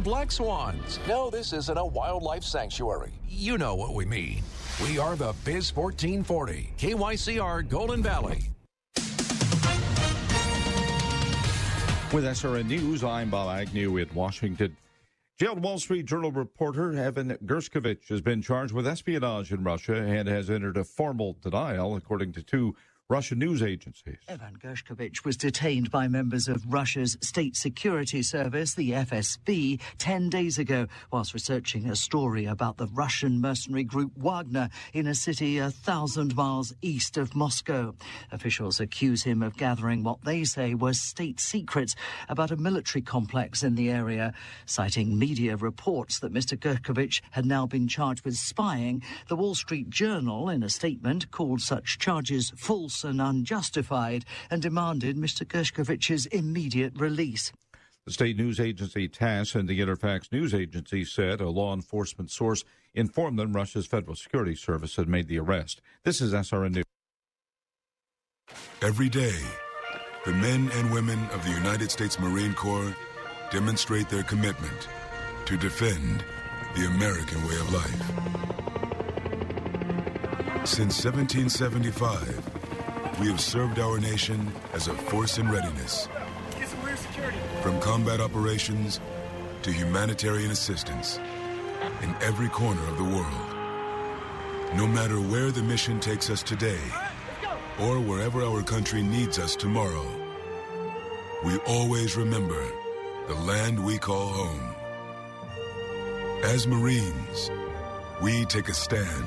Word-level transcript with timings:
Black 0.00 0.32
swans. 0.32 0.98
No, 1.06 1.30
this 1.30 1.52
isn't 1.52 1.76
a 1.76 1.84
wildlife 1.84 2.42
sanctuary. 2.42 3.12
You 3.28 3.58
know 3.58 3.74
what 3.74 3.94
we 3.94 4.04
mean. 4.04 4.42
We 4.82 4.98
are 4.98 5.14
the 5.14 5.34
Biz 5.44 5.76
1440, 5.76 6.72
KYCR 6.78 7.68
Golden 7.68 8.02
Valley. 8.02 8.50
With 12.12 12.24
SRN 12.24 12.66
News, 12.66 13.04
I'm 13.04 13.30
Bob 13.30 13.50
Agnew 13.50 13.98
in 13.98 14.08
Washington. 14.14 14.76
Jailed 15.38 15.62
Wall 15.62 15.78
Street 15.78 16.06
Journal 16.06 16.32
reporter 16.32 16.92
Evan 16.96 17.36
Gershkovich 17.46 18.08
has 18.08 18.20
been 18.20 18.42
charged 18.42 18.72
with 18.72 18.86
espionage 18.86 19.52
in 19.52 19.62
Russia 19.62 19.94
and 19.94 20.28
has 20.28 20.50
entered 20.50 20.76
a 20.76 20.84
formal 20.84 21.36
denial, 21.40 21.94
according 21.94 22.32
to 22.32 22.42
two 22.42 22.74
Russian 23.10 23.40
news 23.40 23.60
agencies. 23.60 24.18
Evan 24.28 24.56
Gershkovich 24.62 25.24
was 25.24 25.36
detained 25.36 25.90
by 25.90 26.06
members 26.06 26.46
of 26.46 26.72
Russia's 26.72 27.18
state 27.20 27.56
security 27.56 28.22
service, 28.22 28.74
the 28.74 28.92
FSB, 28.92 29.80
10 29.98 30.30
days 30.30 30.58
ago 30.58 30.86
whilst 31.10 31.34
researching 31.34 31.90
a 31.90 31.96
story 31.96 32.44
about 32.44 32.76
the 32.76 32.86
Russian 32.86 33.40
mercenary 33.40 33.82
group 33.82 34.12
Wagner 34.16 34.68
in 34.92 35.08
a 35.08 35.14
city 35.16 35.58
a 35.58 35.72
thousand 35.72 36.36
miles 36.36 36.72
east 36.82 37.16
of 37.16 37.34
Moscow. 37.34 37.96
Officials 38.30 38.78
accuse 38.78 39.24
him 39.24 39.42
of 39.42 39.56
gathering 39.56 40.04
what 40.04 40.22
they 40.24 40.44
say 40.44 40.74
were 40.74 40.92
state 40.92 41.40
secrets 41.40 41.96
about 42.28 42.52
a 42.52 42.56
military 42.56 43.02
complex 43.02 43.64
in 43.64 43.74
the 43.74 43.90
area. 43.90 44.32
Citing 44.66 45.18
media 45.18 45.56
reports 45.56 46.20
that 46.20 46.32
Mr. 46.32 46.56
Gershkovich 46.56 47.22
had 47.32 47.44
now 47.44 47.66
been 47.66 47.88
charged 47.88 48.24
with 48.24 48.36
spying, 48.36 49.02
the 49.26 49.34
Wall 49.34 49.56
Street 49.56 49.90
Journal, 49.90 50.48
in 50.48 50.62
a 50.62 50.68
statement, 50.68 51.32
called 51.32 51.60
such 51.60 51.98
charges 51.98 52.52
false 52.56 52.99
and 53.04 53.20
unjustified 53.20 54.24
and 54.50 54.62
demanded 54.62 55.16
Mr. 55.16 55.46
Gershkovich's 55.46 56.26
immediate 56.26 56.98
release. 56.98 57.52
The 58.06 58.12
state 58.12 58.36
news 58.36 58.58
agency 58.58 59.08
TASS 59.08 59.54
and 59.54 59.68
the 59.68 59.80
Interfax 59.80 60.32
news 60.32 60.54
agency 60.54 61.04
said 61.04 61.40
a 61.40 61.50
law 61.50 61.74
enforcement 61.74 62.30
source 62.30 62.64
informed 62.94 63.38
them 63.38 63.52
Russia's 63.52 63.86
Federal 63.86 64.16
Security 64.16 64.54
Service 64.54 64.96
had 64.96 65.08
made 65.08 65.28
the 65.28 65.38
arrest. 65.38 65.80
This 66.02 66.20
is 66.20 66.32
SRN 66.32 66.74
News. 66.76 66.84
Every 68.82 69.08
day, 69.08 69.38
the 70.24 70.32
men 70.32 70.70
and 70.74 70.92
women 70.92 71.24
of 71.32 71.44
the 71.44 71.50
United 71.50 71.90
States 71.90 72.18
Marine 72.18 72.54
Corps 72.54 72.96
demonstrate 73.50 74.08
their 74.08 74.22
commitment 74.22 74.88
to 75.44 75.56
defend 75.56 76.24
the 76.74 76.86
American 76.86 77.46
way 77.46 77.54
of 77.56 77.72
life. 77.72 78.30
Since 80.66 81.04
1775, 81.04 82.49
we 83.20 83.28
have 83.28 83.40
served 83.40 83.78
our 83.78 84.00
nation 84.00 84.50
as 84.72 84.88
a 84.88 84.94
force 84.94 85.36
in 85.36 85.50
readiness. 85.50 86.08
From 87.62 87.78
combat 87.80 88.18
operations 88.18 88.98
to 89.62 89.70
humanitarian 89.70 90.50
assistance 90.50 91.20
in 92.02 92.14
every 92.22 92.48
corner 92.48 92.82
of 92.88 92.96
the 92.96 93.04
world. 93.04 93.50
No 94.74 94.86
matter 94.86 95.20
where 95.20 95.50
the 95.50 95.62
mission 95.62 96.00
takes 96.00 96.30
us 96.30 96.42
today 96.42 96.80
or 97.78 98.00
wherever 98.00 98.42
our 98.42 98.62
country 98.62 99.02
needs 99.02 99.38
us 99.38 99.54
tomorrow, 99.54 100.06
we 101.44 101.58
always 101.66 102.16
remember 102.16 102.64
the 103.28 103.34
land 103.34 103.84
we 103.84 103.98
call 103.98 104.28
home. 104.28 104.74
As 106.44 106.66
Marines, 106.66 107.50
we 108.22 108.46
take 108.46 108.70
a 108.70 108.74
stand 108.74 109.26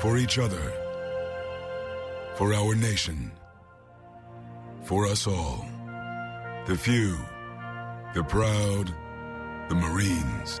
for 0.00 0.16
each 0.16 0.38
other, 0.38 0.72
for 2.34 2.52
our 2.52 2.74
nation, 2.74 3.30
for 4.82 5.06
us 5.06 5.26
all. 5.26 5.64
The 6.66 6.76
few, 6.76 7.16
the 8.14 8.24
proud, 8.24 8.92
the 9.68 9.74
Marines. 9.74 10.60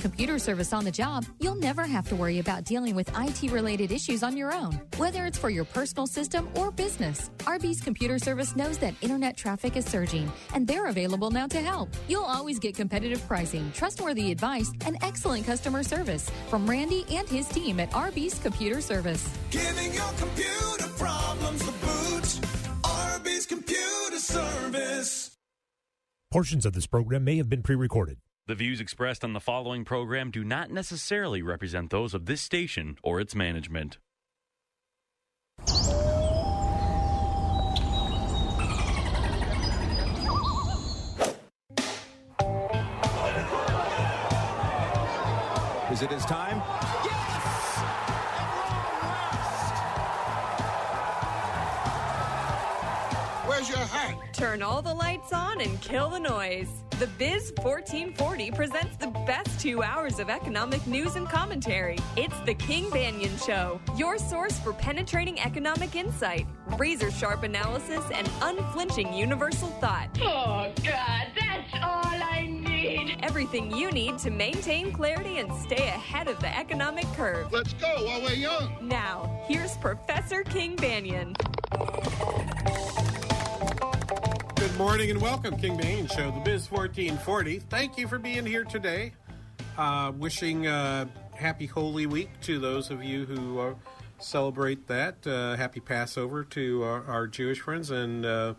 computer 0.00 0.38
service 0.38 0.72
on 0.72 0.84
the 0.84 0.90
job, 0.90 1.24
you'll 1.38 1.54
never 1.54 1.84
have 1.84 2.08
to 2.08 2.16
worry 2.16 2.38
about 2.38 2.64
dealing 2.64 2.94
with 2.94 3.08
IT 3.16 3.52
related 3.52 3.92
issues 3.92 4.22
on 4.22 4.36
your 4.36 4.52
own, 4.52 4.80
whether 4.96 5.26
it's 5.26 5.38
for 5.38 5.50
your 5.50 5.64
personal 5.64 6.06
system 6.06 6.48
or 6.56 6.70
business. 6.70 7.30
Arby's 7.46 7.80
computer 7.80 8.18
service 8.18 8.56
knows 8.56 8.78
that 8.78 8.94
internet 9.02 9.36
traffic 9.36 9.76
is 9.76 9.84
surging, 9.84 10.30
and 10.54 10.66
they're 10.66 10.86
available 10.86 11.30
now 11.30 11.46
to 11.46 11.60
help. 11.60 11.90
You'll 12.08 12.24
always 12.24 12.58
get 12.58 12.74
competitive 12.74 13.26
pricing, 13.28 13.70
trustworthy 13.72 14.32
advice, 14.32 14.72
and 14.86 14.96
excellent 15.02 15.46
customer 15.46 15.82
service 15.82 16.28
from 16.48 16.68
Randy 16.68 17.04
and 17.10 17.28
his 17.28 17.46
team 17.48 17.78
at 17.78 17.94
Arby's 17.94 18.38
Computer 18.38 18.80
Service. 18.80 19.28
Giving 19.50 19.92
your 19.92 20.12
computer 20.18 20.88
problems 20.96 21.64
the 21.64 21.72
boot. 21.72 22.40
Arby's 22.84 23.46
Computer 23.46 24.18
Service. 24.18 25.36
Portions 26.30 26.64
of 26.64 26.72
this 26.72 26.86
program 26.86 27.24
may 27.24 27.36
have 27.36 27.48
been 27.50 27.62
pre 27.62 27.74
recorded. 27.74 28.18
The 28.46 28.54
views 28.54 28.80
expressed 28.80 29.22
on 29.22 29.32
the 29.32 29.40
following 29.40 29.84
program 29.84 30.30
do 30.30 30.42
not 30.42 30.70
necessarily 30.70 31.42
represent 31.42 31.90
those 31.90 32.14
of 32.14 32.26
this 32.26 32.40
station 32.40 32.96
or 33.02 33.20
its 33.20 33.34
management. 33.34 33.98
Is 45.92 46.02
it 46.02 46.10
his 46.10 46.24
time? 46.24 46.60
Where's 53.46 53.68
your 53.68 53.78
hat? 53.78 54.16
Turn 54.32 54.62
all 54.62 54.80
the 54.80 54.94
lights 54.94 55.32
on 55.32 55.60
and 55.60 55.80
kill 55.80 56.08
the 56.08 56.20
noise. 56.20 56.68
The 57.00 57.06
Biz 57.18 57.54
1440 57.62 58.50
presents 58.50 58.94
the 58.98 59.06
best 59.24 59.58
two 59.58 59.82
hours 59.82 60.18
of 60.18 60.28
economic 60.28 60.86
news 60.86 61.16
and 61.16 61.26
commentary. 61.26 61.96
It's 62.14 62.38
the 62.40 62.52
King 62.52 62.90
Banaian 62.90 63.42
Show, 63.42 63.80
your 63.96 64.18
source 64.18 64.60
for 64.60 64.74
penetrating 64.74 65.40
economic 65.40 65.96
insight, 65.96 66.46
razor 66.76 67.10
sharp 67.10 67.42
analysis, 67.42 68.04
and 68.12 68.30
unflinching 68.42 69.14
universal 69.14 69.68
thought. 69.80 70.10
Oh, 70.20 70.70
God, 70.84 71.28
that's 71.40 71.72
all 71.72 72.04
I 72.22 72.46
need. 72.46 73.16
Everything 73.22 73.74
you 73.74 73.90
need 73.92 74.18
to 74.18 74.30
maintain 74.30 74.92
clarity 74.92 75.38
and 75.38 75.50
stay 75.62 75.88
ahead 75.88 76.28
of 76.28 76.38
the 76.40 76.54
economic 76.54 77.06
curve. 77.14 77.50
Let's 77.50 77.72
go 77.72 78.04
while 78.04 78.20
we're 78.20 78.34
young. 78.34 78.76
Now, 78.82 79.42
here's 79.48 79.74
Professor 79.78 80.44
King 80.44 80.76
Banaian. 80.76 81.34
Good 84.60 84.76
morning 84.76 85.10
and 85.10 85.22
welcome, 85.22 85.56
King 85.56 85.78
Banaian 85.78 86.12
Show, 86.14 86.30
the 86.32 86.40
Biz 86.40 86.70
1440. 86.70 87.60
Thank 87.60 87.96
you 87.96 88.06
for 88.06 88.18
being 88.18 88.44
here 88.44 88.64
today. 88.64 89.14
Uh, 89.78 90.12
wishing 90.14 90.66
uh, 90.66 91.06
happy 91.32 91.64
Holy 91.64 92.04
Week 92.04 92.28
to 92.42 92.58
those 92.58 92.90
of 92.90 93.02
you 93.02 93.24
who 93.24 93.58
uh, 93.58 93.74
celebrate 94.18 94.86
that. 94.88 95.26
Uh, 95.26 95.56
happy 95.56 95.80
Passover 95.80 96.44
to 96.44 96.82
our, 96.82 97.04
our 97.06 97.26
Jewish 97.26 97.60
friends, 97.60 97.90
and 97.90 98.26
uh, 98.26 98.52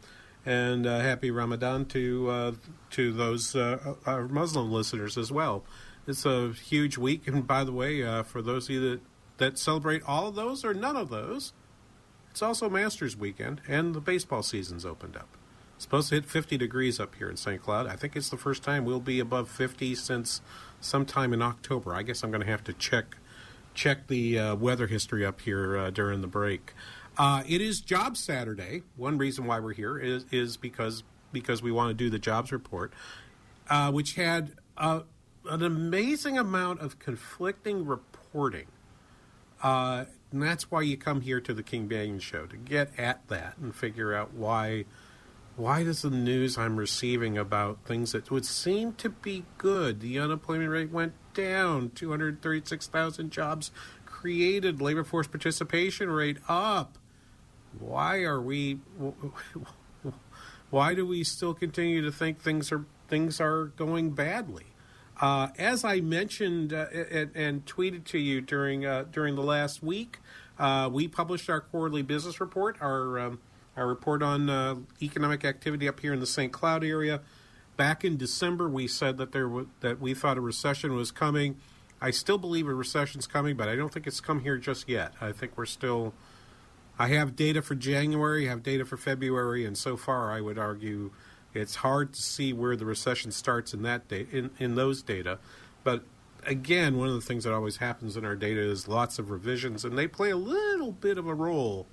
and 0.44 0.88
uh, 0.88 1.02
happy 1.02 1.30
Ramadan 1.30 1.86
to 1.90 2.30
uh, 2.32 2.52
to 2.92 3.14
those 3.14 3.56
uh, 3.56 3.94
our 4.08 4.28
Muslim 4.28 4.72
listeners 4.72 5.20
as 5.20 5.32
well. 5.32 5.64
It's 6.08 6.26
a 6.26 6.52
huge 6.52 6.98
week, 6.98 7.28
and 7.28 7.46
by 7.46 7.64
the 7.64 7.72
way, 7.72 8.02
uh, 8.02 8.24
for 8.24 8.42
those 8.42 8.68
of 8.70 8.72
you 8.72 8.90
that 8.90 9.02
that 9.38 9.60
celebrate 9.60 10.02
all 10.08 10.30
of 10.30 10.34
those 10.36 10.66
or 10.66 10.74
none 10.74 10.98
of 10.98 11.10
those, 11.10 11.54
It's 12.32 12.42
also 12.42 12.72
Masters 12.72 13.16
weekend, 13.16 13.62
and 13.68 13.94
the 13.94 14.02
baseball 14.02 14.42
season's 14.42 14.84
opened 14.84 15.16
up. 15.16 15.38
Supposed 15.82 16.10
to 16.10 16.16
hit 16.16 16.26
50 16.26 16.60
degrees 16.60 17.00
up 17.00 17.16
here 17.16 17.28
in 17.28 17.38
St. 17.38 17.60
Cloud. 17.60 17.88
I 17.88 17.96
think 17.96 18.16
it's 18.16 18.30
the 18.30 18.38
first 18.38 18.62
time 18.62 18.86
we'll 18.86 19.00
be 19.00 19.20
above 19.20 19.50
50 19.50 19.96
since 19.96 20.40
sometime 20.80 21.34
in 21.34 21.42
October. 21.42 21.96
I 21.96 22.04
guess 22.04 22.24
I'm 22.24 22.30
going 22.30 22.46
to 22.46 22.52
have 22.52 22.64
to 22.66 22.74
check 22.74 23.18
check 23.74 24.06
the 24.06 24.38
uh, 24.38 24.56
weather 24.56 24.86
history 24.86 25.26
up 25.26 25.42
here 25.42 25.76
uh, 25.76 25.90
during 25.90 26.22
the 26.22 26.28
break. 26.28 26.76
Uh, 27.18 27.42
it 27.50 27.62
is 27.62 27.82
Jobs 27.82 28.20
Saturday. 28.20 28.84
One 28.96 29.18
reason 29.18 29.48
why 29.48 29.60
we're 29.60 29.74
here 29.74 29.98
is 29.98 30.24
is 30.30 30.56
because 30.56 31.02
because 31.34 31.64
we 31.64 31.72
want 31.72 31.90
to 31.90 31.96
do 31.96 32.12
the 32.12 32.20
jobs 32.20 32.52
report, 32.52 32.94
uh, 33.68 33.92
which 33.92 34.14
had 34.14 34.52
an 34.78 35.04
amazing 35.48 36.38
amount 36.38 36.80
of 36.82 37.00
conflicting 37.00 37.88
reporting. 37.88 38.68
Uh, 39.64 40.06
and 40.32 40.44
that's 40.44 40.70
why 40.70 40.84
you 40.84 40.96
come 40.96 41.22
here 41.22 41.42
to 41.42 41.56
the 41.56 41.64
King 41.64 41.90
Banaian 41.90 42.22
Show 42.22 42.46
to 42.46 42.56
get 42.56 42.92
at 43.00 43.28
that 43.30 43.58
and 43.58 43.74
figure 43.74 44.14
out 44.14 44.32
why 44.36 44.86
why 45.62 45.84
does 45.84 46.02
the 46.02 46.10
news 46.10 46.58
I'm 46.58 46.78
receiving 46.78 47.38
about 47.38 47.86
things 47.86 48.14
that 48.14 48.32
would 48.32 48.46
seem 48.46 48.94
to 48.94 49.10
be 49.10 49.46
good? 49.60 50.02
The 50.02 50.18
unemployment 50.18 50.72
rate 50.72 50.90
went 50.90 51.14
down, 51.36 51.92
236,000 51.92 53.32
jobs 53.32 53.72
created, 54.06 54.82
labor 54.82 55.04
force 55.04 55.28
participation 55.28 56.10
rate 56.10 56.38
up. 56.50 56.98
Why 57.80 58.24
are 58.24 58.42
we 58.42 58.80
why 60.72 60.96
do 60.96 61.06
we 61.06 61.24
still 61.24 61.54
continue 61.54 62.02
to 62.02 62.12
think 62.12 62.40
things 62.40 62.72
are 62.72 62.86
things 63.08 63.40
are 63.40 63.66
going 63.66 64.12
badly? 64.12 64.66
Uh, 65.20 65.50
as 65.60 65.86
I 65.86 66.02
mentioned 66.02 66.74
uh, 66.74 66.88
and, 66.92 67.32
and, 67.36 67.66
tweeted 67.68 68.06
to 68.06 68.18
you 68.18 68.42
during 68.42 68.86
uh, 68.86 69.06
during 69.12 69.36
the 69.36 69.44
last 69.44 69.84
week, 69.84 70.18
uh, 70.58 70.90
we 70.92 71.08
published 71.08 71.50
our 71.50 71.62
quarterly 71.62 72.02
business 72.02 72.42
report, 72.42 72.78
our 72.82 73.20
um, 73.20 73.40
our 73.82 73.88
report 73.88 74.22
on 74.22 74.50
uh, 74.50 74.76
economic 75.02 75.44
activity 75.44 75.88
up 75.88 76.00
here 76.00 76.14
in 76.14 76.20
the 76.20 76.28
St. 76.28 76.52
Cloud 76.54 76.84
area. 76.84 77.22
Back 77.78 78.06
in 78.06 78.16
December, 78.16 78.70
we 78.70 78.88
said 78.88 79.18
that 79.18 79.32
there 79.32 79.48
w- 79.48 79.70
that 79.80 80.00
we 80.00 80.14
thought 80.14 80.38
a 80.38 80.42
recession 80.42 80.94
was 80.94 81.12
coming. 81.12 81.58
I 82.00 82.12
still 82.12 82.38
believe 82.38 82.68
a 82.68 82.74
recession's 82.74 83.26
coming, 83.26 83.58
but 83.58 83.68
I 83.68 83.76
don't 83.76 83.92
think 83.92 84.06
it's 84.06 84.22
come 84.22 84.42
here 84.42 84.58
just 84.58 84.88
yet. 84.88 85.14
I 85.20 85.32
think 85.32 85.58
we're 85.58 85.66
still. 85.66 86.14
I 87.00 87.08
have 87.08 87.36
data 87.36 87.64
for 87.64 87.74
January, 87.74 88.48
I 88.48 88.52
have 88.52 88.62
data 88.62 88.86
for 88.86 88.98
February, 88.98 89.66
and 89.66 89.76
so 89.76 89.98
far, 89.98 90.32
I 90.32 90.42
would 90.42 90.60
argue 90.60 91.12
it's 91.54 91.76
hard 91.78 92.14
to 92.14 92.22
see 92.22 92.54
where 92.54 92.76
the 92.76 92.86
recession 92.86 93.32
starts 93.32 93.74
in 93.74 93.82
that 93.82 94.08
da- 94.08 94.28
in, 94.32 94.52
in 94.60 94.76
those 94.76 95.02
data. 95.02 95.40
But 95.84 96.04
again, 96.46 96.98
one 96.98 97.08
of 97.08 97.16
the 97.16 97.22
things 97.22 97.46
that 97.46 97.54
always 97.54 97.78
happens 97.78 98.16
in 98.16 98.26
our 98.26 98.36
data 98.36 98.62
is 98.62 98.88
lots 98.88 99.18
of 99.18 99.32
revisions, 99.32 99.84
and 99.84 99.98
they 99.98 100.08
play 100.08 100.30
a 100.30 100.38
little 100.38 100.92
bit 100.92 101.18
of 101.18 101.26
a 101.26 101.34
role 101.34 101.88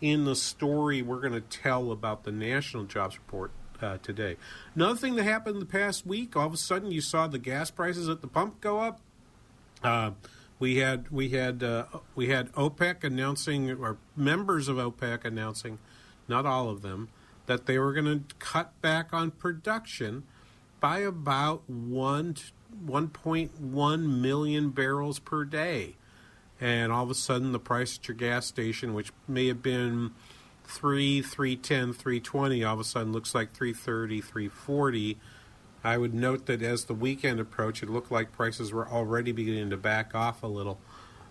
in 0.00 0.24
the 0.24 0.36
story 0.36 1.02
we're 1.02 1.20
going 1.20 1.32
to 1.32 1.40
tell 1.40 1.92
about 1.92 2.24
the 2.24 2.32
national 2.32 2.84
jobs 2.84 3.16
report 3.16 3.52
uh, 3.82 3.98
today. 4.02 4.36
Another 4.74 4.96
thing 4.96 5.14
that 5.16 5.24
happened 5.24 5.60
the 5.60 5.66
past 5.66 6.06
week, 6.06 6.36
all 6.36 6.46
of 6.46 6.54
a 6.54 6.56
sudden 6.56 6.90
you 6.90 7.00
saw 7.00 7.26
the 7.26 7.38
gas 7.38 7.70
prices 7.70 8.08
at 8.08 8.20
the 8.20 8.26
pump 8.26 8.60
go 8.60 8.80
up. 8.80 9.00
Uh, 9.82 10.12
we 10.58 10.76
had 10.76 11.10
we 11.10 11.30
had 11.30 11.62
uh, 11.62 11.86
we 12.14 12.28
had 12.28 12.52
OPEC 12.52 13.02
announcing, 13.02 13.70
or 13.70 13.96
members 14.14 14.68
of 14.68 14.76
OPEC 14.76 15.24
announcing, 15.24 15.78
not 16.28 16.44
all 16.44 16.68
of 16.68 16.82
them, 16.82 17.08
that 17.46 17.66
they 17.66 17.78
were 17.78 17.94
going 17.94 18.24
to 18.24 18.34
cut 18.36 18.78
back 18.82 19.12
on 19.12 19.30
production 19.30 20.24
by 20.78 20.98
about 20.98 21.68
one 21.68 22.36
1.1 22.84 24.20
million 24.20 24.70
barrels 24.70 25.18
per 25.18 25.44
day. 25.44 25.96
And 26.60 26.92
all 26.92 27.04
of 27.04 27.10
a 27.10 27.14
sudden, 27.14 27.52
the 27.52 27.58
price 27.58 27.98
at 27.98 28.06
your 28.06 28.16
gas 28.16 28.46
station, 28.46 28.92
which 28.92 29.12
may 29.26 29.48
have 29.48 29.62
been 29.62 30.12
three, 30.64 31.22
three 31.22 31.56
ten, 31.56 31.92
three 31.92 32.20
twenty, 32.20 32.62
all 32.62 32.74
of 32.74 32.80
a 32.80 32.84
sudden 32.84 33.12
looks 33.12 33.34
like 33.34 33.52
three 33.52 33.72
thirty, 33.72 34.20
three 34.20 34.48
forty. 34.48 35.18
I 35.82 35.96
would 35.96 36.12
note 36.12 36.46
that 36.46 36.62
as 36.62 36.84
the 36.84 36.94
weekend 36.94 37.40
approached, 37.40 37.82
it 37.82 37.88
looked 37.88 38.12
like 38.12 38.32
prices 38.32 38.72
were 38.72 38.86
already 38.86 39.32
beginning 39.32 39.70
to 39.70 39.78
back 39.78 40.14
off 40.14 40.42
a 40.42 40.46
little. 40.46 40.78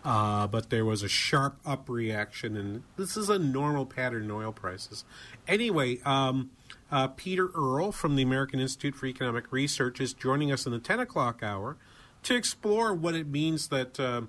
Uh, 0.04 0.48
but 0.48 0.70
there 0.70 0.86
was 0.86 1.04
a 1.04 1.10
sharp 1.10 1.58
up 1.66 1.90
reaction, 1.90 2.56
and 2.56 2.84
this 2.96 3.18
is 3.18 3.30
a 3.30 3.38
normal 3.38 3.86
pattern 3.86 4.24
in 4.24 4.32
oil 4.32 4.52
prices. 4.52 5.04
Anyway, 5.48 6.00
um, 6.06 6.52
uh, 6.90 7.10
Peter 7.10 7.50
Earle 7.54 7.92
from 7.92 8.16
the 8.16 8.24
American 8.24 8.60
Institute 8.62 8.96
for 8.96 9.08
Economic 9.08 9.52
Research 9.52 10.00
is 10.00 10.14
joining 10.14 10.52
us 10.52 10.66
in 10.66 10.72
the 10.72 10.80
10 10.80 11.02
o'clock 11.02 11.44
hour 11.44 11.76
to 12.24 12.34
explore 12.36 12.94
what 12.94 13.14
it 13.14 13.28
means 13.28 13.68
that 13.68 14.00
uh, 14.00 14.22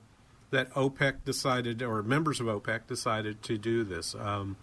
that 0.50 0.72
OPEC 0.74 1.24
decided, 1.24 1.82
or 1.82 2.02
members 2.02 2.40
of 2.40 2.46
OPEC 2.46 2.86
decided 2.86 3.42
to 3.44 3.58
do 3.58 3.84
this. 3.84 4.14
Um, 4.14 4.56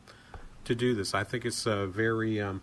to 0.66 0.76
do 0.76 0.94
this, 0.94 1.14
I 1.14 1.24
think 1.24 1.46
it's 1.46 1.66
a 1.66 1.88
very, 1.88 2.42
um, 2.42 2.62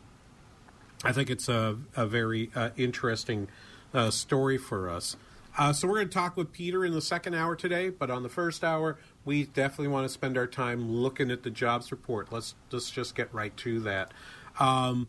I 1.02 1.12
think 1.12 1.30
it's 1.30 1.48
a, 1.48 1.78
a 1.96 2.06
very 2.06 2.50
uh, 2.54 2.70
interesting 2.76 3.48
uh, 3.94 4.10
story 4.10 4.58
for 4.58 4.90
us. 4.90 5.16
Uh, 5.56 5.72
so 5.72 5.86
we're 5.86 5.94
going 5.94 6.08
to 6.08 6.14
talk 6.14 6.36
with 6.36 6.52
Peter 6.52 6.84
in 6.84 6.92
the 6.92 7.00
second 7.00 7.34
hour 7.34 7.54
today, 7.54 7.88
but 7.88 8.10
on 8.10 8.22
the 8.22 8.28
first 8.28 8.64
hour, 8.64 8.98
we 9.24 9.44
definitely 9.44 9.88
want 9.88 10.04
to 10.04 10.12
spend 10.12 10.36
our 10.36 10.48
time 10.48 10.92
looking 10.92 11.30
at 11.30 11.44
the 11.44 11.50
jobs 11.50 11.92
report. 11.92 12.32
Let's 12.32 12.54
let's 12.72 12.90
just 12.90 13.14
get 13.14 13.32
right 13.32 13.56
to 13.58 13.80
that. 13.80 14.12
Um, 14.58 15.06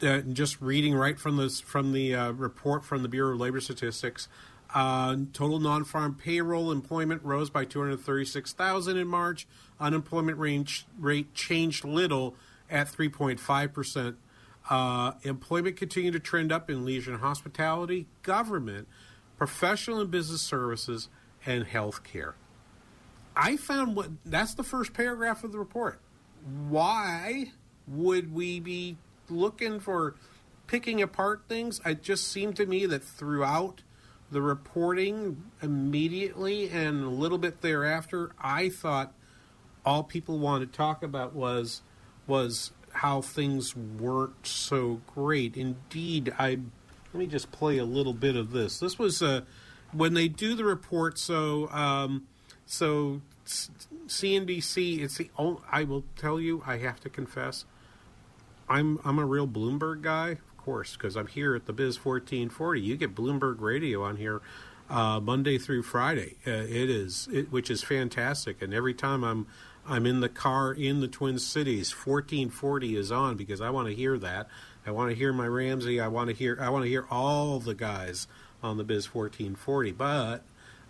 uh, 0.00 0.20
just 0.20 0.60
reading 0.60 0.94
right 0.94 1.18
from 1.18 1.36
this 1.36 1.60
from 1.60 1.92
the 1.92 2.14
uh, 2.14 2.30
report 2.32 2.84
from 2.84 3.02
the 3.02 3.08
Bureau 3.08 3.34
of 3.34 3.40
Labor 3.40 3.60
Statistics. 3.60 4.28
Uh, 4.74 5.16
total 5.32 5.58
non-farm 5.58 6.14
payroll 6.14 6.70
employment 6.70 7.22
rose 7.24 7.48
by 7.48 7.64
236,000 7.64 8.96
in 8.96 9.08
March. 9.08 9.46
Unemployment 9.80 10.38
range, 10.38 10.86
rate 10.98 11.32
changed 11.34 11.84
little 11.84 12.34
at 12.70 12.86
3.5 12.88 13.72
percent. 13.72 14.16
Uh, 14.68 15.12
employment 15.22 15.76
continued 15.76 16.12
to 16.12 16.20
trend 16.20 16.52
up 16.52 16.68
in 16.68 16.84
leisure 16.84 17.12
and 17.12 17.20
hospitality, 17.20 18.06
government, 18.22 18.86
professional 19.38 20.00
and 20.00 20.10
business 20.10 20.42
services, 20.42 21.08
and 21.46 21.66
healthcare. 21.66 22.34
I 23.34 23.56
found 23.56 23.96
what 23.96 24.10
that's 24.26 24.54
the 24.54 24.64
first 24.64 24.92
paragraph 24.92 25.44
of 25.44 25.52
the 25.52 25.58
report. 25.58 26.00
Why 26.68 27.52
would 27.86 28.34
we 28.34 28.60
be 28.60 28.98
looking 29.30 29.80
for 29.80 30.16
picking 30.66 31.00
apart 31.00 31.42
things? 31.48 31.80
It 31.86 32.02
just 32.02 32.28
seemed 32.28 32.56
to 32.56 32.66
me 32.66 32.84
that 32.86 33.02
throughout 33.02 33.82
the 34.30 34.42
reporting 34.42 35.42
immediately 35.62 36.68
and 36.70 37.04
a 37.04 37.08
little 37.08 37.38
bit 37.38 37.60
thereafter, 37.60 38.32
I 38.40 38.68
thought 38.68 39.12
all 39.84 40.02
people 40.02 40.38
wanted 40.38 40.72
to 40.72 40.76
talk 40.76 41.02
about 41.02 41.34
was 41.34 41.82
was 42.26 42.72
how 42.92 43.22
things 43.22 43.74
weren't 43.74 44.46
so 44.46 45.00
great. 45.06 45.56
Indeed, 45.56 46.32
I 46.38 46.58
let 47.12 47.14
me 47.14 47.26
just 47.26 47.50
play 47.52 47.78
a 47.78 47.84
little 47.84 48.12
bit 48.12 48.36
of 48.36 48.50
this. 48.50 48.78
This 48.78 48.98
was 48.98 49.22
uh, 49.22 49.42
when 49.92 50.14
they 50.14 50.28
do 50.28 50.54
the 50.54 50.64
report. 50.64 51.18
So 51.18 51.68
um, 51.70 52.26
so 52.66 53.22
CNBC. 53.46 55.00
It's 55.00 55.16
the 55.16 55.30
only, 55.38 55.60
I 55.70 55.84
will 55.84 56.04
tell 56.16 56.38
you. 56.38 56.62
I 56.66 56.78
have 56.78 57.00
to 57.00 57.08
confess. 57.08 57.64
I'm 58.68 59.00
I'm 59.04 59.18
a 59.18 59.24
real 59.24 59.48
Bloomberg 59.48 60.02
guy 60.02 60.38
course, 60.58 60.92
because 60.92 61.16
I'm 61.16 61.26
here 61.26 61.54
at 61.54 61.64
the 61.64 61.72
Biz 61.72 62.04
1440. 62.04 62.80
You 62.80 62.96
get 62.96 63.14
Bloomberg 63.14 63.60
Radio 63.60 64.02
on 64.02 64.16
here 64.16 64.42
uh, 64.90 65.20
Monday 65.20 65.56
through 65.58 65.82
Friday. 65.82 66.36
Uh, 66.46 66.50
it 66.50 66.90
is, 66.90 67.28
it, 67.32 67.50
which 67.50 67.70
is 67.70 67.82
fantastic. 67.82 68.60
And 68.60 68.74
every 68.74 68.94
time 68.94 69.24
I'm 69.24 69.46
I'm 69.86 70.04
in 70.04 70.20
the 70.20 70.28
car 70.28 70.70
in 70.72 71.00
the 71.00 71.08
Twin 71.08 71.38
Cities, 71.38 71.92
1440 71.92 72.96
is 72.96 73.10
on 73.10 73.36
because 73.36 73.62
I 73.62 73.70
want 73.70 73.88
to 73.88 73.94
hear 73.94 74.18
that. 74.18 74.48
I 74.86 74.90
want 74.90 75.10
to 75.10 75.16
hear 75.16 75.32
my 75.32 75.46
Ramsey. 75.46 75.98
I 75.98 76.08
want 76.08 76.28
to 76.28 76.34
hear 76.34 76.58
I 76.60 76.68
want 76.68 76.84
to 76.84 76.88
hear 76.88 77.06
all 77.10 77.58
the 77.58 77.74
guys 77.74 78.26
on 78.62 78.76
the 78.76 78.84
Biz 78.84 79.14
1440. 79.14 79.92
But 79.92 80.42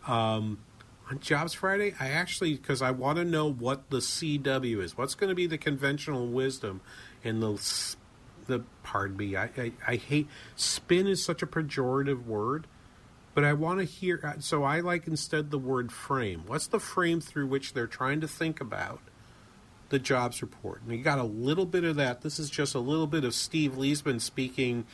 um, 0.06 0.58
on 1.10 1.20
Jobs 1.20 1.54
Friday, 1.54 1.94
I 2.00 2.08
actually 2.08 2.54
because 2.54 2.82
I 2.82 2.90
want 2.90 3.18
to 3.18 3.24
know 3.24 3.50
what 3.50 3.90
the 3.90 3.98
CW 3.98 4.82
is. 4.82 4.96
What's 4.96 5.14
going 5.14 5.28
to 5.28 5.36
be 5.36 5.46
the 5.46 5.58
conventional 5.58 6.26
wisdom 6.26 6.80
in 7.22 7.40
the 7.40 7.56
the 8.48 8.64
pardon 8.82 9.16
me. 9.16 9.36
I, 9.36 9.44
I, 9.56 9.72
I 9.86 9.96
hate 9.96 10.26
spin 10.56 11.06
is 11.06 11.24
such 11.24 11.40
a 11.40 11.46
pejorative 11.46 12.26
word, 12.26 12.66
but 13.34 13.44
I 13.44 13.52
want 13.52 13.78
to 13.78 13.84
hear. 13.84 14.20
Uh, 14.24 14.40
so 14.40 14.64
I 14.64 14.80
like 14.80 15.06
instead 15.06 15.52
the 15.52 15.58
word 15.58 15.92
frame. 15.92 16.42
What's 16.46 16.66
the 16.66 16.80
frame 16.80 17.20
through 17.20 17.46
which 17.46 17.74
they're 17.74 17.86
trying 17.86 18.20
to 18.22 18.28
think 18.28 18.60
about 18.60 19.00
the 19.90 20.00
jobs 20.00 20.42
report? 20.42 20.82
And 20.82 20.90
you 20.90 21.04
got 21.04 21.18
a 21.18 21.24
little 21.24 21.66
bit 21.66 21.84
of 21.84 21.94
that. 21.96 22.22
This 22.22 22.40
is 22.40 22.50
just 22.50 22.74
a 22.74 22.80
little 22.80 23.06
bit 23.06 23.22
of 23.22 23.34
Steve 23.34 23.74
Liesman 23.74 24.20
speaking, 24.20 24.84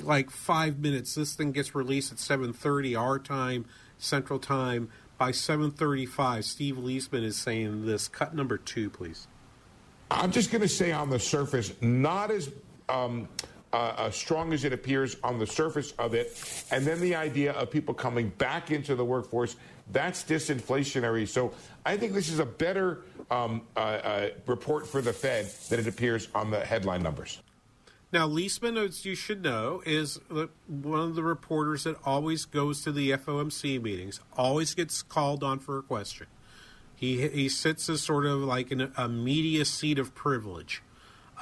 like 0.00 0.30
five 0.30 0.78
minutes. 0.78 1.14
This 1.14 1.34
thing 1.34 1.52
gets 1.52 1.74
released 1.74 2.10
at 2.10 2.18
seven 2.18 2.54
thirty 2.54 2.96
our 2.96 3.18
time, 3.18 3.66
Central 3.98 4.38
Time. 4.38 4.88
By 5.16 5.30
seven 5.30 5.70
thirty-five, 5.70 6.44
Steve 6.44 6.74
Liesman 6.74 7.22
is 7.22 7.36
saying 7.36 7.86
this. 7.86 8.08
Cut 8.08 8.34
number 8.34 8.58
two, 8.58 8.90
please. 8.90 9.28
I'm 10.10 10.32
just 10.32 10.50
going 10.50 10.62
to 10.62 10.68
say 10.68 10.90
on 10.90 11.08
the 11.08 11.20
surface, 11.20 11.72
not 11.80 12.32
as 12.32 12.50
um, 12.88 13.28
uh, 13.72 13.94
as 13.98 14.14
strong 14.14 14.52
as 14.52 14.64
it 14.64 14.72
appears 14.72 15.16
on 15.24 15.38
the 15.38 15.46
surface 15.46 15.92
of 15.98 16.14
it. 16.14 16.40
And 16.70 16.86
then 16.86 17.00
the 17.00 17.14
idea 17.16 17.52
of 17.52 17.70
people 17.70 17.92
coming 17.92 18.28
back 18.38 18.70
into 18.70 18.94
the 18.94 19.04
workforce, 19.04 19.56
that's 19.90 20.22
disinflationary. 20.22 21.26
So 21.26 21.52
I 21.84 21.96
think 21.96 22.12
this 22.12 22.28
is 22.28 22.38
a 22.38 22.46
better 22.46 23.02
um, 23.30 23.62
uh, 23.76 23.80
uh, 23.80 24.28
report 24.46 24.86
for 24.86 25.02
the 25.02 25.12
Fed 25.12 25.46
than 25.68 25.80
it 25.80 25.86
appears 25.86 26.28
on 26.34 26.50
the 26.50 26.60
headline 26.60 27.02
numbers. 27.02 27.42
Now, 28.12 28.28
Liesman, 28.28 28.78
as 28.78 29.04
you 29.04 29.16
should 29.16 29.42
know, 29.42 29.82
is 29.84 30.20
one 30.68 31.00
of 31.00 31.16
the 31.16 31.24
reporters 31.24 31.82
that 31.82 31.96
always 32.04 32.44
goes 32.44 32.82
to 32.82 32.92
the 32.92 33.10
FOMC 33.10 33.82
meetings, 33.82 34.20
always 34.36 34.72
gets 34.72 35.02
called 35.02 35.42
on 35.42 35.58
for 35.58 35.78
a 35.78 35.82
question. 35.82 36.28
He 36.94 37.26
he 37.28 37.48
sits 37.48 37.88
as 37.88 38.02
sort 38.02 38.24
of 38.24 38.38
like 38.38 38.70
in 38.70 38.92
a 38.96 39.08
media 39.08 39.64
seat 39.64 39.98
of 39.98 40.14
privilege, 40.14 40.80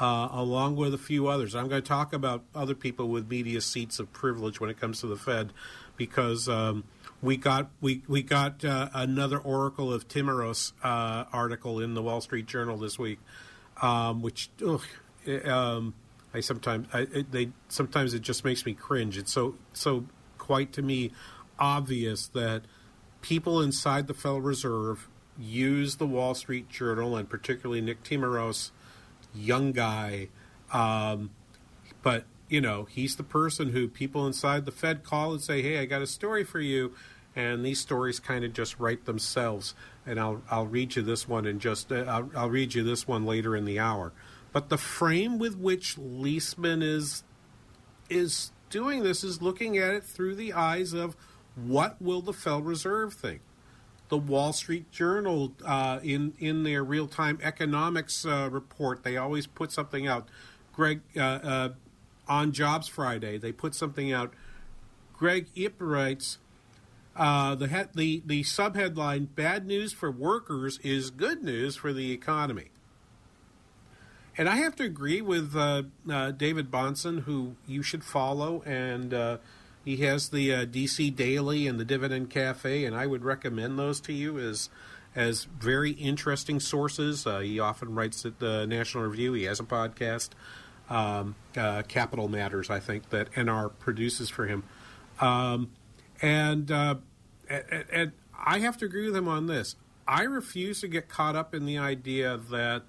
uh, 0.02 0.28
along 0.32 0.74
with 0.74 0.92
a 0.92 0.98
few 0.98 1.28
others. 1.28 1.54
I'm 1.54 1.68
going 1.68 1.80
to 1.80 1.88
talk 1.88 2.12
about 2.12 2.42
other 2.56 2.74
people 2.74 3.08
with 3.08 3.30
media 3.30 3.60
seats 3.60 4.00
of 4.00 4.12
privilege 4.12 4.60
when 4.60 4.68
it 4.68 4.80
comes 4.80 5.00
to 5.00 5.06
the 5.06 5.16
Fed, 5.16 5.52
because 5.96 6.48
um, 6.48 6.82
we 7.22 7.36
got 7.36 7.70
we 7.80 8.02
we 8.08 8.20
got 8.22 8.64
uh, 8.64 8.88
another 8.92 9.38
Oracle 9.38 9.92
of 9.92 10.08
Timiraos 10.08 10.72
uh, 10.82 11.26
article 11.32 11.78
in 11.78 11.94
the 11.94 12.02
Wall 12.02 12.20
Street 12.20 12.46
Journal 12.46 12.76
this 12.76 12.98
week, 12.98 13.20
um, 13.80 14.22
which. 14.22 14.50
Ugh, 14.66 14.82
um, 15.44 15.94
I 16.34 16.40
sometimes 16.40 16.88
I, 16.92 17.02
it, 17.12 17.30
they 17.30 17.50
sometimes 17.68 18.12
it 18.12 18.22
just 18.22 18.44
makes 18.44 18.66
me 18.66 18.74
cringe. 18.74 19.16
It's 19.18 19.32
so 19.32 19.54
so 19.72 20.06
quite 20.38 20.72
to 20.72 20.82
me 20.82 21.12
obvious 21.58 22.26
that 22.28 22.62
people 23.20 23.60
inside 23.60 24.08
the 24.08 24.14
Federal 24.14 24.40
Reserve 24.40 25.08
use 25.38 25.96
the 25.96 26.06
Wall 26.06 26.34
Street 26.34 26.68
Journal 26.68 27.16
and 27.16 27.28
particularly 27.28 27.80
Nick 27.80 28.02
Timiraos, 28.02 28.70
young 29.34 29.72
guy, 29.72 30.28
um, 30.72 31.30
but 32.02 32.24
you 32.48 32.60
know 32.60 32.84
he's 32.84 33.16
the 33.16 33.22
person 33.22 33.70
who 33.70 33.88
people 33.88 34.26
inside 34.26 34.64
the 34.64 34.72
Fed 34.72 35.04
call 35.04 35.32
and 35.32 35.40
say, 35.40 35.62
"Hey, 35.62 35.78
I 35.78 35.84
got 35.84 36.02
a 36.02 36.06
story 36.06 36.44
for 36.44 36.60
you," 36.60 36.94
and 37.34 37.64
these 37.64 37.80
stories 37.80 38.20
kind 38.20 38.44
of 38.44 38.52
just 38.52 38.78
write 38.78 39.04
themselves. 39.04 39.74
And 40.06 40.18
I'll 40.18 40.42
I'll 40.50 40.66
read 40.66 40.96
you 40.96 41.02
this 41.02 41.28
one 41.28 41.46
and 41.46 41.60
just 41.60 41.92
uh, 41.92 42.04
I'll, 42.08 42.30
I'll 42.34 42.50
read 42.50 42.74
you 42.74 42.82
this 42.82 43.06
one 43.06 43.24
later 43.24 43.56
in 43.56 43.64
the 43.64 43.78
hour. 43.78 44.12
But 44.52 44.68
the 44.68 44.78
frame 44.78 45.38
with 45.38 45.56
which 45.56 45.96
Liesman 45.96 46.82
is 46.82 47.24
is 48.10 48.52
doing 48.68 49.02
this 49.02 49.24
is 49.24 49.40
looking 49.40 49.78
at 49.78 49.94
it 49.94 50.04
through 50.04 50.34
the 50.34 50.52
eyes 50.52 50.92
of 50.92 51.16
what 51.54 52.00
will 52.00 52.22
the 52.22 52.32
Federal 52.32 52.62
Reserve 52.62 53.14
think. 53.14 53.40
The 54.12 54.18
Wall 54.18 54.52
Street 54.52 54.90
Journal, 54.90 55.54
uh, 55.64 55.98
in 56.02 56.34
in 56.38 56.64
their 56.64 56.84
real 56.84 57.08
time 57.08 57.38
economics 57.42 58.26
uh, 58.26 58.46
report, 58.52 59.04
they 59.04 59.16
always 59.16 59.46
put 59.46 59.72
something 59.72 60.06
out. 60.06 60.28
Greg 60.74 61.00
uh, 61.16 61.20
uh 61.20 61.68
on 62.28 62.52
Jobs 62.52 62.88
Friday, 62.88 63.38
they 63.38 63.52
put 63.52 63.74
something 63.74 64.12
out. 64.12 64.34
Greg 65.16 65.46
Ip 65.54 65.76
writes. 65.78 66.36
Uh, 67.16 67.54
the, 67.54 67.68
he- 67.68 67.84
the 67.94 68.22
the 68.26 68.42
subheadline: 68.42 69.28
"Bad 69.34 69.66
news 69.66 69.94
for 69.94 70.10
workers 70.10 70.78
is 70.82 71.08
good 71.08 71.42
news 71.42 71.76
for 71.76 71.94
the 71.94 72.12
economy." 72.12 72.68
And 74.36 74.46
I 74.46 74.56
have 74.56 74.76
to 74.76 74.84
agree 74.84 75.22
with 75.22 75.56
uh, 75.56 75.84
David 76.32 76.70
Bahnsen, 76.70 77.22
who 77.22 77.56
you 77.66 77.82
should 77.82 78.04
follow, 78.04 78.62
and 78.66 79.14
he 79.84 79.98
has 79.98 80.28
the 80.28 80.54
uh, 80.54 80.66
DC 80.66 81.14
Daily 81.14 81.66
and 81.66 81.78
the 81.78 81.84
Dividend 81.84 82.30
Cafe, 82.30 82.84
and 82.84 82.96
I 82.96 83.06
would 83.06 83.24
recommend 83.24 83.78
those 83.78 84.00
to 84.02 84.12
you 84.12 84.38
as 84.38 84.70
as 85.14 85.44
very 85.44 85.90
interesting 85.92 86.58
sources. 86.58 87.26
Uh, 87.26 87.40
he 87.40 87.60
often 87.60 87.94
writes 87.94 88.24
at 88.24 88.38
the 88.38 88.66
National 88.66 89.04
Review. 89.04 89.34
He 89.34 89.44
has 89.44 89.60
a 89.60 89.64
podcast, 89.64 90.30
um, 90.88 91.34
uh, 91.54 91.82
Capital 91.82 92.28
Matters, 92.28 92.70
I 92.70 92.80
think 92.80 93.10
that 93.10 93.30
NR 93.32 93.70
produces 93.78 94.30
for 94.30 94.46
him, 94.46 94.64
um, 95.20 95.70
and, 96.20 96.70
and 96.70 97.02
and 97.48 98.12
I 98.44 98.60
have 98.60 98.76
to 98.78 98.84
agree 98.84 99.06
with 99.06 99.16
him 99.16 99.28
on 99.28 99.46
this. 99.46 99.76
I 100.06 100.22
refuse 100.22 100.80
to 100.80 100.88
get 100.88 101.08
caught 101.08 101.36
up 101.36 101.54
in 101.54 101.64
the 101.64 101.78
idea 101.78 102.38
that 102.50 102.82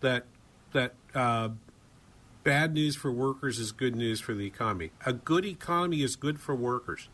that 0.00 0.26
that 0.72 0.94
uh, 1.14 1.50
bad 2.44 2.74
news 2.74 2.96
for 2.96 3.12
workers 3.12 3.58
is 3.58 3.72
good 3.72 3.96
news 3.96 4.20
for 4.20 4.34
the 4.34 4.46
economy. 4.46 4.90
A 5.06 5.12
good 5.12 5.44
economy 5.44 6.02
is 6.02 6.16
good 6.16 6.40
for 6.40 6.54
workers. 6.54 7.08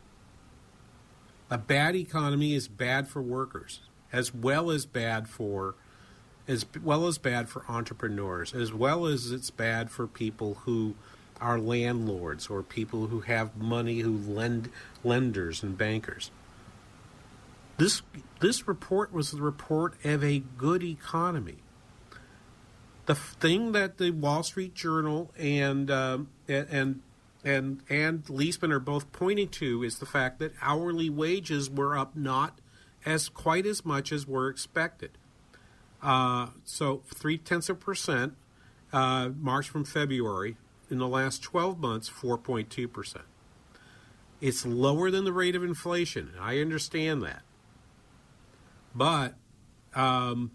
A 1.51 1.59
bad 1.59 1.97
economy 1.97 2.55
is 2.55 2.69
bad 2.69 3.09
for 3.09 3.23
workers, 3.23 3.81
as 4.13 4.35
well 4.35 4.71
as 4.71 4.87
bad 4.87 5.29
for 5.29 5.75
as 6.47 6.65
well 6.83 7.07
as 7.07 7.19
bad 7.19 7.49
for 7.49 7.63
entrepreneurs, 7.69 8.55
as 8.55 8.73
well 8.73 9.05
as 9.05 9.31
it's 9.31 9.51
bad 9.51 9.91
for 9.91 10.07
people 10.07 10.55
who 10.65 10.95
are 11.43 11.59
landlords 11.59 12.49
or 12.49 12.63
people 12.63 13.09
who 13.09 13.21
have 13.21 13.55
money 13.57 14.01
who 14.01 14.17
lend 14.17 14.71
lenders 15.05 15.63
and 15.63 15.77
bankers. 15.77 16.31
This 17.77 18.03
this 18.41 18.67
report 18.67 19.13
was 19.13 19.31
the 19.31 19.43
report 19.43 19.95
of 20.05 20.25
a 20.25 20.41
good 20.57 20.83
economy 20.83 21.59
the 23.09 23.15
thing 23.15 23.73
that 23.73 23.97
the 23.97 24.11
Wall 24.11 24.43
Street 24.43 24.75
Journal 24.75 25.33
and 25.39 25.91
um, 25.91 26.29
and 26.47 27.01
and 27.43 27.83
and 27.89 28.25
Liesman 28.27 28.71
are 28.71 28.79
both 28.79 29.11
pointing 29.13 29.49
to 29.49 29.83
is 29.83 29.99
the 29.99 30.07
fact 30.07 30.39
that 30.41 30.53
hourly 30.61 31.09
wages 31.09 31.71
were 31.71 31.97
up 31.97 32.15
not 32.15 32.61
as 33.07 33.31
quite 33.31 33.65
as 33.65 33.83
much 33.83 34.13
as 34.13 34.27
were 34.27 34.51
expected. 34.51 35.13
Uh, 36.03 36.49
so 36.65 37.03
three 37.07 37.39
tenths 37.39 37.71
of 37.71 37.81
percent 37.81 38.37
uh, 38.93 39.31
March 39.35 39.71
from 39.71 39.85
February. 39.85 40.57
In 40.91 40.97
the 40.99 41.09
last 41.09 41.43
12 41.43 41.79
months, 41.79 42.09
4.2 42.09 42.93
percent. 42.93 43.25
It's 44.41 44.65
lower 44.67 45.11
than 45.11 45.25
the 45.25 45.33
rate 45.33 45.57
of 45.57 45.65
inflation. 45.65 46.33
I 46.39 46.61
understand 46.61 47.23
that, 47.23 47.43
but 48.95 49.35
um, 49.95 50.51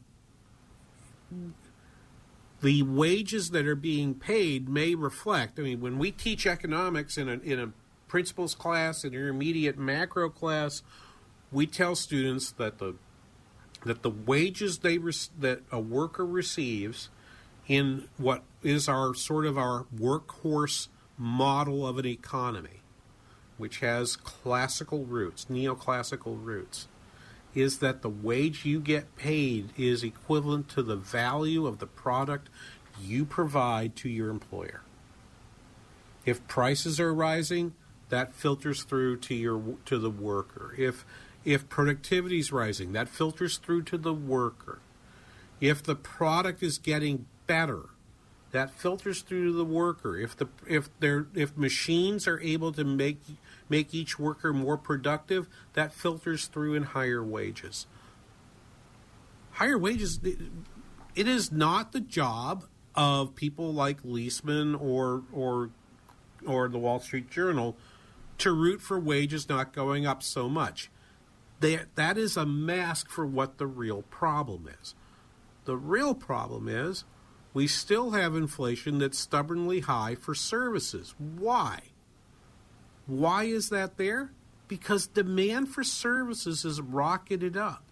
the 2.64 2.82
wages 2.82 3.52
that 3.52 3.68
are 3.68 3.76
being 3.76 4.16
paid 4.16 4.70
may 4.70 4.96
reflect. 4.96 5.60
I 5.60 5.64
mean, 5.64 5.82
when 5.82 6.00
we 6.00 6.12
teach 6.12 6.48
economics 6.48 7.18
in 7.18 7.28
a, 7.28 7.34
in 7.34 7.60
a 7.60 7.72
principles 8.08 8.56
class, 8.56 9.04
an 9.04 9.14
intermediate 9.14 9.78
macro 9.78 10.30
class, 10.30 10.82
we 11.52 11.68
tell 11.68 11.94
students 11.94 12.52
that 12.52 12.80
the 12.80 12.96
that 13.86 14.02
the 14.02 14.10
wages 14.10 14.80
they 14.80 14.98
that 14.98 15.60
a 15.72 15.80
worker 15.80 16.26
receives 16.26 17.10
in 17.68 18.08
what 18.18 18.44
is 18.64 18.88
our 18.88 19.14
sort 19.14 19.46
of 19.46 19.58
our 19.58 19.86
workhorse 19.94 20.88
model 21.18 21.86
of 21.86 21.98
an 21.98 22.06
economy, 22.06 22.80
which 23.58 23.80
has 23.80 24.16
classical 24.16 25.04
roots, 25.04 25.48
neoclassical 25.50 26.42
roots, 26.42 26.88
is 27.56 27.80
that 27.80 28.02
the 28.02 28.10
wage 28.10 28.66
you 28.66 28.80
get 28.80 29.16
paid 29.16 29.70
is 29.78 30.04
equivalent 30.04 30.70
to 30.70 30.84
the 30.84 30.96
value 30.96 31.66
of 31.68 31.80
the 31.80 31.88
product 31.88 32.50
you 33.02 33.26
provide 33.26 33.96
to 33.98 34.10
your 34.10 34.30
employer. 34.30 34.82
If 36.26 36.48
prices 36.48 37.00
are 37.00 37.14
rising, 37.14 37.74
that 38.10 38.34
filters 38.34 38.84
through 38.84 39.18
to 39.18 39.36
your 39.36 39.76
to 39.86 39.98
the 39.98 40.10
worker. 40.10 40.76
If 40.78 41.06
if 41.44 41.68
productivity 41.68 42.40
is 42.40 42.52
rising, 42.52 42.94
that 42.94 43.10
filters 43.10 43.58
through 43.58 43.84
to 43.84 43.98
the 43.98 44.14
worker. 44.14 44.80
If 45.60 45.84
the 45.84 45.96
product 45.96 46.64
is 46.64 46.78
getting 46.78 47.26
better, 47.48 47.90
that 48.52 48.72
filters 48.72 49.22
through 49.22 49.52
to 49.52 49.58
the 49.58 49.66
worker. 49.66 50.18
If 50.18 50.38
the 50.38 50.48
if 50.68 50.90
there 51.00 51.28
if 51.34 51.58
machines 51.58 52.28
are 52.28 52.40
able 52.40 52.72
to 52.74 52.84
make 52.84 53.20
make 53.74 53.92
each 53.92 54.20
worker 54.20 54.54
more 54.54 54.78
productive, 54.78 55.48
that 55.74 55.92
filters 55.92 56.46
through 56.46 56.76
in 56.76 56.84
higher 56.84 57.24
wages. 57.24 57.88
Higher 59.54 59.80
wages 59.80 60.20
it 60.24 61.28
is 61.28 61.52
not 61.52 61.92
the 61.92 62.00
job 62.00 62.66
of 62.94 63.34
people 63.34 63.74
like 63.74 64.04
Liesman 64.04 64.80
or 64.80 65.24
or 65.34 65.72
or 66.46 66.70
the 66.70 66.78
Wall 66.78 67.00
Street 67.00 67.32
Journal 67.32 67.76
to 68.38 68.52
root 68.52 68.80
for 68.80 69.00
wages 69.00 69.50
not 69.50 69.74
going 69.74 70.06
up 70.06 70.22
so 70.22 70.48
much. 70.48 70.92
They, 71.60 71.80
that 71.96 72.16
is 72.16 72.38
a 72.38 72.46
mask 72.46 73.10
for 73.10 73.26
what 73.26 73.58
the 73.58 73.66
real 73.66 74.04
problem 74.04 74.70
is. 74.82 74.94
The 75.66 75.78
real 75.78 76.14
problem 76.14 76.68
is 76.68 77.06
we 77.56 77.66
still 77.66 78.12
have 78.12 78.36
inflation 78.36 79.00
that's 79.00 79.18
stubbornly 79.18 79.80
high 79.80 80.14
for 80.14 80.36
services. 80.36 81.16
Why? 81.18 81.93
Why 83.06 83.44
is 83.44 83.70
that 83.70 83.98
there? 83.98 84.32
Because 84.68 85.08
demand 85.08 85.70
for 85.70 85.84
services 85.84 86.66
is 86.66 86.82
rocketed 86.82 87.58
up. 87.58 87.84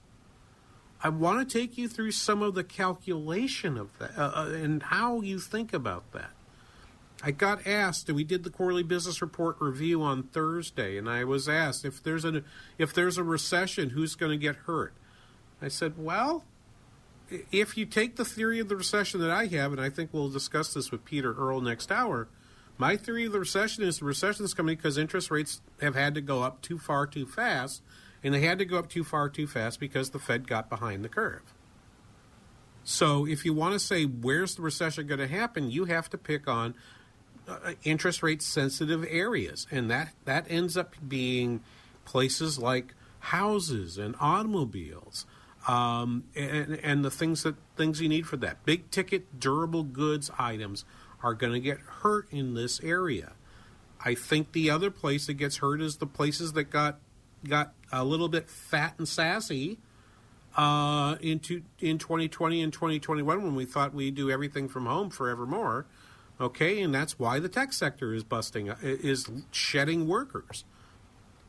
I 1.03 1.09
want 1.09 1.47
to 1.47 1.59
take 1.59 1.77
you 1.77 1.87
through 1.87 2.11
some 2.11 2.41
of 2.41 2.53
the 2.53 2.63
calculation 2.63 3.77
of 3.77 3.97
that 3.97 4.11
uh, 4.17 4.31
uh, 4.35 4.49
and 4.53 4.83
how 4.83 5.21
you 5.21 5.39
think 5.39 5.73
about 5.73 6.11
that. 6.11 6.31
I 7.23 7.31
got 7.31 7.67
asked, 7.67 8.07
and 8.07 8.15
we 8.15 8.23
did 8.23 8.43
the 8.43 8.49
quarterly 8.49 8.83
business 8.83 9.21
report 9.21 9.57
review 9.59 10.01
on 10.01 10.23
Thursday, 10.23 10.97
and 10.97 11.07
I 11.09 11.23
was 11.23 11.47
asked 11.47 11.85
if 11.85 12.01
there's 12.01 12.25
a 12.25 12.43
if 12.77 12.93
there's 12.93 13.17
a 13.17 13.23
recession, 13.23 13.91
who's 13.91 14.15
going 14.15 14.31
to 14.31 14.37
get 14.37 14.55
hurt? 14.67 14.93
I 15.61 15.67
said, 15.67 15.93
well, 15.97 16.45
if 17.51 17.77
you 17.77 17.85
take 17.85 18.15
the 18.15 18.25
theory 18.25 18.59
of 18.59 18.69
the 18.69 18.75
recession 18.75 19.19
that 19.21 19.29
I 19.29 19.45
have, 19.47 19.71
and 19.71 19.79
I 19.79 19.89
think 19.89 20.09
we'll 20.11 20.29
discuss 20.29 20.73
this 20.73 20.91
with 20.91 21.05
Peter 21.05 21.33
Earle 21.33 21.61
next 21.61 21.91
hour, 21.91 22.27
my 22.81 22.97
theory 22.97 23.27
of 23.27 23.31
the 23.31 23.39
recession 23.39 23.83
is 23.83 23.99
the 23.99 24.05
recession 24.05 24.43
is 24.43 24.55
coming 24.55 24.75
because 24.75 24.97
interest 24.97 25.29
rates 25.29 25.61
have 25.81 25.93
had 25.93 26.15
to 26.15 26.21
go 26.21 26.41
up 26.41 26.63
too 26.63 26.79
far 26.79 27.05
too 27.05 27.27
fast, 27.27 27.83
and 28.23 28.33
they 28.33 28.41
had 28.41 28.57
to 28.57 28.65
go 28.65 28.79
up 28.79 28.89
too 28.89 29.03
far 29.03 29.29
too 29.29 29.45
fast 29.45 29.79
because 29.79 30.09
the 30.09 30.17
Fed 30.17 30.47
got 30.47 30.67
behind 30.67 31.05
the 31.05 31.07
curve. 31.07 31.53
So 32.83 33.27
if 33.27 33.45
you 33.45 33.53
want 33.53 33.73
to 33.73 33.79
say 33.79 34.05
where's 34.05 34.55
the 34.55 34.63
recession 34.63 35.05
going 35.05 35.19
to 35.19 35.27
happen, 35.27 35.69
you 35.69 35.85
have 35.85 36.09
to 36.09 36.17
pick 36.17 36.47
on 36.47 36.73
uh, 37.47 37.73
interest 37.83 38.23
rate 38.23 38.41
sensitive 38.41 39.05
areas, 39.07 39.67
and 39.69 39.91
that 39.91 40.13
that 40.25 40.47
ends 40.49 40.75
up 40.75 40.95
being 41.07 41.61
places 42.03 42.57
like 42.57 42.95
houses 43.19 43.99
and 43.99 44.15
automobiles. 44.19 45.27
Um, 45.67 46.23
and, 46.35 46.79
and 46.81 47.05
the 47.05 47.11
things 47.11 47.43
that 47.43 47.53
things 47.77 48.01
you 48.01 48.09
need 48.09 48.25
for 48.25 48.37
that 48.37 48.65
big 48.65 48.89
ticket 48.89 49.39
durable 49.39 49.83
goods 49.83 50.31
items 50.39 50.83
are 51.23 51.33
going 51.33 51.53
to 51.53 51.59
get 51.59 51.79
hurt 51.79 52.27
in 52.31 52.53
this 52.53 52.79
area. 52.81 53.33
I 54.03 54.15
think 54.15 54.51
the 54.51 54.69
other 54.69 54.89
place 54.89 55.27
that 55.27 55.35
gets 55.35 55.57
hurt 55.57 55.81
is 55.81 55.97
the 55.97 56.07
places 56.07 56.53
that 56.53 56.65
got 56.65 56.99
got 57.47 57.73
a 57.91 58.03
little 58.03 58.29
bit 58.29 58.49
fat 58.49 58.93
and 58.97 59.07
sassy 59.07 59.79
uh, 60.55 61.15
into 61.21 61.63
in 61.79 61.97
2020 61.97 62.61
and 62.61 62.73
2021 62.73 63.43
when 63.43 63.55
we 63.55 63.65
thought 63.65 63.93
we'd 63.93 64.15
do 64.15 64.29
everything 64.29 64.67
from 64.67 64.85
home 64.85 65.09
forevermore. 65.09 65.85
Okay, 66.39 66.81
and 66.81 66.93
that's 66.93 67.19
why 67.19 67.39
the 67.39 67.49
tech 67.49 67.71
sector 67.71 68.13
is 68.13 68.23
busting, 68.23 68.73
is 68.81 69.29
shedding 69.51 70.07
workers, 70.07 70.65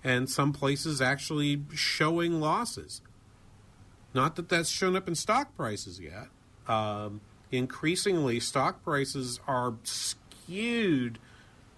and 0.05 0.29
some 0.29 0.53
places 0.53 1.01
actually 1.01 1.63
showing 1.73 2.41
losses. 2.41 3.01
Not 4.13 4.37
that 4.37 4.51
that's 4.51 4.69
shown 4.69 4.95
up 4.95 5.09
in 5.09 5.15
stock 5.15 5.57
prices 5.57 5.99
yet. 5.99 6.29
Um, 6.69 7.23
increasingly, 7.53 8.41
stock 8.41 8.83
prices 8.83 9.39
are 9.47 9.75
skewed 9.85 11.19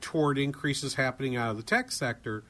toward 0.01 0.39
increases 0.39 0.95
happening 0.95 1.37
out 1.37 1.51
of 1.51 1.57
the 1.57 1.63
tech 1.63 1.91
sector, 1.91 2.45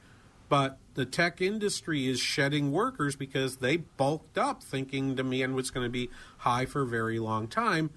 but 0.47 0.77
the 0.93 1.05
tech 1.05 1.41
industry 1.41 2.07
is 2.07 2.19
shedding 2.19 2.71
workers 2.71 3.15
because 3.15 3.57
they 3.57 3.77
bulked 3.77 4.37
up 4.37 4.63
thinking 4.63 5.15
demand 5.15 5.55
was 5.55 5.71
going 5.71 5.85
to 5.85 5.89
be 5.89 6.09
high 6.39 6.65
for 6.65 6.83
a 6.83 6.87
very 6.87 7.19
long 7.19 7.47
time. 7.47 7.89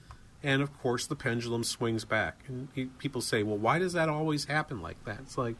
And 0.42 0.62
of 0.62 0.76
course, 0.78 1.06
the 1.06 1.16
pendulum 1.16 1.64
swings 1.64 2.04
back. 2.04 2.44
And 2.46 2.68
people 2.98 3.20
say, 3.20 3.42
well, 3.42 3.58
why 3.58 3.78
does 3.78 3.92
that 3.92 4.08
always 4.08 4.46
happen 4.46 4.80
like 4.80 5.04
that? 5.04 5.18
It's 5.22 5.36
like, 5.36 5.56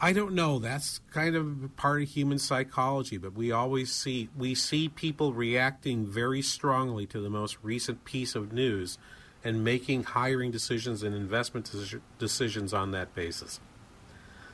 I 0.00 0.12
don't 0.12 0.34
know. 0.34 0.58
That's 0.60 1.00
kind 1.10 1.34
of 1.34 1.76
part 1.76 2.02
of 2.02 2.08
human 2.08 2.38
psychology, 2.38 3.16
but 3.16 3.34
we 3.34 3.50
always 3.50 3.92
see 3.92 4.28
we 4.36 4.54
see 4.54 4.88
people 4.88 5.32
reacting 5.32 6.06
very 6.06 6.40
strongly 6.40 7.04
to 7.06 7.20
the 7.20 7.30
most 7.30 7.58
recent 7.62 8.04
piece 8.04 8.36
of 8.36 8.52
news 8.52 8.96
and 9.42 9.64
making 9.64 10.04
hiring 10.04 10.50
decisions 10.50 11.02
and 11.02 11.14
investment 11.14 11.72
decisions 12.18 12.72
on 12.72 12.92
that 12.92 13.14
basis. 13.14 13.58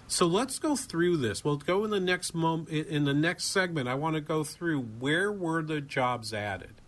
So 0.06 0.26
let's 0.26 0.58
go 0.58 0.76
through 0.76 1.18
this. 1.18 1.44
We'll 1.44 1.56
go 1.56 1.84
in 1.84 1.90
the 1.90 2.00
next 2.00 2.34
moment 2.34 2.70
in 2.70 3.04
the 3.04 3.14
next 3.14 3.44
segment. 3.44 3.86
I 3.88 3.94
want 3.94 4.14
to 4.14 4.22
go 4.22 4.44
through 4.44 4.80
where 4.80 5.30
were 5.30 5.62
the 5.62 5.82
jobs 5.82 6.32
added, 6.32 6.80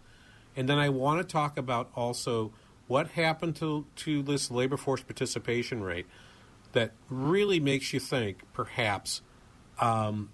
and 0.55 0.67
then 0.67 0.79
I 0.79 0.89
want 0.89 1.21
to 1.21 1.31
talk 1.31 1.59
about 1.59 1.91
also 1.95 2.53
what 2.87 3.09
happened 3.09 3.57
to 3.57 3.85
to 3.97 4.23
this 4.23 4.51
labor 4.51 4.79
force 4.79 5.03
participation 5.03 5.83
rate 5.83 6.07
that 6.73 6.93
really 7.09 7.61
makes 7.61 7.93
you 7.93 8.01
think 8.01 8.43
perhaps 8.53 9.23
um, 9.81 10.31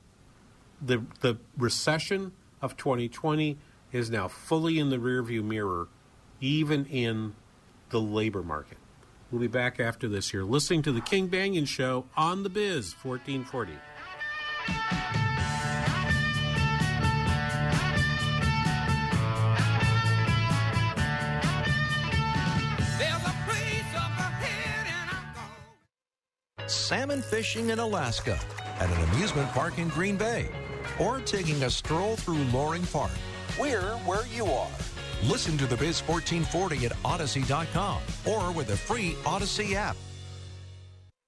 the 0.81 1.05
the 1.21 1.39
recession 1.57 2.33
of 2.61 2.77
2020 2.77 3.59
is 3.93 4.11
now 4.11 4.29
fully 4.29 4.79
in 4.79 4.91
the 4.91 4.97
rearview 4.97 5.45
mirror, 5.45 5.89
even 6.41 6.87
in 6.87 7.35
the 7.91 8.01
labor 8.01 8.43
market. 8.43 8.79
We'll 9.31 9.41
be 9.41 9.47
back 9.47 9.81
after 9.81 10.09
this 10.09 10.31
here, 10.31 10.45
listening 10.45 10.83
to 10.83 10.93
the 10.93 11.01
King 11.01 11.29
Banaian 11.29 11.67
Show 11.67 12.07
on 12.17 12.43
the 12.43 12.51
Biz 12.51 12.95
1440. 13.03 15.32
Salmon 26.83 27.23
fishing 27.23 27.71
in 27.71 27.79
Alaska, 27.79 28.41
at 28.81 28.91
an 28.91 29.09
amusement 29.11 29.49
park 29.53 29.79
in 29.79 29.87
Green 29.89 30.17
Bay, 30.17 30.49
or 30.99 31.21
taking 31.21 31.63
a 31.63 31.71
stroll 31.71 32.17
through 32.17 32.43
Loring 32.53 32.85
Park. 32.87 33.13
We're 33.59 33.93
where 34.05 34.27
you 34.27 34.47
are. 34.47 34.71
Listen 35.23 35.57
to 35.59 35.67
the 35.67 35.77
Biz 35.77 36.01
1440 36.01 36.87
at 36.87 36.93
Odyssey.com 37.05 38.03
or 38.27 38.51
with 38.51 38.67
the 38.67 38.77
free 38.77 39.15
Odyssey 39.25 39.77
app. 39.77 39.97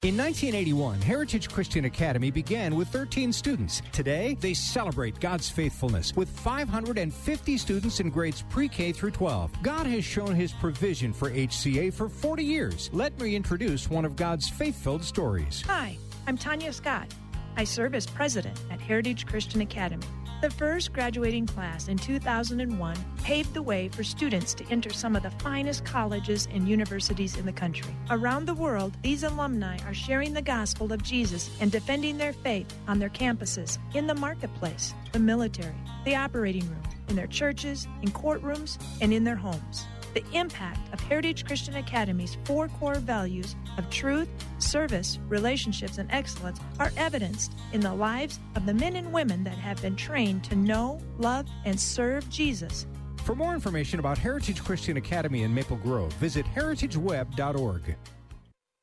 In 0.05 0.19
1981, 0.19 1.01
Heritage 1.01 1.49
Christian 1.49 1.87
Academy 1.87 2.31
began 2.31 2.75
with 2.75 2.89
13 2.89 3.33
students. 3.33 3.81
Today, 3.91 4.37
they 4.39 4.53
celebrate 4.53 5.19
God's 5.19 5.49
faithfulness 5.49 6.15
with 6.15 6.29
550 6.29 7.57
students 7.57 8.01
in 8.01 8.11
grades 8.11 8.43
pre 8.51 8.69
K 8.69 8.93
through 8.93 9.13
12. 9.13 9.63
God 9.63 9.87
has 9.87 10.05
shown 10.05 10.35
his 10.35 10.53
provision 10.53 11.15
for 11.15 11.31
HCA 11.31 11.91
for 11.91 12.11
40 12.11 12.45
years. 12.45 12.91
Let 12.93 13.19
me 13.19 13.35
introduce 13.35 13.89
one 13.89 14.05
of 14.05 14.15
God's 14.15 14.47
faith 14.47 14.77
filled 14.77 15.03
stories. 15.03 15.63
Hi, 15.69 15.97
I'm 16.27 16.37
Tanya 16.37 16.75
Scott. 16.75 17.11
I 17.57 17.65
serve 17.65 17.95
as 17.95 18.07
president 18.07 18.61
at 18.71 18.83
Heritage 18.83 19.25
Christian 19.25 19.63
Academy. 19.63 20.05
The 20.45 20.51
first 20.51 20.93
graduating 20.93 21.47
class 21.47 21.89
in 21.89 21.97
2001 21.97 22.97
paved 23.23 23.55
the 23.55 23.63
way 23.63 23.89
for 23.89 24.05
students 24.05 24.53
to 24.53 24.71
enter 24.71 24.91
some 24.91 25.17
of 25.17 25.23
the 25.23 25.31
finest 25.31 25.87
colleges 25.87 26.49
and 26.53 26.69
universities 26.69 27.39
in 27.39 27.47
the 27.47 27.53
country. 27.53 27.97
Around 28.11 28.45
the 28.45 28.53
world, 28.53 28.95
these 29.01 29.23
alumni 29.23 29.79
are 29.87 29.95
sharing 29.95 30.35
the 30.35 30.43
gospel 30.43 30.93
of 30.93 31.03
Jesus 31.03 31.49
and 31.63 31.73
defending 31.73 32.19
their 32.19 32.35
faith 32.35 32.71
on 32.87 32.99
their 32.99 33.09
campuses, 33.09 33.79
in 33.95 34.07
the 34.07 34.15
marketplace, 34.15 34.93
the 35.13 35.19
military, 35.19 35.75
the 36.05 36.15
operating 36.15 36.69
room, 36.69 36.83
in 37.09 37.17
their 37.17 37.27
churches, 37.27 37.89
in 38.03 38.11
courtrooms, 38.11 38.77
and 39.01 39.15
in 39.15 39.25
their 39.25 39.37
homes. 39.37 39.87
The 40.15 40.25
impact 40.33 40.93
of 40.95 41.01
Heritage 41.01 41.45
Christian 41.45 41.75
Academy's 41.75 42.39
four 42.45 42.69
core 42.69 42.95
values 42.95 43.57
of 43.77 43.91
truth, 43.91 44.29
service, 44.59 45.19
relationships, 45.29 45.99
and 45.99 46.09
excellence 46.13 46.61
are 46.79 46.93
evidenced 46.97 47.53
in 47.73 47.81
the 47.81 47.93
lives 47.93 48.39
of 48.55 48.65
the 48.65 48.75
men 48.75 48.95
and 48.95 49.13
women 49.13 49.43
that 49.43 49.59
have 49.59 49.83
been 49.83 49.97
trained 49.97 50.45
to 50.45 50.55
know, 50.55 51.01
love, 51.19 51.47
and 51.65 51.79
serve 51.79 52.31
Jesus. 52.31 52.87
For 53.25 53.35
more 53.35 53.55
information 53.55 53.99
about 53.99 54.19
Heritage 54.19 54.63
Christian 54.63 54.99
Academy 54.99 55.43
in 55.43 55.53
Maple 55.53 55.79
Grove, 55.79 56.13
visit 56.15 56.47
heritageweb.org. 56.47 57.97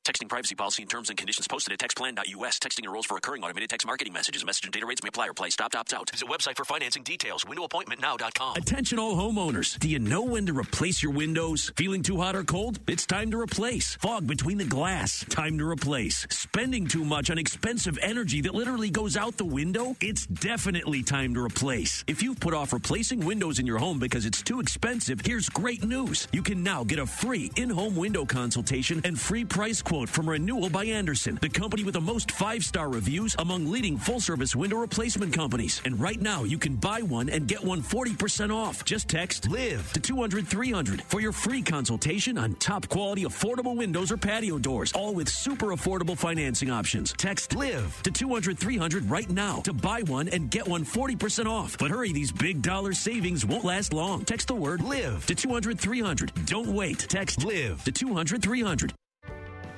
Texting 0.03 0.27
privacy 0.29 0.55
policy 0.55 0.81
and 0.81 0.89
terms 0.89 1.09
and 1.09 1.17
conditions 1.17 1.47
posted 1.47 1.73
at 1.73 1.79
textplan.us. 1.79 2.59
Texting 2.59 2.85
enrolls 2.85 3.05
for 3.05 3.13
recurring 3.13 3.43
automated 3.43 3.69
text 3.69 3.85
marketing 3.85 4.13
messages. 4.13 4.43
Message 4.43 4.65
and 4.65 4.73
data 4.73 4.85
rates 4.85 5.03
may 5.03 5.09
apply 5.09 5.27
or 5.27 5.33
play. 5.33 5.51
Stop, 5.51 5.75
opt 5.75 5.93
out. 5.93 6.09
Visit 6.09 6.27
website 6.27 6.57
for 6.57 6.65
financing 6.65 7.03
details. 7.03 7.43
Windowappointmentnow.com. 7.43 8.55
Attention 8.55 8.97
all 8.97 9.15
homeowners. 9.15 9.77
Do 9.77 9.87
you 9.87 9.99
know 9.99 10.23
when 10.23 10.47
to 10.47 10.53
replace 10.53 11.03
your 11.03 11.11
windows? 11.11 11.71
Feeling 11.75 12.01
too 12.01 12.17
hot 12.17 12.35
or 12.35 12.43
cold? 12.43 12.79
It's 12.87 13.05
time 13.05 13.29
to 13.29 13.39
replace. 13.39 13.95
Fog 13.97 14.25
between 14.25 14.57
the 14.57 14.65
glass? 14.65 15.23
Time 15.29 15.59
to 15.59 15.69
replace. 15.69 16.25
Spending 16.31 16.87
too 16.87 17.05
much 17.05 17.29
on 17.29 17.37
expensive 17.37 17.99
energy 18.01 18.41
that 18.41 18.55
literally 18.55 18.89
goes 18.89 19.15
out 19.15 19.37
the 19.37 19.45
window? 19.45 19.95
It's 20.01 20.25
definitely 20.25 21.03
time 21.03 21.35
to 21.35 21.43
replace. 21.45 22.03
If 22.07 22.23
you've 22.23 22.39
put 22.39 22.55
off 22.55 22.73
replacing 22.73 23.23
windows 23.23 23.59
in 23.59 23.67
your 23.67 23.77
home 23.77 23.99
because 23.99 24.25
it's 24.25 24.41
too 24.41 24.61
expensive, 24.61 25.21
here's 25.23 25.47
great 25.47 25.83
news. 25.83 26.27
You 26.31 26.41
can 26.41 26.63
now 26.63 26.83
get 26.83 26.97
a 26.97 27.05
free 27.05 27.51
in-home 27.55 27.95
window 27.95 28.25
consultation 28.25 29.01
and 29.05 29.19
free 29.19 29.45
price 29.45 29.83
quote 29.91 30.07
from 30.07 30.29
Renewal 30.29 30.69
by 30.69 30.85
Andersen, 30.85 31.37
the 31.41 31.49
company 31.49 31.83
with 31.83 31.95
the 31.95 31.99
most 31.99 32.31
five 32.31 32.63
star 32.63 32.87
reviews 32.87 33.35
among 33.39 33.69
leading 33.69 33.97
full 33.97 34.21
service 34.21 34.55
window 34.55 34.77
replacement 34.77 35.33
companies. 35.33 35.81
And 35.83 35.99
right 35.99 36.21
now, 36.21 36.45
you 36.45 36.57
can 36.57 36.77
buy 36.77 37.01
one 37.01 37.27
and 37.27 37.45
get 37.45 37.61
one 37.61 37.81
40% 37.81 38.55
off. 38.55 38.85
Just 38.85 39.09
text 39.09 39.49
LIVE 39.49 39.91
to 39.91 39.99
200 39.99 40.47
300 40.47 41.01
for 41.01 41.19
your 41.19 41.33
free 41.33 41.61
consultation 41.61 42.37
on 42.37 42.53
top 42.53 42.87
quality 42.87 43.25
affordable 43.25 43.75
windows 43.75 44.13
or 44.13 44.15
patio 44.15 44.57
doors, 44.57 44.93
all 44.93 45.13
with 45.13 45.27
super 45.27 45.75
affordable 45.75 46.17
financing 46.17 46.71
options. 46.71 47.11
Text 47.17 47.53
LIVE 47.53 48.01
to 48.03 48.11
200 48.11 48.57
300 48.57 49.09
right 49.09 49.29
now 49.29 49.57
to 49.59 49.73
buy 49.73 50.03
one 50.03 50.29
and 50.29 50.49
get 50.49 50.65
one 50.65 50.85
40% 50.85 51.47
off. 51.47 51.77
But 51.77 51.91
hurry, 51.91 52.13
these 52.13 52.31
big 52.31 52.61
dollar 52.61 52.93
savings 52.93 53.45
won't 53.45 53.65
last 53.65 53.91
long. 53.91 54.23
Text 54.23 54.47
the 54.47 54.55
word 54.55 54.81
LIVE 54.81 55.25
to 55.25 55.35
200 55.35 55.77
300. 55.77 56.45
Don't 56.45 56.69
wait. 56.69 56.99
Text 57.09 57.43
LIVE 57.43 57.83
to 57.83 57.91
200 57.91 58.41
300. 58.41 58.93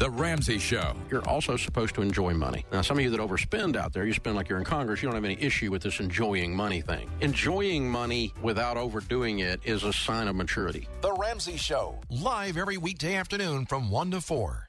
The 0.00 0.08
Ramsey 0.08 0.58
Show. 0.58 0.94
You're 1.10 1.28
also 1.28 1.58
supposed 1.58 1.94
to 1.96 2.00
enjoy 2.00 2.32
money. 2.32 2.64
Now, 2.72 2.80
some 2.80 2.96
of 2.96 3.04
you 3.04 3.10
that 3.10 3.20
overspend 3.20 3.76
out 3.76 3.92
there, 3.92 4.06
you 4.06 4.14
spend 4.14 4.34
like 4.34 4.48
you're 4.48 4.56
in 4.56 4.64
Congress, 4.64 5.02
you 5.02 5.08
don't 5.08 5.14
have 5.14 5.26
any 5.26 5.36
issue 5.38 5.70
with 5.70 5.82
this 5.82 6.00
enjoying 6.00 6.56
money 6.56 6.80
thing. 6.80 7.10
Enjoying 7.20 7.86
money 7.86 8.32
without 8.40 8.78
overdoing 8.78 9.40
it 9.40 9.60
is 9.62 9.84
a 9.84 9.92
sign 9.92 10.26
of 10.26 10.36
maturity. 10.36 10.88
The 11.02 11.12
Ramsey 11.12 11.58
Show, 11.58 11.98
live 12.08 12.56
every 12.56 12.78
weekday 12.78 13.14
afternoon 13.14 13.66
from 13.66 13.90
1 13.90 14.12
to 14.12 14.22
4. 14.22 14.68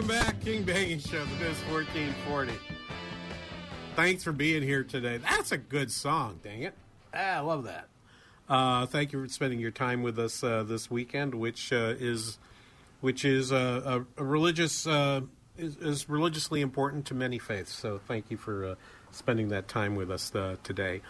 Welcome 0.00 0.16
back, 0.16 0.40
King 0.40 0.64
Banaian 0.64 0.98
Show, 0.98 1.22
the 1.26 1.44
Biz 1.44 1.58
1440. 1.68 2.52
Thanks 3.96 4.24
for 4.24 4.32
being 4.32 4.62
here 4.62 4.82
today. 4.82 5.18
That's 5.18 5.52
a 5.52 5.58
good 5.58 5.92
song, 5.92 6.40
dang 6.42 6.62
it. 6.62 6.72
Ah, 7.12 7.36
I 7.36 7.40
love 7.40 7.64
that. 7.64 7.86
Uh, 8.48 8.86
thank 8.86 9.12
you 9.12 9.22
for 9.22 9.28
spending 9.28 9.60
your 9.60 9.72
time 9.72 10.02
with 10.02 10.18
us 10.18 10.42
uh, 10.42 10.62
this 10.62 10.90
weekend, 10.90 11.34
which 11.34 11.70
uh, 11.70 11.96
is 11.98 12.38
which 13.02 13.26
is 13.26 13.52
uh, 13.52 14.04
a, 14.16 14.22
a 14.22 14.24
religious 14.24 14.86
uh, 14.86 15.20
is, 15.58 15.76
is 15.76 16.08
religiously 16.08 16.62
important 16.62 17.04
to 17.08 17.14
many 17.14 17.38
faiths. 17.38 17.74
So 17.74 18.00
thank 18.08 18.30
you 18.30 18.38
for 18.38 18.64
uh, 18.64 18.74
spending 19.10 19.50
that 19.50 19.68
time 19.68 19.96
with 19.96 20.10
us 20.10 20.32
today. 20.62 21.02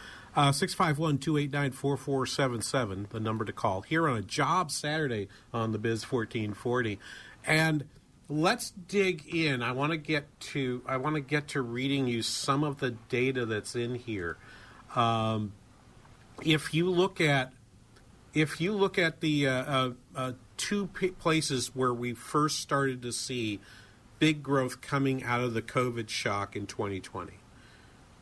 Six 0.51 0.75
five 0.75 0.99
one 0.99 1.19
two 1.19 1.37
eight 1.37 1.53
nine 1.53 1.71
four 1.71 1.97
four 1.97 2.27
seven 2.27 2.61
seven, 2.61 3.07
the 3.11 3.21
number 3.21 3.45
to 3.45 3.53
call 3.53 3.83
here 3.83 4.09
on 4.09 4.17
a 4.17 4.23
job 4.23 4.73
Saturday 4.73 5.29
on 5.55 5.71
the 5.71 5.79
Biz 5.79 6.03
fourteen 6.03 6.55
forty, 6.55 6.99
and 7.47 7.85
let's 8.31 8.71
dig 8.71 9.27
in. 9.35 9.63
I 9.63 9.73
want 9.73 9.91
to 9.91 9.99
get 9.99 10.41
to 10.41 10.83
I 10.87 10.97
want 10.97 11.17
to 11.17 11.21
get 11.21 11.49
to 11.49 11.63
reading 11.63 12.07
you 12.07 12.23
some 12.23 12.63
of 12.63 12.79
the 12.79 12.93
data 12.93 13.45
that's 13.45 13.75
in 13.75 13.97
here. 13.97 14.39
Um, 14.95 15.53
if 16.43 16.73
you 16.73 16.89
look 16.89 17.21
at 17.21 17.53
if 18.33 18.61
you 18.61 18.73
look 18.73 18.99
at 18.99 19.21
the 19.21 19.49
uh, 19.49 19.53
uh, 19.53 19.91
uh, 20.15 20.33
two 20.57 20.87
p- 20.87 21.09
places 21.09 21.75
where 21.75 21.93
we 21.93 22.15
first 22.15 22.61
started 22.61 23.03
to 23.03 23.13
see 23.13 23.59
big 24.21 24.43
growth 24.43 24.81
coming 24.81 25.25
out 25.25 25.41
of 25.41 25.53
the 25.53 25.63
COVID 25.63 26.09
shock 26.09 26.55
in 26.55 26.67
2020, 26.67 27.33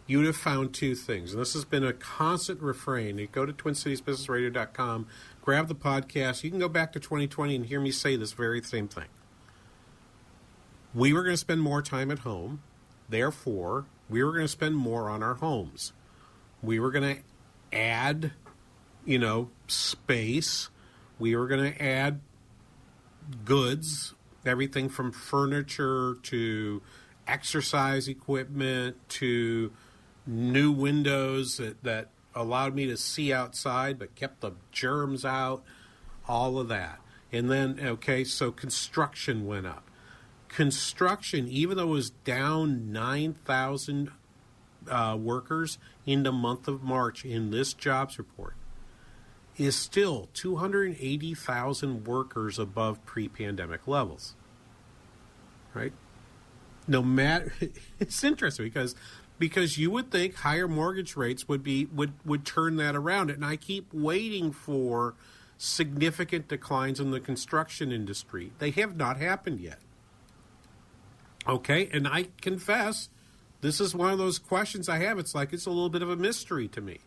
you'd 0.07 0.25
have 0.25 0.37
found 0.37 0.73
two 0.73 0.95
things. 0.95 1.33
And 1.33 1.43
this 1.43 1.53
has 1.53 1.67
been 1.67 1.85
a 1.85 1.93
constant 1.93 2.63
refrain. 2.63 3.19
You 3.19 3.27
go 3.27 3.45
to 3.45 3.53
TwinCitiesBusinessRadio.com, 3.53 5.07
grab 5.43 5.69
the 5.69 5.75
podcast. 5.75 6.43
You 6.43 6.51
can 6.51 6.59
go 6.59 6.71
back 6.71 6.93
to 6.95 7.01
2020 7.01 7.57
and 7.57 7.67
hear 7.67 7.81
me 7.81 7.91
say 7.91 8.17
this 8.17 8.33
very 8.33 8.63
same 8.63 8.89
thing 8.89 9.05
we 10.95 11.13
were 11.13 11.23
going 11.23 11.35
to 11.35 11.39
spend 11.39 11.61
more 11.61 11.83
time 11.83 12.11
at 12.11 12.21
home. 12.21 12.63
Therefore, 13.09 13.87
we 14.09 14.23
were 14.23 14.33
going 14.33 14.45
to 14.45 14.49
spend 14.49 14.77
more 14.77 15.09
on 15.09 15.23
our 15.23 15.35
homes. 15.35 15.93
We 16.63 16.79
were 16.79 16.91
going 16.91 17.17
to 17.17 17.77
add, 17.77 18.33
you 19.05 19.19
know, 19.19 19.51
space. 19.67 20.71
We 21.19 21.37
were 21.37 21.47
going 21.47 21.73
to 21.73 21.83
add 21.83 22.21
goods, 23.45 24.15
everything 24.47 24.89
from 24.89 25.13
furniture 25.13 26.17
to 26.25 26.83
exercise 27.27 28.09
equipment 28.09 28.97
to 29.09 29.73
new 30.27 30.73
windows 30.73 31.59
that, 31.59 31.83
that 31.85 32.09
allowed 32.35 32.75
me 32.75 32.87
to 32.87 32.97
see 32.97 33.33
outside 33.33 33.99
but 33.99 34.15
kept 34.15 34.41
the 34.41 34.53
germs 34.73 35.25
out, 35.25 35.63
all 36.27 36.59
of 36.59 36.69
that. 36.69 36.99
And 37.31 37.51
then, 37.51 37.79
okay, 37.83 38.25
so 38.25 38.51
construction 38.51 39.47
went 39.47 39.67
up 39.67 39.88
construction, 40.49 41.49
even 41.49 41.77
though 41.77 41.85
it 41.85 41.93
was 41.93 42.11
down 42.11 42.93
9,000 42.93 44.11
uh, 44.89 45.17
workers 45.21 45.79
in 46.07 46.23
the 46.23 46.33
month 46.33 46.69
of 46.69 46.83
March 46.83 47.25
in 47.25 47.51
this 47.51 47.73
jobs 47.73 48.19
report, 48.19 48.55
is 49.57 49.77
still 49.77 50.29
280,000 50.35 52.05
workers 52.05 52.59
above 52.59 53.05
pre 53.05 53.29
pandemic 53.29 53.87
levels. 53.87 54.35
Right? 55.75 55.93
No 56.87 57.03
matter, 57.03 57.53
it's 58.01 58.23
interesting 58.25 58.65
because 58.67 58.95
because 59.39 59.79
you 59.79 59.91
would 59.91 60.11
think 60.11 60.37
higher 60.37 60.67
mortgage 60.67 61.17
rates 61.17 61.47
would 61.49 61.63
be 61.63 61.87
would 61.87 62.13
would 62.25 62.45
turn 62.45 62.77
that 62.77 62.97
around 62.97 63.31
and 63.31 63.45
I 63.45 63.57
keep 63.57 63.93
waiting 63.93 64.53
for 64.53 65.15
significant 65.59 66.49
declines 66.49 67.01
in 67.01 67.11
the 67.11 67.21
construction 67.21 67.93
industry. 67.93 68.53
They 68.59 68.71
have 68.73 68.97
not 68.97 69.17
happened 69.17 69.61
yet. 69.61 69.79
Okay, 71.49 71.89
and 71.93 72.07
I 72.07 72.29
confess, 72.43 73.09
this 73.63 73.81
is 73.81 73.95
one 73.95 74.13
of 74.13 74.19
those 74.19 74.39
questions 74.39 74.89
I 74.89 74.99
have. 74.99 75.19
It's 75.19 75.35
like 75.35 75.53
it's 75.53 75.67
a 75.67 75.71
little 75.71 75.89
bit 75.89 76.03
of 76.03 76.11
a 76.11 76.17
mystery 76.17 76.69
to 76.69 76.81
me. 76.81 76.99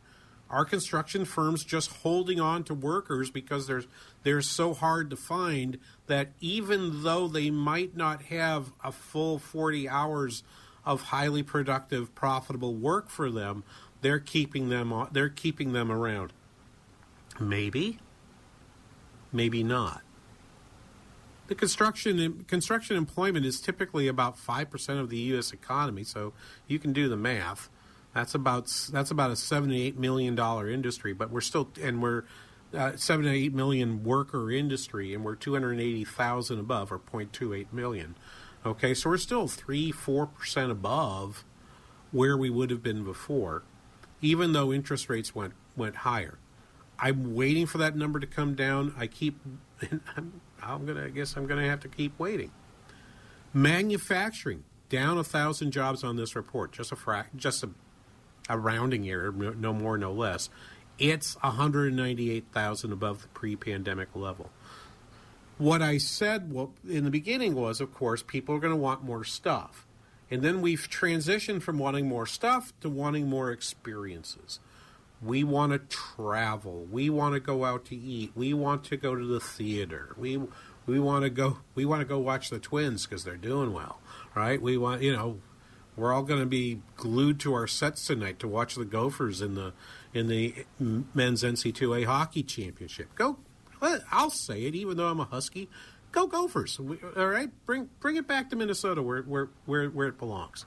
Are 0.50 0.66
construction 0.66 1.24
firms 1.24 1.64
just 1.64 1.92
holding 1.98 2.40
on 2.42 2.66
to 2.66 2.74
workers 2.74 3.30
because 3.30 3.68
they're 3.68 3.84
they're 4.24 4.42
so 4.42 4.74
hard 4.74 5.10
to 5.12 5.16
find 5.16 5.78
that 6.08 6.30
even 6.42 7.04
though 7.04 7.30
they 7.30 7.50
might 7.50 7.96
not 7.96 8.24
have 8.24 8.74
a 8.84 8.92
full 8.92 9.40
40 9.40 9.88
hours 9.88 10.44
of 10.86 11.04
highly 11.04 11.42
productive, 11.42 12.14
profitable 12.16 12.74
work 12.74 13.10
for 13.10 13.32
them, 13.32 13.64
they're 14.02 14.20
keeping 14.20 14.68
them 14.68 15.08
they're 15.14 15.30
keeping 15.30 15.72
them 15.72 15.90
around. 15.90 16.34
Maybe, 17.40 18.00
maybe 19.32 19.64
not. 19.64 20.02
The 21.48 21.56
construction 21.56 22.44
construction 22.48 22.96
employment 22.96 23.46
is 23.46 23.60
typically 23.60 24.08
about 24.08 24.38
five 24.38 24.70
percent 24.70 25.00
of 25.00 25.10
the 25.10 25.18
U.S. 25.18 25.52
economy, 25.52 26.04
so 26.04 26.34
you 26.68 26.80
can 26.80 26.94
do 26.94 27.10
the 27.10 27.18
math. 27.18 27.70
That's 28.14 28.36
about 28.36 28.72
that's 28.92 29.12
about 29.12 29.32
a 29.32 29.36
seventy 29.36 29.82
eight 29.82 29.98
million 29.98 30.36
dollar 30.36 30.70
industry, 30.70 31.14
but 31.14 31.30
we're 31.30 31.42
still 31.42 31.70
and 31.82 32.02
we're 32.02 32.24
uh, 32.74 32.96
seven 32.96 33.26
to 33.26 33.32
eight 33.32 33.54
million 33.54 34.04
worker 34.04 34.52
industry, 34.52 35.14
and 35.14 35.24
we're 35.24 35.36
two 35.36 35.54
hundred 35.54 35.80
eighty 35.80 36.06
thousand 36.06 36.60
above, 36.60 36.92
or 36.92 37.00
0.28 37.00 37.72
million. 37.74 38.16
Okay, 38.66 38.94
so 38.94 39.10
we're 39.10 39.18
still 39.18 39.48
three 39.48 39.92
four 39.92 40.28
percent 40.28 40.72
above 40.72 41.44
where 42.12 42.38
we 42.38 42.50
would 42.50 42.70
have 42.70 42.84
been 42.84 43.04
before, 43.04 43.64
even 44.22 44.54
though 44.54 44.72
interest 44.72 45.10
rates 45.10 45.34
went 45.34 45.54
went 45.76 45.98
higher. 45.98 46.38
I'm 47.02 47.34
waiting 47.34 47.66
for 47.66 47.80
that 47.80 47.96
number 47.96 48.20
to 48.20 48.28
come 48.28 48.54
down. 48.54 48.94
I 48.98 49.08
keep 49.08 49.40
I'm 50.16 50.42
I'm 50.62 50.86
gonna 50.86 51.06
I 51.06 51.10
guess 51.10 51.36
I'm 51.36 51.48
gonna 51.48 51.68
have 51.68 51.82
to 51.82 51.88
keep 51.88 52.18
waiting. 52.20 52.52
Manufacturing 53.54 54.64
down 54.92 55.18
a 55.18 55.24
thousand 55.24 55.72
jobs 55.72 56.04
on 56.04 56.18
this 56.18 56.36
report, 56.36 56.74
just 56.74 56.92
a 56.92 56.96
fra- 56.96 57.28
just 57.36 57.64
a, 57.64 57.70
a 58.50 58.58
rounding 58.58 59.10
error, 59.10 59.32
no 59.32 59.74
more, 59.74 59.98
no 59.98 60.12
less. 60.12 60.50
It's 61.00 61.36
198,000 61.42 62.92
above 62.92 63.24
the 63.24 63.28
pre-pandemic 63.30 64.10
level. 64.14 64.52
What 65.58 65.82
I 65.82 65.98
said 65.98 66.54
in 66.88 67.06
the 67.06 67.10
beginning 67.10 67.56
was, 67.56 67.82
of 67.82 67.94
course, 67.94 68.22
people 68.22 68.56
are 68.56 68.60
going 68.60 68.74
to 68.74 68.80
want 68.80 69.04
more 69.04 69.24
stuff, 69.24 69.88
and 70.30 70.42
then 70.42 70.62
we've 70.62 70.88
transitioned 70.90 71.62
from 71.62 71.80
wanting 71.80 72.08
more 72.08 72.26
stuff 72.26 72.74
to 72.82 72.90
wanting 72.90 73.28
more 73.28 73.52
experiences. 73.52 74.60
We 75.24 75.44
want 75.44 75.72
to 75.74 75.80
travel. 75.80 76.88
We 76.90 77.10
want 77.10 77.36
to 77.36 77.40
go 77.40 77.66
out 77.66 77.86
to 77.86 77.96
eat. 77.96 78.32
We 78.36 78.54
want 78.54 78.84
to 78.86 78.98
go 78.98 79.16
to 79.16 79.26
the 79.26 79.40
theater. 79.40 80.16
We 80.18 80.42
we 80.86 81.00
want 81.00 81.24
to 81.24 81.30
go 81.30 81.60
we 81.76 81.86
want 81.86 82.02
to 82.02 82.06
go 82.06 82.20
watch 82.20 82.50
the 82.50 82.60
Twins 82.60 83.06
because 83.06 83.24
they're 83.24 83.38
doing 83.38 83.74
well, 83.74 84.00
right? 84.36 84.62
We 84.62 84.78
want 84.78 85.02
you 85.02 85.14
know 85.14 85.40
we're 85.96 86.14
all 86.14 86.24
going 86.24 86.40
to 86.40 86.46
be 86.46 86.82
glued 86.96 87.40
to 87.42 87.54
our 87.54 87.68
sets 87.68 88.08
tonight 88.08 88.40
to 88.40 88.48
watch 88.48 88.76
the 88.76 88.86
Gophers 88.86 89.42
in 89.42 89.56
the 89.56 89.74
in 90.14 90.28
the 90.28 90.66
men's 90.80 91.44
NCAA 91.44 92.06
hockey 92.06 92.44
championship. 92.44 93.14
Go, 93.16 93.38
I'll 94.12 94.30
say 94.30 94.64
it, 94.64 94.76
even 94.76 94.98
though 94.98 95.08
I'm 95.08 95.20
a 95.20 95.26
Husky. 95.26 95.70
Go 96.12 96.28
Gophers! 96.28 96.80
all 96.80 97.28
right, 97.28 97.50
bring 97.66 97.90
bring 98.00 98.18
it 98.18 98.28
back 98.28 98.50
to 98.50 98.56
Minnesota 98.56 99.02
where 99.02 99.22
where 99.22 99.50
where 99.66 99.88
where 99.90 100.08
it 100.08 100.18
belongs. 100.18 100.66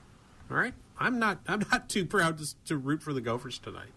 All 0.49 0.57
right, 0.57 0.73
I'm 0.99 1.19
not 1.19 1.39
I'm 1.47 1.63
not 1.71 1.89
too 1.89 2.05
proud 2.05 2.37
to, 2.39 2.55
to 2.65 2.77
root 2.77 3.03
for 3.03 3.13
the 3.13 3.21
Gophers 3.21 3.59
tonight. 3.59 3.91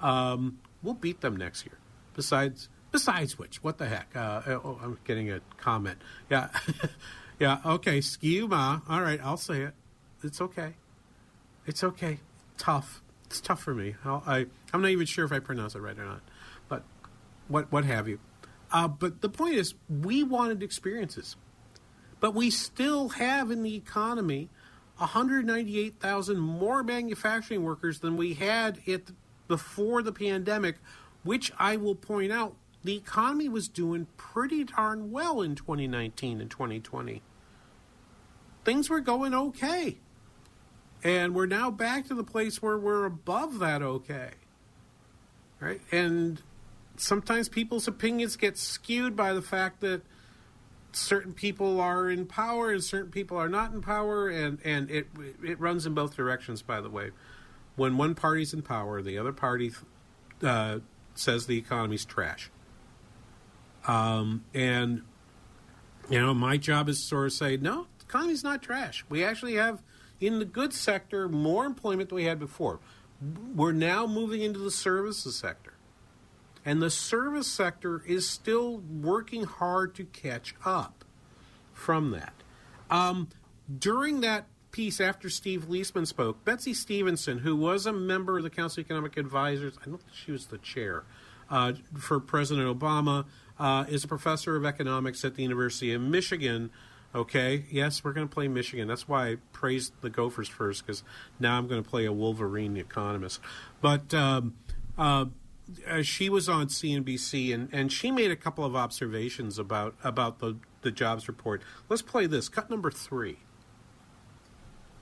Um, 0.00 0.58
we'll 0.82 0.94
beat 0.94 1.20
them 1.20 1.36
next 1.36 1.64
year. 1.66 1.78
Besides, 2.14 2.68
besides 2.92 3.38
which, 3.38 3.62
what 3.62 3.78
the 3.78 3.86
heck? 3.86 4.14
Uh, 4.14 4.42
oh, 4.46 4.78
I'm 4.82 4.98
getting 5.04 5.30
a 5.30 5.40
comment. 5.58 5.98
Yeah, 6.28 6.48
yeah. 7.38 7.58
Okay, 7.64 8.00
Ski-U-Mah. 8.00 8.80
All 8.88 9.00
right, 9.02 9.20
I'll 9.22 9.36
say 9.36 9.62
it. 9.62 9.74
It's 10.22 10.40
okay. 10.40 10.74
It's 11.66 11.84
okay. 11.84 12.18
Tough. 12.58 13.02
It's 13.26 13.40
tough 13.40 13.62
for 13.62 13.74
me. 13.74 13.94
I'll, 14.04 14.22
I 14.26 14.46
I'm 14.72 14.82
not 14.82 14.90
even 14.90 15.06
sure 15.06 15.24
if 15.24 15.32
I 15.32 15.38
pronounce 15.38 15.74
it 15.74 15.80
right 15.80 15.98
or 15.98 16.04
not, 16.04 16.22
but 16.68 16.82
what 17.48 17.70
what 17.70 17.84
have 17.84 18.08
you. 18.08 18.18
Uh, 18.72 18.88
but 18.88 19.20
the 19.20 19.28
point 19.28 19.54
is, 19.54 19.74
we 19.88 20.22
wanted 20.22 20.62
experiences, 20.62 21.36
but 22.20 22.34
we 22.34 22.50
still 22.50 23.10
have 23.10 23.50
in 23.50 23.62
the 23.62 23.74
economy 23.74 24.48
198,000 25.00 26.38
more 26.38 26.82
manufacturing 26.82 27.64
workers 27.64 28.00
than 28.00 28.16
we 28.16 28.34
had 28.34 28.78
at 28.86 29.02
before 29.50 30.00
the 30.00 30.12
pandemic, 30.12 30.76
which 31.24 31.50
I 31.58 31.76
will 31.76 31.96
point 31.96 32.30
out, 32.30 32.54
the 32.84 32.96
economy 32.96 33.48
was 33.48 33.66
doing 33.66 34.06
pretty 34.16 34.62
darn 34.62 35.10
well 35.10 35.42
in 35.42 35.56
2019 35.56 36.40
and 36.40 36.48
2020. 36.48 37.20
things 38.64 38.88
were 38.88 39.00
going 39.00 39.34
okay. 39.34 39.96
And 41.02 41.34
we're 41.34 41.46
now 41.46 41.68
back 41.72 42.06
to 42.06 42.14
the 42.14 42.22
place 42.22 42.62
where 42.62 42.78
we're 42.78 43.06
above 43.06 43.58
that 43.58 43.82
okay. 43.82 44.30
Right? 45.58 45.80
And 45.90 46.40
sometimes 46.96 47.48
people's 47.48 47.88
opinions 47.88 48.36
get 48.36 48.56
skewed 48.56 49.16
by 49.16 49.32
the 49.32 49.42
fact 49.42 49.80
that 49.80 50.02
certain 50.92 51.32
people 51.32 51.80
are 51.80 52.08
in 52.08 52.24
power 52.24 52.70
and 52.70 52.84
certain 52.84 53.10
people 53.10 53.36
are 53.36 53.48
not 53.48 53.72
in 53.72 53.80
power 53.80 54.28
and 54.28 54.58
and 54.64 54.90
it 54.90 55.06
it 55.42 55.58
runs 55.60 55.86
in 55.86 55.94
both 55.94 56.16
directions 56.16 56.62
by 56.62 56.80
the 56.80 56.90
way 56.90 57.10
when 57.80 57.96
one 57.96 58.14
party's 58.14 58.52
in 58.52 58.60
power 58.60 59.00
the 59.00 59.16
other 59.16 59.32
party 59.32 59.72
uh, 60.42 60.80
says 61.14 61.46
the 61.46 61.56
economy's 61.56 62.04
trash. 62.04 62.50
Um, 63.88 64.44
and 64.52 65.00
you 66.10 66.20
know 66.20 66.34
my 66.34 66.58
job 66.58 66.90
is 66.90 67.00
to 67.00 67.06
sort 67.06 67.26
of 67.28 67.32
say 67.32 67.56
no 67.56 67.86
the 67.98 68.04
economy's 68.04 68.44
not 68.44 68.60
trash. 68.60 69.02
We 69.08 69.24
actually 69.24 69.54
have 69.54 69.82
in 70.20 70.40
the 70.40 70.44
goods 70.44 70.78
sector 70.78 71.26
more 71.26 71.64
employment 71.64 72.10
than 72.10 72.16
we 72.16 72.24
had 72.24 72.38
before. 72.38 72.80
We're 73.54 73.72
now 73.72 74.06
moving 74.06 74.42
into 74.42 74.58
the 74.58 74.70
services 74.70 75.36
sector. 75.36 75.72
And 76.66 76.82
the 76.82 76.90
service 76.90 77.46
sector 77.46 78.02
is 78.06 78.28
still 78.28 78.76
working 78.76 79.44
hard 79.44 79.94
to 79.94 80.04
catch 80.04 80.54
up 80.66 81.06
from 81.72 82.10
that. 82.10 82.34
Um, 82.90 83.30
during 83.78 84.20
that 84.20 84.44
piece, 84.72 85.00
after 85.00 85.28
Steve 85.28 85.66
Liesman 85.68 86.06
spoke, 86.06 86.44
Betsey 86.44 86.74
Stevenson, 86.74 87.38
who 87.38 87.56
was 87.56 87.86
a 87.86 87.92
member 87.92 88.38
of 88.38 88.44
the 88.44 88.50
Council 88.50 88.80
of 88.80 88.86
Economic 88.86 89.16
Advisors, 89.16 89.78
I 89.82 89.86
don't 89.86 89.98
think 89.98 90.14
she 90.14 90.32
was 90.32 90.46
the 90.46 90.58
chair 90.58 91.04
uh, 91.50 91.72
for 91.98 92.20
President 92.20 92.66
Obama, 92.66 93.26
uh, 93.58 93.84
is 93.88 94.04
a 94.04 94.08
professor 94.08 94.56
of 94.56 94.64
economics 94.64 95.24
at 95.24 95.34
the 95.34 95.42
University 95.42 95.92
of 95.92 96.00
Michigan. 96.00 96.70
Okay, 97.14 97.64
yes, 97.70 98.04
we're 98.04 98.12
going 98.12 98.28
to 98.28 98.32
play 98.32 98.48
Michigan. 98.48 98.86
That's 98.86 99.08
why 99.08 99.30
I 99.30 99.36
praised 99.52 99.92
the 100.00 100.10
Gophers 100.10 100.48
first, 100.48 100.86
because 100.86 101.02
now 101.40 101.58
I'm 101.58 101.66
going 101.66 101.82
to 101.82 101.88
play 101.88 102.04
a 102.04 102.12
Wolverine 102.12 102.76
economist. 102.76 103.40
But 103.80 104.14
um, 104.14 104.54
uh, 104.96 105.26
uh, 105.88 106.02
she 106.02 106.28
was 106.28 106.48
on 106.48 106.68
CNBC 106.68 107.52
and, 107.54 107.68
and 107.72 107.92
she 107.92 108.10
made 108.10 108.30
a 108.30 108.36
couple 108.36 108.64
of 108.64 108.74
observations 108.74 109.58
about 109.58 109.94
about 110.02 110.38
the, 110.38 110.56
the 110.82 110.90
jobs 110.90 111.28
report. 111.28 111.62
Let's 111.88 112.02
play 112.02 112.26
this. 112.26 112.48
Cut 112.48 112.70
number 112.70 112.90
three. 112.90 113.38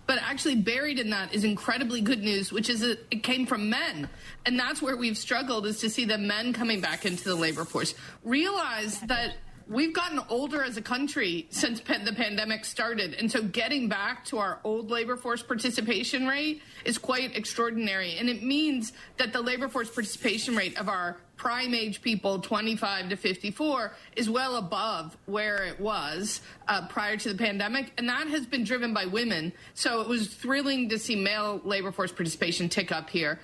But 0.08 0.20
actually, 0.22 0.56
buried 0.56 0.98
in 0.98 1.10
that 1.10 1.34
is 1.34 1.44
incredibly 1.44 2.00
good 2.00 2.22
news, 2.22 2.50
which 2.50 2.70
is 2.70 2.82
it, 2.82 3.04
it 3.10 3.22
came 3.22 3.44
from 3.44 3.68
men. 3.68 4.08
And 4.46 4.58
that's 4.58 4.80
where 4.80 4.96
we've 4.96 5.18
struggled 5.18 5.66
is 5.66 5.80
to 5.80 5.90
see 5.90 6.06
the 6.06 6.16
men 6.16 6.54
coming 6.54 6.80
back 6.80 7.04
into 7.04 7.24
the 7.24 7.34
labor 7.34 7.66
force. 7.66 7.94
Realize 8.24 9.00
that 9.00 9.34
we've 9.68 9.92
gotten 9.92 10.20
older 10.28 10.62
as 10.62 10.76
a 10.76 10.82
country 10.82 11.46
since 11.50 11.80
the 11.80 12.12
pandemic 12.16 12.64
started. 12.64 13.14
And 13.14 13.30
so 13.30 13.42
getting 13.42 13.88
back 13.88 14.24
to 14.26 14.38
our 14.38 14.60
old 14.64 14.90
labor 14.90 15.16
force 15.16 15.42
participation 15.42 16.26
rate 16.26 16.62
is 16.84 16.96
quite 16.96 17.36
extraordinary. 17.36 18.16
And 18.16 18.28
it 18.28 18.42
means 18.42 18.92
that 19.18 19.32
the 19.32 19.42
labor 19.42 19.68
force 19.68 19.90
participation 19.90 20.56
rate 20.56 20.78
of 20.78 20.88
our 20.88 21.18
prime 21.36 21.74
age 21.74 22.02
people, 22.02 22.40
25 22.40 23.10
to 23.10 23.16
54, 23.16 23.92
is 24.16 24.28
well 24.30 24.56
above 24.56 25.16
where 25.26 25.64
it 25.64 25.78
was 25.78 26.40
uh, 26.66 26.86
prior 26.88 27.16
to 27.16 27.28
the 27.28 27.38
pandemic. 27.38 27.92
And 27.98 28.08
that 28.08 28.26
has 28.28 28.46
been 28.46 28.64
driven 28.64 28.94
by 28.94 29.04
women. 29.04 29.52
So 29.74 30.00
it 30.00 30.08
was 30.08 30.28
thrilling 30.28 30.88
to 30.88 30.98
see 30.98 31.14
male 31.14 31.60
labor 31.64 31.92
force 31.92 32.10
participation 32.10 32.68
tick 32.68 32.90
up 32.90 33.10
here. 33.10 33.38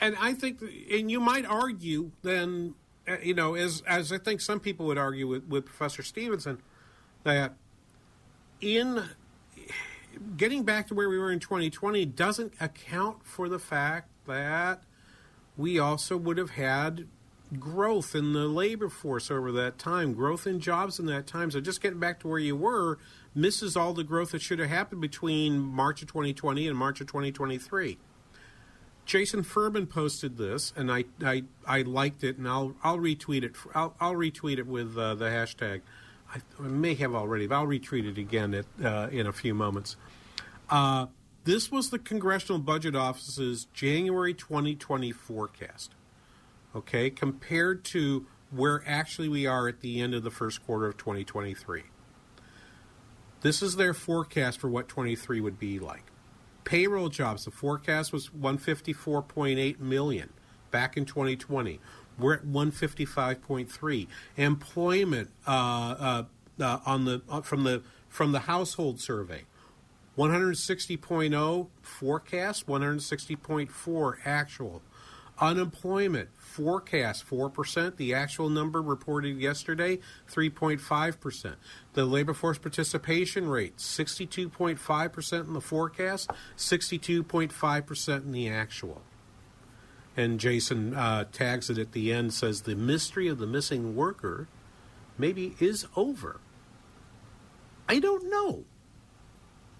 And 0.00 0.16
I 0.20 0.34
think, 0.34 0.60
and 0.90 1.10
you 1.10 1.20
might 1.20 1.46
argue 1.46 2.10
then 2.22 2.74
Uh, 3.06 3.16
you 3.22 3.34
know, 3.34 3.54
as 3.54 3.82
as 3.86 4.12
I 4.12 4.18
think 4.18 4.40
some 4.40 4.60
people 4.60 4.86
would 4.86 4.98
argue 4.98 5.26
with, 5.26 5.44
with 5.46 5.66
Professor 5.66 6.02
Stevenson, 6.02 6.62
that 7.24 7.54
in 8.60 9.04
getting 10.36 10.62
back 10.62 10.88
to 10.88 10.94
where 10.94 11.08
we 11.08 11.18
were 11.18 11.32
in 11.32 11.40
2020 11.40 12.06
doesn't 12.06 12.52
account 12.60 13.24
for 13.24 13.48
the 13.48 13.58
fact 13.58 14.08
that 14.26 14.82
we 15.56 15.78
also 15.78 16.16
would 16.16 16.38
have 16.38 16.50
had 16.50 17.06
growth 17.58 18.14
in 18.14 18.32
the 18.32 18.46
labor 18.46 18.88
force 18.88 19.30
over 19.30 19.52
that 19.52 19.78
time, 19.78 20.14
growth 20.14 20.46
in 20.46 20.60
jobs 20.60 20.98
in 20.98 21.06
that 21.06 21.26
time. 21.26 21.50
So 21.50 21.60
just 21.60 21.80
getting 21.80 22.00
back 22.00 22.20
to 22.20 22.28
where 22.28 22.38
you 22.38 22.56
were 22.56 22.98
misses 23.34 23.76
all 23.76 23.92
the 23.92 24.04
growth 24.04 24.30
that 24.30 24.42
should 24.42 24.58
have 24.58 24.68
happened 24.68 25.00
between 25.00 25.58
March 25.58 26.02
of 26.02 26.08
2020 26.08 26.66
and 26.66 26.76
March 26.76 27.00
of 27.00 27.06
2023. 27.06 27.98
Jason 29.04 29.42
Furman 29.42 29.86
posted 29.86 30.36
this, 30.36 30.72
and 30.76 30.90
I, 30.90 31.04
I, 31.22 31.44
I 31.66 31.82
liked 31.82 32.24
it, 32.24 32.38
and 32.38 32.48
I'll 32.48 32.74
I'll 32.82 32.98
retweet 32.98 33.42
it. 33.42 33.54
I'll, 33.74 33.94
I'll 34.00 34.14
retweet 34.14 34.58
it 34.58 34.66
with 34.66 34.96
uh, 34.96 35.14
the 35.14 35.26
hashtag. 35.26 35.82
I, 36.34 36.40
I, 36.58 36.62
may 36.62 36.94
have 36.94 37.14
already, 37.14 37.46
but 37.46 37.56
I'll 37.56 37.66
retweet 37.66 38.10
it 38.10 38.18
again 38.18 38.54
at, 38.54 38.66
uh, 38.82 39.08
in 39.10 39.26
a 39.26 39.32
few 39.32 39.54
moments. 39.54 39.96
Uh, 40.70 41.06
this 41.44 41.70
was 41.70 41.90
the 41.90 41.98
Congressional 41.98 42.58
Budget 42.58 42.96
Office's 42.96 43.66
January 43.74 44.32
2020 44.32 45.12
forecast. 45.12 45.94
Okay, 46.74 47.10
compared 47.10 47.84
to 47.84 48.26
where 48.50 48.82
actually 48.86 49.28
we 49.28 49.46
are 49.46 49.68
at 49.68 49.80
the 49.80 50.00
end 50.00 50.14
of 50.14 50.22
the 50.22 50.30
first 50.30 50.64
quarter 50.64 50.86
of 50.86 50.96
2023. 50.96 51.82
This 53.42 53.62
is 53.62 53.76
their 53.76 53.92
forecast 53.92 54.58
for 54.58 54.68
what 54.68 54.88
23 54.88 55.40
would 55.40 55.58
be 55.58 55.78
like. 55.78 56.04
Payroll 56.64 57.08
jobs, 57.08 57.44
the 57.44 57.50
forecast 57.50 58.12
was 58.12 58.30
154.8 58.30 59.80
million 59.80 60.30
back 60.70 60.96
in 60.96 61.04
2020. 61.04 61.80
We're 62.18 62.34
at 62.34 62.44
155.3. 62.44 64.06
Employment 64.36 65.30
uh, 65.46 65.50
uh, 65.50 66.24
uh, 66.60 66.78
on 66.86 67.04
the 67.04 67.22
uh, 67.28 67.40
from 67.40 67.64
the 67.64 67.82
from 68.08 68.32
the 68.32 68.40
household 68.40 69.00
survey, 69.00 69.42
160.0 70.16 71.68
forecast, 71.82 72.66
160.4 72.66 74.16
actual. 74.24 74.82
Unemployment 75.40 76.28
forecast 76.54 77.28
4%. 77.28 77.96
The 77.96 78.14
actual 78.14 78.48
number 78.48 78.80
reported 78.80 79.38
yesterday, 79.38 79.98
3.5%. 80.30 81.56
The 81.94 82.04
labor 82.04 82.32
force 82.32 82.58
participation 82.58 83.48
rate, 83.48 83.78
62.5% 83.78 85.46
in 85.46 85.52
the 85.52 85.60
forecast, 85.60 86.30
62.5% 86.56 88.24
in 88.24 88.30
the 88.30 88.48
actual. 88.48 89.02
And 90.16 90.38
Jason 90.38 90.94
uh, 90.94 91.24
tags 91.32 91.70
it 91.70 91.78
at 91.78 91.90
the 91.90 92.12
end, 92.12 92.32
says 92.32 92.62
the 92.62 92.76
mystery 92.76 93.26
of 93.26 93.38
the 93.38 93.48
missing 93.48 93.96
worker 93.96 94.46
maybe 95.18 95.56
is 95.58 95.88
over. 95.96 96.40
I 97.88 97.98
don't 97.98 98.30
know. 98.30 98.64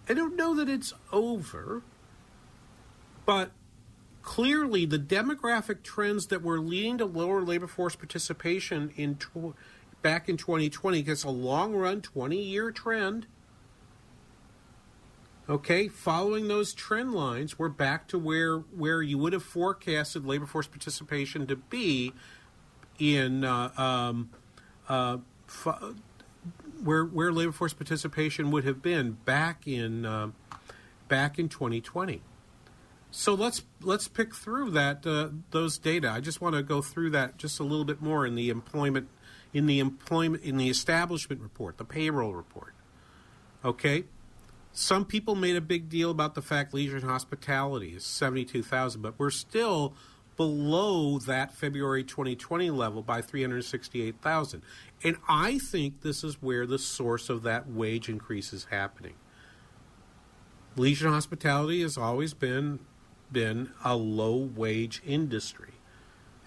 I 0.08 0.14
don't 0.14 0.34
know 0.34 0.56
that 0.56 0.68
it's 0.68 0.92
over, 1.12 1.82
but 3.24 3.52
clearly 4.24 4.86
the 4.86 4.98
demographic 4.98 5.82
trends 5.82 6.26
that 6.28 6.42
were 6.42 6.58
leading 6.58 6.98
to 6.98 7.04
lower 7.04 7.42
labor 7.42 7.66
force 7.66 7.94
participation 7.94 8.90
in 8.96 9.16
tw- 9.16 9.54
back 10.02 10.28
in 10.28 10.36
2020 10.36 11.02
gets 11.02 11.22
a 11.24 11.30
long 11.30 11.74
run 11.74 12.00
20 12.00 12.36
year 12.36 12.72
trend. 12.72 13.26
Okay 15.46 15.88
following 15.88 16.48
those 16.48 16.72
trend 16.72 17.12
lines 17.12 17.58
we're 17.58 17.68
back 17.68 18.08
to 18.08 18.18
where 18.18 18.58
where 18.58 19.02
you 19.02 19.18
would 19.18 19.34
have 19.34 19.42
forecasted 19.42 20.24
labor 20.24 20.46
force 20.46 20.66
participation 20.66 21.46
to 21.46 21.56
be 21.56 22.14
in 22.98 23.44
uh, 23.44 23.70
um, 23.76 24.30
uh, 24.88 25.18
f- 25.46 25.94
where 26.82 27.04
where 27.04 27.30
labor 27.30 27.52
force 27.52 27.74
participation 27.74 28.50
would 28.50 28.64
have 28.64 28.80
been 28.80 29.18
back 29.26 29.68
in 29.68 30.06
uh, 30.06 30.30
back 31.08 31.38
in 31.38 31.50
2020 31.50 32.22
so 33.16 33.32
let's 33.32 33.62
let's 33.80 34.08
pick 34.08 34.34
through 34.34 34.72
that 34.72 35.06
uh, 35.06 35.28
those 35.52 35.78
data. 35.78 36.10
I 36.10 36.18
just 36.18 36.40
want 36.40 36.56
to 36.56 36.64
go 36.64 36.82
through 36.82 37.10
that 37.10 37.38
just 37.38 37.60
a 37.60 37.62
little 37.62 37.84
bit 37.84 38.02
more 38.02 38.26
in 38.26 38.34
the 38.34 38.50
employment 38.50 39.08
in 39.52 39.66
the 39.66 39.78
employment 39.78 40.42
in 40.42 40.56
the 40.56 40.68
establishment 40.68 41.40
report, 41.40 41.78
the 41.78 41.84
payroll 41.84 42.34
report. 42.34 42.74
Okay, 43.64 44.04
some 44.72 45.04
people 45.04 45.36
made 45.36 45.54
a 45.54 45.60
big 45.60 45.88
deal 45.88 46.10
about 46.10 46.34
the 46.34 46.42
fact 46.42 46.74
leisure 46.74 46.96
and 46.96 47.04
hospitality 47.04 47.94
is 47.94 48.04
seventy 48.04 48.44
two 48.44 48.64
thousand, 48.64 49.02
but 49.02 49.14
we're 49.16 49.30
still 49.30 49.94
below 50.36 51.20
that 51.20 51.54
February 51.54 52.02
2020 52.02 52.68
level 52.70 53.02
by 53.02 53.22
368,000. 53.22 54.62
And 55.04 55.16
I 55.28 55.60
think 55.60 56.00
this 56.00 56.24
is 56.24 56.42
where 56.42 56.66
the 56.66 56.80
source 56.80 57.30
of 57.30 57.44
that 57.44 57.70
wage 57.70 58.08
increase 58.08 58.52
is 58.52 58.66
happening. 58.68 59.14
Leisure 60.74 61.06
and 61.06 61.14
hospitality 61.14 61.82
has 61.82 61.96
always 61.96 62.34
been 62.34 62.80
been 63.32 63.70
a 63.84 63.96
low 63.96 64.36
wage 64.36 65.02
industry. 65.06 65.74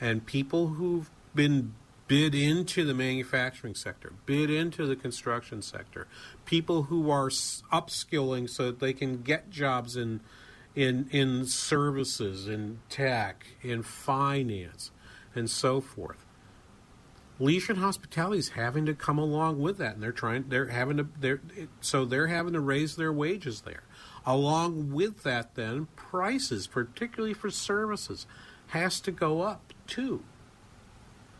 And 0.01 0.25
people 0.25 0.69
who've 0.69 1.09
been 1.35 1.73
bid 2.07 2.33
into 2.35 2.85
the 2.85 2.93
manufacturing 2.93 3.75
sector, 3.75 4.13
bid 4.25 4.49
into 4.49 4.85
the 4.85 4.95
construction 4.95 5.61
sector, 5.61 6.07
people 6.45 6.83
who 6.83 7.09
are 7.11 7.29
upskilling 7.29 8.49
so 8.49 8.67
that 8.67 8.79
they 8.79 8.93
can 8.93 9.21
get 9.23 9.49
jobs 9.49 9.95
in 9.97 10.21
in 10.75 11.09
in 11.11 11.45
services, 11.45 12.47
in 12.47 12.79
tech, 12.89 13.47
in 13.61 13.83
finance, 13.83 14.91
and 15.35 15.49
so 15.49 15.81
forth. 15.81 16.25
leisure 17.39 17.73
and 17.73 17.81
hospitality 17.81 18.39
is 18.39 18.49
having 18.49 18.85
to 18.85 18.93
come 18.93 19.17
along 19.17 19.59
with 19.59 19.77
that, 19.77 19.95
and 19.95 20.03
they're 20.03 20.11
trying. 20.11 20.45
They're 20.49 20.67
having 20.67 20.97
to. 20.97 21.07
They're 21.19 21.41
so 21.81 22.05
they're 22.05 22.27
having 22.27 22.53
to 22.53 22.59
raise 22.59 22.95
their 22.95 23.13
wages 23.13 23.61
there. 23.61 23.83
Along 24.27 24.91
with 24.91 25.23
that, 25.23 25.55
then 25.55 25.87
prices, 25.95 26.67
particularly 26.67 27.33
for 27.33 27.49
services, 27.49 28.27
has 28.67 28.99
to 28.99 29.11
go 29.11 29.41
up 29.41 29.73
too. 29.87 30.21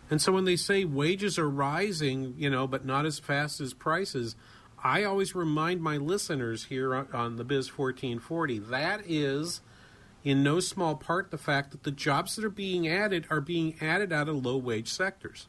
And 0.10 0.22
so 0.22 0.32
when 0.32 0.46
they 0.46 0.56
say 0.56 0.86
wages 0.86 1.38
are 1.38 1.50
rising, 1.50 2.34
you 2.38 2.50
know, 2.50 2.66
but 2.66 2.86
not 2.86 3.06
as 3.06 3.20
fast 3.20 3.60
as 3.60 3.74
prices, 3.74 4.38
I 4.82 5.04
always 5.04 5.36
remind 5.36 5.82
my 5.82 5.98
listeners 5.98 6.66
here 6.66 6.96
on, 6.96 7.36
the 7.36 7.44
Biz 7.44 7.78
1440 7.78 8.60
that 8.60 9.02
is 9.06 9.60
in 10.24 10.42
no 10.42 10.62
small 10.62 10.96
part 10.96 11.30
the 11.30 11.38
fact 11.38 11.72
that 11.72 11.84
the 11.84 11.92
jobs 11.92 12.38
that 12.38 12.46
are 12.46 12.50
being 12.50 12.88
added 12.88 13.28
are 13.30 13.42
being 13.42 13.76
added 13.82 14.14
out 14.14 14.30
of 14.30 14.46
low 14.46 14.56
wage 14.56 14.88
sectors. 14.88 15.48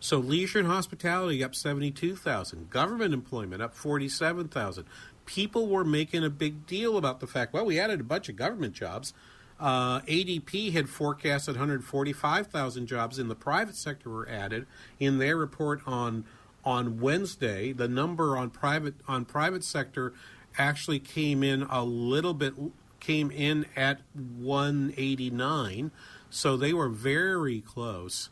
So 0.00 0.18
leisure 0.18 0.58
and 0.58 0.66
hospitality 0.66 1.44
up 1.44 1.54
72,000, 1.54 2.70
government 2.70 3.14
employment 3.14 3.62
up 3.62 3.74
47,000. 3.74 4.84
People 5.24 5.68
were 5.68 5.84
making 5.84 6.24
a 6.24 6.30
big 6.30 6.66
deal 6.66 6.96
about 6.96 7.20
the 7.20 7.26
fact, 7.26 7.52
well, 7.52 7.64
we 7.64 7.78
added 7.78 8.00
a 8.00 8.04
bunch 8.04 8.28
of 8.28 8.36
government 8.36 8.74
jobs. 8.74 9.12
Uh, 9.60 10.00
ADP 10.00 10.72
had 10.72 10.88
forecasted 10.88 11.54
145,000 11.54 12.86
jobs 12.86 13.18
in 13.18 13.28
the 13.28 13.34
private 13.34 13.76
sector 13.76 14.10
were 14.10 14.28
added 14.28 14.66
in 14.98 15.18
their 15.18 15.36
report 15.36 15.80
on 15.86 16.24
on 16.64 17.00
Wednesday. 17.00 17.72
The 17.72 17.88
number 17.88 18.36
on 18.36 18.50
private 18.50 18.94
on 19.06 19.24
private 19.24 19.64
sector 19.64 20.12
actually 20.58 20.98
came 20.98 21.42
in 21.42 21.62
a 21.62 21.84
little 21.84 22.34
bit 22.34 22.54
came 22.98 23.30
in 23.30 23.66
at 23.76 24.00
189, 24.14 25.90
so 26.30 26.56
they 26.56 26.72
were 26.72 26.88
very 26.88 27.60
close. 27.60 28.30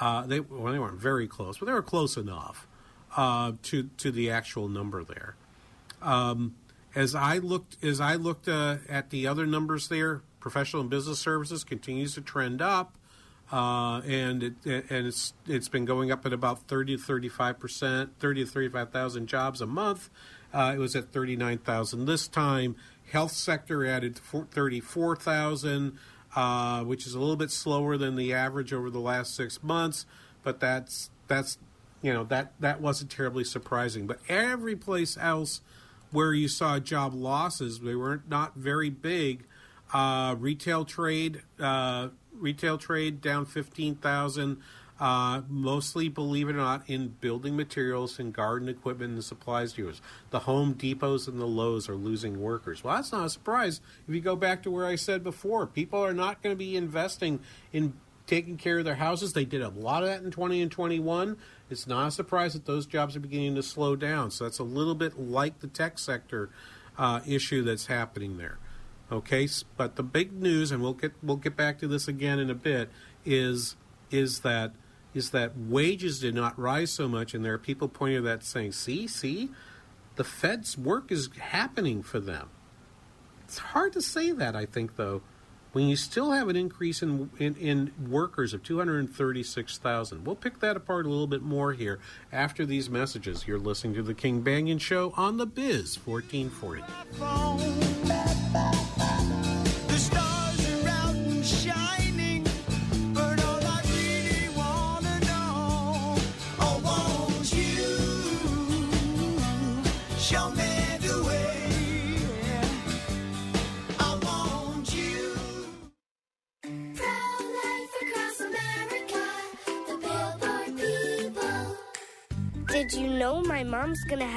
Uh, 0.00 0.26
they 0.26 0.40
well, 0.40 0.72
they 0.72 0.78
weren't 0.78 1.00
very 1.00 1.26
close, 1.26 1.58
but 1.58 1.66
they 1.66 1.72
were 1.72 1.82
close 1.82 2.16
enough 2.16 2.66
uh, 3.16 3.52
to 3.62 3.90
to 3.98 4.10
the 4.10 4.30
actual 4.30 4.68
number 4.68 5.02
there. 5.02 5.36
Um, 6.02 6.54
as 6.94 7.14
I 7.14 7.38
looked 7.38 7.82
as 7.84 8.00
I 8.00 8.14
looked 8.14 8.48
uh, 8.48 8.76
at 8.88 9.10
the 9.10 9.26
other 9.26 9.46
numbers 9.46 9.88
there, 9.88 10.22
professional 10.40 10.82
and 10.82 10.90
business 10.90 11.18
services 11.18 11.64
continues 11.64 12.14
to 12.14 12.20
trend 12.20 12.62
up, 12.62 12.96
uh, 13.52 14.00
and 14.06 14.42
it, 14.42 14.54
and 14.64 15.06
it's 15.06 15.34
it's 15.46 15.68
been 15.68 15.84
going 15.84 16.10
up 16.10 16.24
at 16.26 16.32
about 16.32 16.62
thirty 16.66 16.96
to 16.96 17.02
thirty 17.02 17.28
five 17.28 17.58
percent, 17.58 18.18
thirty 18.18 18.44
to 18.44 18.50
thirty 18.50 18.68
five 18.68 18.90
thousand 18.90 19.26
jobs 19.26 19.60
a 19.60 19.66
month. 19.66 20.10
Uh, 20.52 20.72
it 20.74 20.78
was 20.78 20.96
at 20.96 21.12
thirty 21.12 21.36
nine 21.36 21.58
thousand 21.58 22.06
this 22.06 22.26
time. 22.26 22.76
Health 23.12 23.32
sector 23.32 23.86
added 23.86 24.18
thirty 24.50 24.80
four 24.80 25.14
thousand, 25.14 25.98
uh, 26.34 26.82
which 26.84 27.06
is 27.06 27.14
a 27.14 27.18
little 27.18 27.36
bit 27.36 27.50
slower 27.50 27.96
than 27.96 28.16
the 28.16 28.32
average 28.32 28.72
over 28.72 28.90
the 28.90 29.00
last 29.00 29.36
six 29.36 29.62
months, 29.62 30.06
but 30.42 30.58
that's 30.60 31.10
that's 31.26 31.58
you 32.02 32.12
know 32.12 32.24
that 32.24 32.52
that 32.60 32.80
wasn't 32.80 33.10
terribly 33.10 33.44
surprising. 33.44 34.06
But 34.06 34.20
every 34.28 34.76
place 34.76 35.16
else 35.18 35.60
where 36.10 36.32
you 36.32 36.48
saw 36.48 36.78
job 36.78 37.14
losses, 37.14 37.80
they 37.80 37.94
weren't 37.94 38.22
very 38.56 38.90
big. 38.90 39.44
Uh, 39.92 40.34
retail 40.38 40.84
trade, 40.84 41.42
uh, 41.58 42.08
retail 42.32 42.76
trade 42.78 43.20
down 43.20 43.46
fifteen 43.46 43.94
thousand. 43.94 44.58
Uh, 45.00 45.42
mostly, 45.48 46.08
believe 46.08 46.48
it 46.48 46.56
or 46.56 46.58
not, 46.58 46.82
in 46.88 47.06
building 47.20 47.54
materials 47.54 48.18
and 48.18 48.32
garden 48.32 48.68
equipment 48.68 49.12
and 49.12 49.22
supplies 49.22 49.72
dealers. 49.72 50.02
The 50.30 50.40
Home 50.40 50.74
Depots 50.74 51.28
and 51.28 51.40
the 51.40 51.46
Lowe's 51.46 51.88
are 51.88 51.94
losing 51.94 52.40
workers. 52.40 52.82
Well, 52.82 52.96
that's 52.96 53.12
not 53.12 53.26
a 53.26 53.30
surprise 53.30 53.80
if 54.08 54.14
you 54.14 54.20
go 54.20 54.34
back 54.34 54.64
to 54.64 54.72
where 54.72 54.86
I 54.86 54.96
said 54.96 55.22
before. 55.22 55.68
People 55.68 56.04
are 56.04 56.12
not 56.12 56.42
going 56.42 56.52
to 56.52 56.58
be 56.58 56.76
investing 56.76 57.38
in 57.72 57.94
taking 58.28 58.56
care 58.56 58.78
of 58.78 58.84
their 58.84 58.96
houses. 58.96 59.32
They 59.32 59.44
did 59.44 59.62
a 59.62 59.70
lot 59.70 60.04
of 60.04 60.08
that 60.08 60.22
in 60.22 60.30
20 60.30 60.62
and 60.62 60.70
21. 60.70 61.36
It's 61.70 61.86
not 61.86 62.08
a 62.08 62.10
surprise 62.12 62.52
that 62.52 62.66
those 62.66 62.86
jobs 62.86 63.16
are 63.16 63.20
beginning 63.20 63.56
to 63.56 63.62
slow 63.62 63.96
down. 63.96 64.30
So 64.30 64.44
that's 64.44 64.60
a 64.60 64.64
little 64.64 64.94
bit 64.94 65.18
like 65.18 65.58
the 65.58 65.66
tech 65.66 65.98
sector 65.98 66.50
uh, 66.96 67.20
issue 67.26 67.62
that's 67.62 67.86
happening 67.86 68.38
there. 68.38 68.58
Okay, 69.10 69.48
but 69.78 69.96
the 69.96 70.02
big 70.02 70.34
news, 70.34 70.70
and 70.70 70.82
we'll 70.82 70.92
get 70.92 71.12
we'll 71.22 71.38
get 71.38 71.56
back 71.56 71.78
to 71.78 71.88
this 71.88 72.08
again 72.08 72.38
in 72.38 72.50
a 72.50 72.54
bit, 72.54 72.90
is 73.24 73.74
is 74.10 74.40
that 74.40 74.72
is 75.14 75.30
that 75.30 75.56
wages 75.56 76.20
did 76.20 76.34
not 76.34 76.58
rise 76.58 76.90
so 76.90 77.08
much, 77.08 77.32
and 77.32 77.42
there 77.42 77.54
are 77.54 77.58
people 77.58 77.88
pointing 77.88 78.18
at 78.18 78.24
that 78.24 78.44
saying, 78.44 78.72
"See, 78.72 79.06
see, 79.06 79.48
the 80.16 80.24
Fed's 80.24 80.76
work 80.76 81.10
is 81.10 81.30
happening 81.38 82.02
for 82.02 82.20
them." 82.20 82.50
It's 83.44 83.58
hard 83.58 83.94
to 83.94 84.02
say 84.02 84.30
that, 84.32 84.54
I 84.54 84.66
think, 84.66 84.96
though, 84.96 85.22
when 85.78 85.86
you 85.88 85.94
still 85.94 86.32
have 86.32 86.48
an 86.48 86.56
increase 86.56 87.02
in 87.02 87.30
in, 87.38 87.54
in 87.54 87.92
workers 88.10 88.52
of 88.52 88.64
236,000. 88.64 90.24
We'll 90.24 90.34
pick 90.34 90.58
that 90.58 90.76
apart 90.76 91.06
a 91.06 91.08
little 91.08 91.28
bit 91.28 91.40
more 91.40 91.72
here 91.72 92.00
after 92.32 92.66
these 92.66 92.90
messages. 92.90 93.46
You're 93.46 93.60
listening 93.60 93.94
to 93.94 94.02
the 94.02 94.12
King 94.12 94.42
Banaian 94.42 94.80
Show 94.80 95.14
on 95.16 95.36
the 95.36 95.46
Biz 95.46 96.04
1440. 96.04 96.82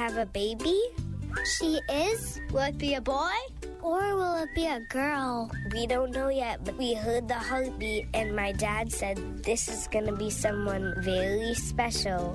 Have 0.02 0.18
a 0.18 0.26
baby? 0.26 0.82
She 1.46 1.78
is? 1.86 2.40
Will 2.50 2.74
it 2.74 2.76
be 2.76 2.94
a 2.94 3.00
boy? 3.00 3.38
Or 3.82 4.02
will 4.18 4.42
it 4.42 4.50
be 4.52 4.66
a 4.66 4.80
girl? 4.90 5.48
We 5.70 5.86
don't 5.86 6.10
know 6.10 6.26
yet, 6.26 6.64
but 6.64 6.76
we 6.76 6.94
heard 6.94 7.28
the 7.28 7.38
heartbeat, 7.38 8.10
and 8.12 8.34
my 8.34 8.50
dad 8.50 8.90
said 8.90 9.22
this 9.46 9.70
is 9.70 9.86
gonna 9.86 10.10
be 10.18 10.28
someone 10.28 10.92
very 11.06 11.54
special. 11.54 12.34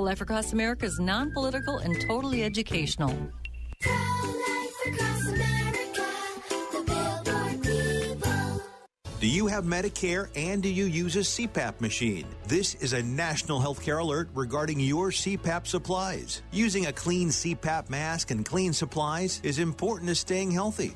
Life 0.01 0.21
Across 0.21 0.53
America 0.53 0.85
is 0.87 0.99
non 0.99 1.31
political 1.31 1.77
and 1.77 1.99
totally 2.01 2.43
educational. 2.43 3.15
Do 9.19 9.27
you 9.27 9.45
have 9.45 9.65
Medicare 9.65 10.29
and 10.35 10.63
do 10.63 10.69
you 10.69 10.85
use 10.85 11.15
a 11.15 11.19
CPAP 11.19 11.79
machine? 11.79 12.25
This 12.47 12.73
is 12.73 12.93
a 12.93 13.03
national 13.03 13.59
healthcare 13.59 14.01
alert 14.01 14.29
regarding 14.33 14.79
your 14.79 15.11
CPAP 15.11 15.67
supplies. 15.67 16.41
Using 16.51 16.87
a 16.87 16.91
clean 16.91 17.29
CPAP 17.29 17.91
mask 17.91 18.31
and 18.31 18.43
clean 18.43 18.73
supplies 18.73 19.39
is 19.43 19.59
important 19.59 20.09
to 20.09 20.15
staying 20.15 20.49
healthy. 20.49 20.95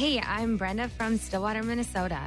Hey, 0.00 0.18
I'm 0.18 0.56
Brenda 0.56 0.88
from 0.88 1.18
Stillwater, 1.18 1.62
Minnesota. 1.62 2.22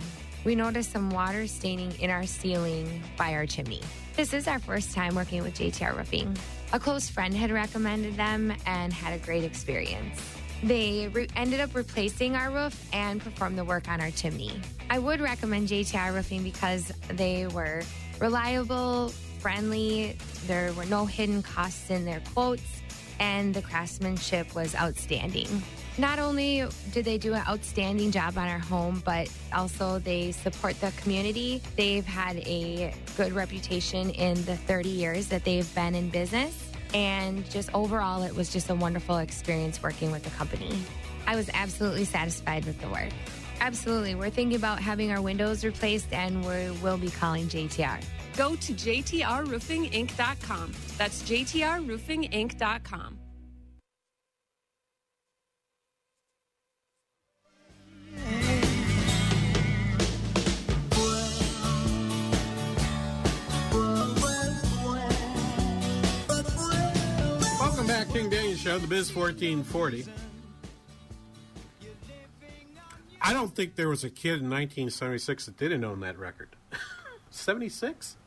We 0.46 0.54
noticed 0.54 0.92
some 0.92 1.10
water 1.10 1.48
staining 1.48 1.92
in 2.00 2.12
our 2.12 2.24
ceiling 2.28 3.02
by 3.18 3.34
our 3.34 3.48
chimney. 3.48 3.82
This 4.16 4.32
is 4.32 4.48
our 4.48 4.60
first 4.60 4.94
time 4.94 5.16
working 5.16 5.42
with 5.42 5.56
JTR 5.56 5.98
Roofing. 5.98 6.38
A 6.72 6.80
close 6.80 7.10
friend 7.10 7.34
had 7.34 7.50
recommended 7.50 8.16
them 8.16 8.54
and 8.68 8.94
had 8.94 9.20
a 9.20 9.26
great 9.26 9.44
experience. 9.44 10.22
They 10.62 11.08
re- 11.08 11.28
ended 11.36 11.62
up 11.62 11.74
replacing 11.74 12.36
our 12.36 12.52
roof 12.52 12.80
and 12.94 13.20
performed 13.20 13.58
the 13.58 13.66
work 13.66 13.90
on 13.90 14.02
our 14.02 14.12
chimney. 14.12 14.52
I 14.92 15.00
would 15.00 15.20
recommend 15.20 15.70
JTR 15.70 16.14
Roofing 16.14 16.44
because 16.44 16.92
they 17.08 17.48
were 17.48 17.82
reliable, 18.20 19.10
friendly, 19.40 20.16
there 20.46 20.72
were 20.74 20.86
no 20.86 21.08
hidden 21.08 21.42
costs 21.42 21.90
in 21.90 22.06
their 22.06 22.22
quotes, 22.36 22.84
and 23.20 23.52
the 23.52 23.64
craftsmanship 23.64 24.54
was 24.54 24.76
outstanding. 24.76 25.64
Not 25.98 26.18
only 26.18 26.66
did 26.92 27.06
they 27.06 27.20
do 27.20 27.34
an 27.34 27.44
outstanding 27.48 28.12
job 28.12 28.38
on 28.38 28.48
our 28.48 28.58
home, 28.58 29.04
but 29.06 29.30
also 29.54 30.00
they 30.00 30.32
support 30.32 30.80
the 30.82 30.92
community. 30.98 31.62
They've 31.76 32.06
had 32.06 32.38
a 32.38 32.94
good 33.16 33.34
reputation 33.34 34.10
in 34.10 34.44
the 34.46 34.58
30 34.58 34.90
years 34.90 35.28
that 35.28 35.44
they've 35.44 35.76
been 35.76 35.94
in 35.94 36.10
business. 36.10 36.72
And 36.96 37.48
just 37.52 37.70
overall, 37.76 38.24
it 38.24 38.36
was 38.36 38.52
just 38.52 38.72
a 38.72 38.76
wonderful 38.76 39.18
experience 39.18 39.84
working 39.84 40.12
with 40.12 40.24
the 40.24 40.32
company. 40.32 40.76
I 41.28 41.36
was 41.36 41.50
absolutely 41.54 42.06
satisfied 42.06 42.66
with 42.66 42.82
the 42.82 42.88
work. 42.90 43.10
Absolutely. 43.62 44.16
We're 44.16 44.32
thinking 44.32 44.56
about 44.56 44.80
having 44.80 45.12
our 45.12 45.22
windows 45.22 45.64
replaced 45.64 46.12
and 46.12 46.44
we 46.44 46.72
will 46.82 46.98
be 46.98 47.12
calling 47.12 47.46
JTR. 47.48 48.04
Go 48.36 48.56
to 48.56 48.74
jtrroofinginc.com. 48.74 50.72
That's 50.98 51.22
jtrroofinginc.com. 51.24 53.20
King 68.14 68.30
Banaian 68.30 68.56
Show, 68.56 68.78
the 68.78 68.86
Biz 68.86 69.16
1440. 69.16 70.06
I 73.20 73.34
don't 73.34 73.56
think 73.56 73.76
there 73.76 73.90
was 73.90 74.04
a 74.04 74.10
kid 74.12 74.34
in 74.34 74.52
1976 74.52 75.48
that 75.48 75.58
didn't 75.58 75.84
own 75.84 76.02
that 76.02 76.20
record. 76.20 76.50
76? 77.32 78.18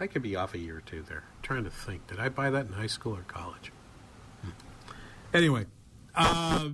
I 0.00 0.06
could 0.06 0.20
be 0.20 0.36
off 0.36 0.52
a 0.52 0.58
year 0.58 0.76
or 0.76 0.80
two 0.82 1.00
there. 1.00 1.24
trying 1.40 1.64
to 1.64 1.70
think. 1.70 2.08
Did 2.08 2.20
I 2.20 2.28
buy 2.28 2.50
that 2.50 2.66
in 2.66 2.74
high 2.74 2.88
school 2.88 3.16
or 3.16 3.22
college? 3.22 3.72
Hmm. 4.42 4.50
Anyway, 5.32 5.64
uh, 6.14 6.68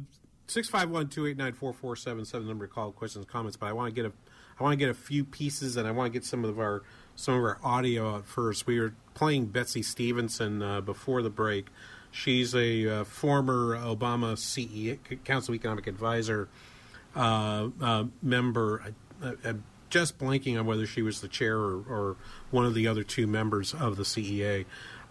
six 0.48 0.68
five 0.68 0.90
one 0.90 1.06
two 1.06 1.28
eight 1.28 1.36
nine 1.36 1.52
four 1.52 1.72
four 1.72 1.94
seven 1.94 2.24
seven 2.24 2.48
number 2.48 2.66
to 2.66 2.72
call 2.72 2.90
questions 2.90 3.24
comments. 3.26 3.56
But 3.56 3.66
I 3.66 3.72
want 3.72 3.94
to 3.94 4.02
get 4.02 4.10
a 4.10 4.12
I 4.58 4.64
want 4.64 4.72
to 4.72 4.76
get 4.76 4.88
a 4.88 4.94
few 4.94 5.24
pieces 5.24 5.76
and 5.76 5.86
I 5.86 5.92
want 5.92 6.12
to 6.12 6.18
get 6.18 6.24
some 6.24 6.44
of 6.44 6.58
our 6.58 6.82
some 7.14 7.34
of 7.34 7.44
our 7.44 7.58
audio 7.62 8.16
out 8.16 8.26
first. 8.26 8.66
We 8.66 8.80
were 8.80 8.94
playing 9.14 9.46
Betsey 9.46 9.82
Stevenson 9.82 10.60
uh, 10.60 10.80
before 10.80 11.22
the 11.22 11.30
break. 11.30 11.68
She's 12.16 12.54
a 12.54 13.00
uh, 13.00 13.04
former 13.04 13.76
Obama 13.76 14.38
CE, 14.38 14.98
Council 15.24 15.52
of 15.52 15.60
Economic 15.60 15.86
Advisor 15.86 16.48
uh, 17.14 17.68
uh, 17.78 18.04
member. 18.22 18.82
I, 19.22 19.34
I'm 19.44 19.64
just 19.90 20.18
blanking 20.18 20.58
on 20.58 20.64
whether 20.64 20.86
she 20.86 21.02
was 21.02 21.20
the 21.20 21.28
chair 21.28 21.58
or, 21.58 21.82
or 21.88 22.16
one 22.50 22.64
of 22.64 22.72
the 22.72 22.88
other 22.88 23.02
two 23.02 23.26
members 23.26 23.74
of 23.74 23.96
the 23.96 24.02
CEA. 24.02 24.64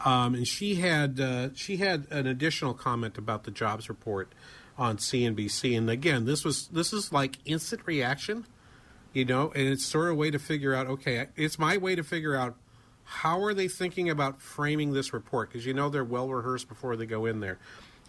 Um, 0.03 0.33
and 0.33 0.47
she 0.47 0.75
had 0.75 1.19
uh, 1.19 1.49
she 1.53 1.77
had 1.77 2.07
an 2.09 2.25
additional 2.25 2.73
comment 2.73 3.19
about 3.19 3.43
the 3.43 3.51
jobs 3.51 3.87
report 3.87 4.33
on 4.75 4.97
CNBC. 4.97 5.77
And 5.77 5.87
again, 5.91 6.25
this 6.25 6.43
was 6.43 6.67
this 6.69 6.91
is 6.91 7.13
like 7.13 7.37
instant 7.45 7.83
reaction, 7.85 8.47
you 9.13 9.25
know, 9.25 9.51
and 9.55 9.67
it's 9.67 9.85
sort 9.85 10.07
of 10.07 10.13
a 10.13 10.15
way 10.15 10.31
to 10.31 10.39
figure 10.39 10.73
out. 10.73 10.87
Okay, 10.87 11.27
it's 11.35 11.59
my 11.59 11.77
way 11.77 11.95
to 11.95 12.03
figure 12.03 12.35
out 12.35 12.55
how 13.05 13.41
are 13.43 13.53
they 13.53 13.67
thinking 13.67 14.09
about 14.09 14.41
framing 14.41 14.91
this 14.91 15.13
report 15.13 15.49
because 15.49 15.65
you 15.65 15.73
know 15.73 15.89
they're 15.89 16.03
well 16.03 16.27
rehearsed 16.27 16.67
before 16.67 16.95
they 16.95 17.05
go 17.05 17.25
in 17.25 17.39
there. 17.39 17.59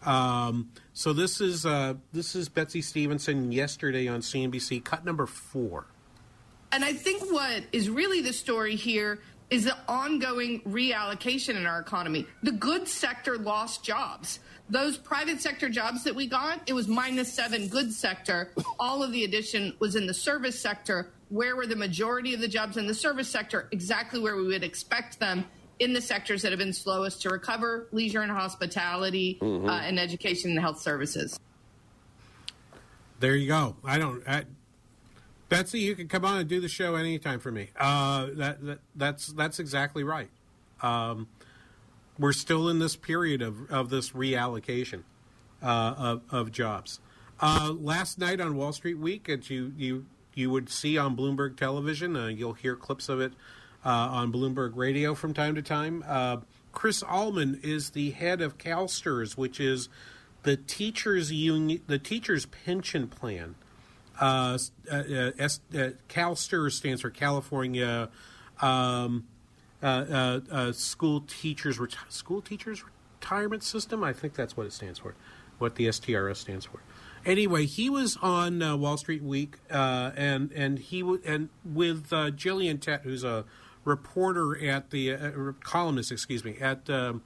Um, 0.05 0.71
so 0.93 1.13
this 1.13 1.41
is 1.41 1.65
uh, 1.65 1.95
this 2.13 2.35
is 2.35 2.49
Betsey 2.49 2.83
Stevenson 2.83 3.53
yesterday 3.53 4.09
on 4.09 4.21
CNBC, 4.21 4.83
cut 4.85 5.05
number 5.05 5.27
four. 5.27 5.87
And 6.73 6.85
I 6.85 6.93
think 6.93 7.31
what 7.31 7.65
is 7.73 7.89
really 7.89 8.21
the 8.21 8.33
story 8.33 8.75
here 8.75 9.21
is 9.51 9.65
the 9.65 9.77
ongoing 9.89 10.61
reallocation 10.63 11.57
in 11.57 11.67
our 11.67 11.79
economy. 11.79 12.27
The 12.43 12.53
good 12.53 12.89
sector 12.89 13.39
lost 13.39 13.85
jobs. 13.85 14.41
Those 14.69 14.99
private 14.99 15.41
sector 15.41 15.69
jobs 15.69 16.03
that 16.05 16.15
we 16.15 16.27
got, 16.27 16.61
it 16.67 16.73
was 16.73 16.89
minus 16.89 17.33
seven 17.33 17.69
good 17.69 17.93
sector. 17.93 18.51
All 18.81 19.03
of 19.03 19.13
the 19.13 19.23
addition 19.25 19.75
was 19.79 19.95
in 19.95 20.07
the 20.07 20.15
service 20.15 20.59
sector. 20.59 21.11
Where 21.29 21.55
were 21.55 21.67
the 21.67 21.77
majority 21.77 22.35
of 22.35 22.41
the 22.41 22.49
jobs 22.49 22.77
in 22.77 22.87
the 22.87 22.95
service 22.95 23.29
sector? 23.29 23.69
Exactly 23.71 24.19
where 24.19 24.37
we 24.37 24.47
would 24.47 24.65
expect 24.65 25.21
them 25.21 25.45
in 25.79 25.93
the 25.93 26.01
sectors 26.01 26.43
that 26.43 26.51
have 26.53 26.59
been 26.59 26.73
slowest 26.73 27.23
to 27.23 27.31
recover 27.31 27.87
leisure 27.93 28.23
and 28.23 28.33
hospitality, 28.33 29.39
Mhm. 29.41 29.69
uh, 29.69 29.73
and 29.73 30.01
education 30.01 30.51
and 30.51 30.59
health 30.61 30.81
services. 30.81 31.39
There 33.21 33.37
you 33.37 33.47
go. 33.49 33.77
I 33.85 33.99
don't. 33.99 34.27
I, 34.27 34.45
Betsey, 35.49 35.81
you 35.81 35.95
can 35.95 36.09
come 36.09 36.25
on 36.25 36.39
and 36.39 36.49
do 36.49 36.61
the 36.61 36.69
show 36.69 36.97
anytime 36.97 37.39
for 37.41 37.53
me. 37.53 37.71
Uh, 37.79 38.29
that, 38.35 38.65
that 38.65 38.79
that's 38.97 39.29
that's 39.29 39.59
exactly 39.61 40.03
right. 40.03 40.29
Um, 40.83 41.29
we're 42.19 42.33
still 42.33 42.69
in 42.69 42.79
this 42.79 42.97
period 42.97 43.43
of, 43.43 43.71
of 43.71 43.91
this 43.91 44.11
reallocation 44.11 45.03
uh, 45.63 45.95
of, 45.97 46.23
of 46.31 46.53
jobs. 46.53 47.01
Uh, 47.41 47.75
last 47.79 48.19
night 48.19 48.41
on 48.41 48.57
Wall 48.57 48.73
Street 48.73 48.99
Week, 48.99 49.29
as 49.29 49.51
you 49.51 49.73
you 49.77 50.07
you 50.35 50.51
would 50.51 50.71
see 50.71 50.97
on 50.97 51.17
Bloomberg 51.17 51.57
Television, 51.57 52.17
uh, 52.17 52.27
you'll 52.29 52.55
hear 52.55 52.77
clips 52.77 53.09
of 53.09 53.21
it 53.21 53.33
uh, 53.85 53.89
on 53.89 54.33
Bloomberg 54.33 54.73
Radio 54.75 55.15
from 55.15 55.35
time 55.35 55.55
to 55.55 55.63
time. 55.63 56.05
Uh, 56.07 56.39
Chris 56.73 57.03
Ailman 57.03 57.63
is 57.65 57.91
the 57.91 58.11
head 58.11 58.43
of 58.43 58.59
CalSTRS, 58.59 59.37
which 59.37 59.61
is 59.61 59.89
the 60.43 60.57
teachers 60.57 61.33
union, 61.33 61.81
the 61.87 61.99
teachers 61.99 62.47
pension 62.47 63.09
plan. 63.09 63.55
Uh, 64.21 64.59
uh, 64.91 64.95
uh, 64.95 65.31
uh, 65.39 65.91
CalSTRS 66.09 66.73
stands 66.73 67.03
for 67.03 67.11
California 67.11 68.09
um, 68.61 69.27
School 70.73 71.25
Teachers 71.27 71.79
School 72.09 72.43
Teachers 72.43 72.85
Retirement 73.21 73.63
System. 73.63 74.05
I 74.05 74.13
think 74.13 74.35
that's 74.35 74.57
what 74.57 74.67
it 74.67 74.73
stands 74.73 74.99
for. 74.99 75.15
What 75.59 75.77
the 75.77 75.87
STRS 75.87 76.37
stands 76.37 76.67
for. 76.67 76.81
Anyway, 77.25 77.67
he 77.67 77.91
was 77.91 78.17
on 78.23 78.63
uh, 78.63 78.77
Wall 78.77 78.97
Street 78.97 79.23
Week, 79.23 79.57
uh, 79.71 80.13
and 80.17 80.53
and 80.53 80.79
he 80.79 81.01
w- 81.01 81.21
and 81.25 81.49
with 81.65 82.13
uh, 82.13 82.31
Gillian 82.31 82.79
Tett, 82.79 83.03
who's 83.03 83.25
a 83.25 83.45
reporter 83.85 84.57
at 84.65 84.91
the 84.91 85.13
uh, 85.13 85.31
columnist, 85.65 86.13
excuse 86.13 86.45
me, 86.45 86.57
at 86.61 86.89
um, 86.89 87.23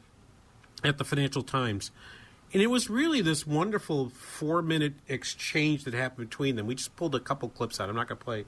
at 0.83 0.97
the 0.97 1.05
Financial 1.05 1.43
Times. 1.43 1.91
And 2.53 2.63
it 2.63 2.69
was 2.69 2.89
really 2.89 3.21
this 3.21 3.47
wonderful 3.47 4.09
four 4.09 4.63
minute 4.63 4.95
exchange 5.07 5.85
that 5.85 5.95
happened 5.95 6.31
between 6.31 6.57
them. 6.57 6.67
We 6.67 6.77
just 6.77 6.97
pulled 6.97 7.15
a 7.15 7.21
couple 7.21 7.49
clips 7.51 7.79
out. 7.79 7.89
I'm 7.89 7.95
not 7.95 8.09
going 8.09 8.19
to 8.19 8.25
play 8.25 8.45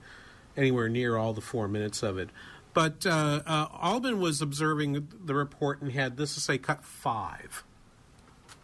anywhere 0.56 0.88
near 0.88 1.16
all 1.16 1.32
the 1.34 1.40
four 1.40 1.68
minutes 1.68 2.02
of 2.02 2.18
it. 2.18 2.30
But 2.74 3.04
uh, 3.04 3.42
uh, 3.46 3.68
Ailman 3.68 4.18
was 4.18 4.40
observing 4.40 5.08
the 5.24 5.34
report 5.34 5.82
and 5.82 5.92
had 5.92 6.16
this 6.16 6.34
to 6.34 6.40
say 6.40 6.58
cut 6.58 6.84
five. 6.84 7.64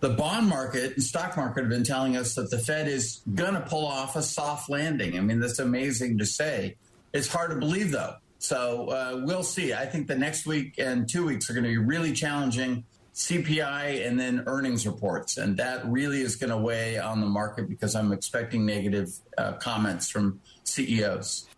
The 0.00 0.10
bond 0.10 0.48
market 0.48 0.94
and 0.94 1.02
stock 1.02 1.36
market 1.36 1.62
have 1.62 1.70
been 1.70 1.84
telling 1.84 2.16
us 2.16 2.34
that 2.36 2.50
the 2.50 2.58
Fed 2.58 2.86
is 2.86 3.20
going 3.34 3.54
to 3.54 3.60
pull 3.60 3.84
off 3.84 4.14
a 4.14 4.22
soft 4.22 4.70
landing. 4.70 5.18
I 5.18 5.20
mean, 5.20 5.40
that's 5.40 5.58
amazing 5.58 6.18
to 6.18 6.26
say. 6.26 6.76
It's 7.12 7.26
hard 7.26 7.50
to 7.50 7.56
believe, 7.56 7.90
though. 7.90 8.14
So 8.38 8.88
uh, 8.88 9.22
we'll 9.24 9.42
see. 9.42 9.74
I 9.74 9.86
think 9.86 10.06
the 10.06 10.16
next 10.16 10.46
week 10.46 10.74
and 10.78 11.08
two 11.08 11.26
weeks 11.26 11.50
are 11.50 11.52
going 11.52 11.64
to 11.64 11.70
be 11.70 11.78
really 11.78 12.12
challenging. 12.12 12.84
CPI 13.18 14.06
and 14.06 14.18
then 14.18 14.44
earnings 14.46 14.86
reports. 14.86 15.38
And 15.38 15.56
that 15.56 15.84
really 15.86 16.20
is 16.20 16.36
going 16.36 16.50
to 16.50 16.56
weigh 16.56 16.98
on 16.98 17.20
the 17.20 17.26
market 17.26 17.68
because 17.68 17.96
I'm 17.96 18.12
expecting 18.12 18.64
negative 18.64 19.10
uh, 19.36 19.54
comments 19.54 20.08
from 20.08 20.40
CEOs. 20.62 21.48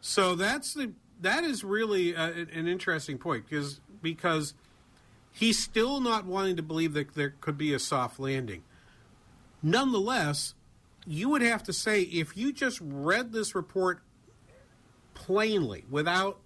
So 0.00 0.36
that's 0.36 0.74
the 0.74 0.92
that 1.24 1.44
is 1.44 1.64
really 1.64 2.14
uh, 2.14 2.30
an 2.30 2.68
interesting 2.68 3.18
point 3.18 3.48
because 3.48 3.80
because 4.02 4.54
he's 5.32 5.58
still 5.58 6.00
not 6.00 6.26
wanting 6.26 6.56
to 6.56 6.62
believe 6.62 6.92
that 6.94 7.14
there 7.14 7.34
could 7.40 7.58
be 7.58 7.72
a 7.72 7.78
soft 7.78 8.20
landing. 8.20 8.62
Nonetheless, 9.62 10.54
you 11.06 11.28
would 11.30 11.42
have 11.42 11.62
to 11.64 11.72
say 11.72 12.02
if 12.02 12.36
you 12.36 12.52
just 12.52 12.78
read 12.82 13.32
this 13.32 13.54
report 13.54 14.00
plainly 15.14 15.84
without 15.90 16.38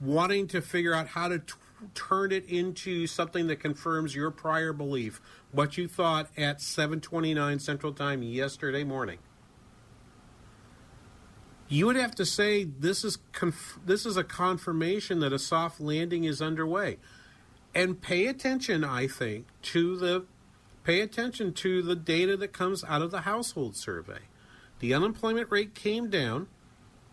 wanting 0.00 0.48
to 0.48 0.60
figure 0.60 0.94
out 0.94 1.08
how 1.08 1.28
to 1.28 1.38
t- 1.38 1.54
turn 1.94 2.32
it 2.32 2.44
into 2.46 3.06
something 3.06 3.46
that 3.46 3.56
confirms 3.56 4.14
your 4.14 4.30
prior 4.30 4.72
belief, 4.72 5.20
what 5.52 5.78
you 5.78 5.86
thought 5.86 6.28
at 6.36 6.58
7:29 6.58 7.60
Central 7.60 7.92
Time 7.92 8.22
yesterday 8.22 8.82
morning 8.82 9.18
you 11.70 11.86
would 11.86 11.96
have 11.96 12.14
to 12.16 12.26
say 12.26 12.64
this 12.64 13.04
is 13.04 13.18
conf- 13.32 13.78
this 13.86 14.04
is 14.04 14.16
a 14.16 14.24
confirmation 14.24 15.20
that 15.20 15.32
a 15.32 15.38
soft 15.38 15.80
landing 15.80 16.24
is 16.24 16.42
underway. 16.42 16.98
And 17.74 18.02
pay 18.02 18.26
attention 18.26 18.82
i 18.82 19.06
think 19.06 19.46
to 19.62 19.96
the 19.96 20.24
pay 20.82 21.00
attention 21.00 21.52
to 21.52 21.82
the 21.82 21.94
data 21.94 22.36
that 22.36 22.52
comes 22.52 22.82
out 22.84 23.00
of 23.00 23.12
the 23.12 23.20
household 23.20 23.76
survey. 23.76 24.18
The 24.80 24.92
unemployment 24.92 25.50
rate 25.50 25.74
came 25.74 26.10
down. 26.10 26.48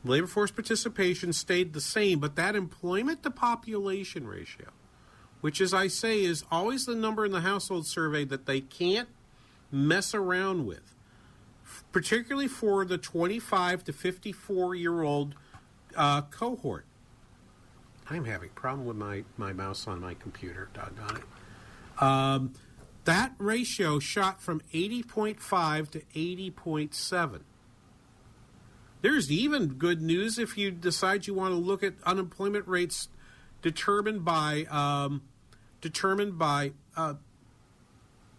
Labor 0.03 0.27
force 0.27 0.51
participation 0.51 1.33
stayed 1.33 1.73
the 1.73 1.81
same, 1.81 2.19
but 2.19 2.35
that 2.35 2.55
employment 2.55 3.23
to 3.23 3.29
population 3.29 4.25
ratio, 4.25 4.69
which, 5.41 5.59
as 5.59 5.73
I 5.73 5.87
say, 5.87 6.23
is 6.23 6.45
always 6.49 6.85
the 6.85 6.95
number 6.95 7.25
in 7.25 7.31
the 7.31 7.41
household 7.41 7.85
survey 7.85 8.23
that 8.25 8.45
they 8.45 8.61
can't 8.61 9.09
mess 9.71 10.15
around 10.15 10.65
with, 10.65 10.93
particularly 11.91 12.47
for 12.47 12.85
the 12.85 12.97
25 12.97 13.83
to 13.85 13.93
54 13.93 14.75
year 14.75 15.01
old 15.01 15.35
uh, 15.95 16.21
cohort. 16.21 16.85
I'm 18.09 18.25
having 18.25 18.49
a 18.49 18.59
problem 18.59 18.85
with 18.85 18.97
my, 18.97 19.23
my 19.35 19.53
mouse 19.53 19.87
on 19.87 19.99
my 19.99 20.13
computer, 20.13 20.69
doggone 20.73 21.17
it. 21.17 22.01
Um, 22.01 22.53
that 23.03 23.33
ratio 23.37 23.99
shot 23.99 24.41
from 24.41 24.61
80.5 24.73 25.89
to 25.91 25.99
80.7. 26.15 27.41
There's 29.01 29.31
even 29.31 29.67
good 29.67 30.01
news 30.01 30.37
if 30.39 30.57
you 30.57 30.71
decide 30.71 31.27
you 31.27 31.33
want 31.33 31.53
to 31.53 31.57
look 31.57 31.83
at 31.83 31.93
unemployment 32.05 32.67
rates 32.67 33.09
determined 33.61 34.25
by 34.25 34.65
um, 34.69 35.21
determined 35.81 36.37
by 36.37 36.71
uh, 36.95 37.15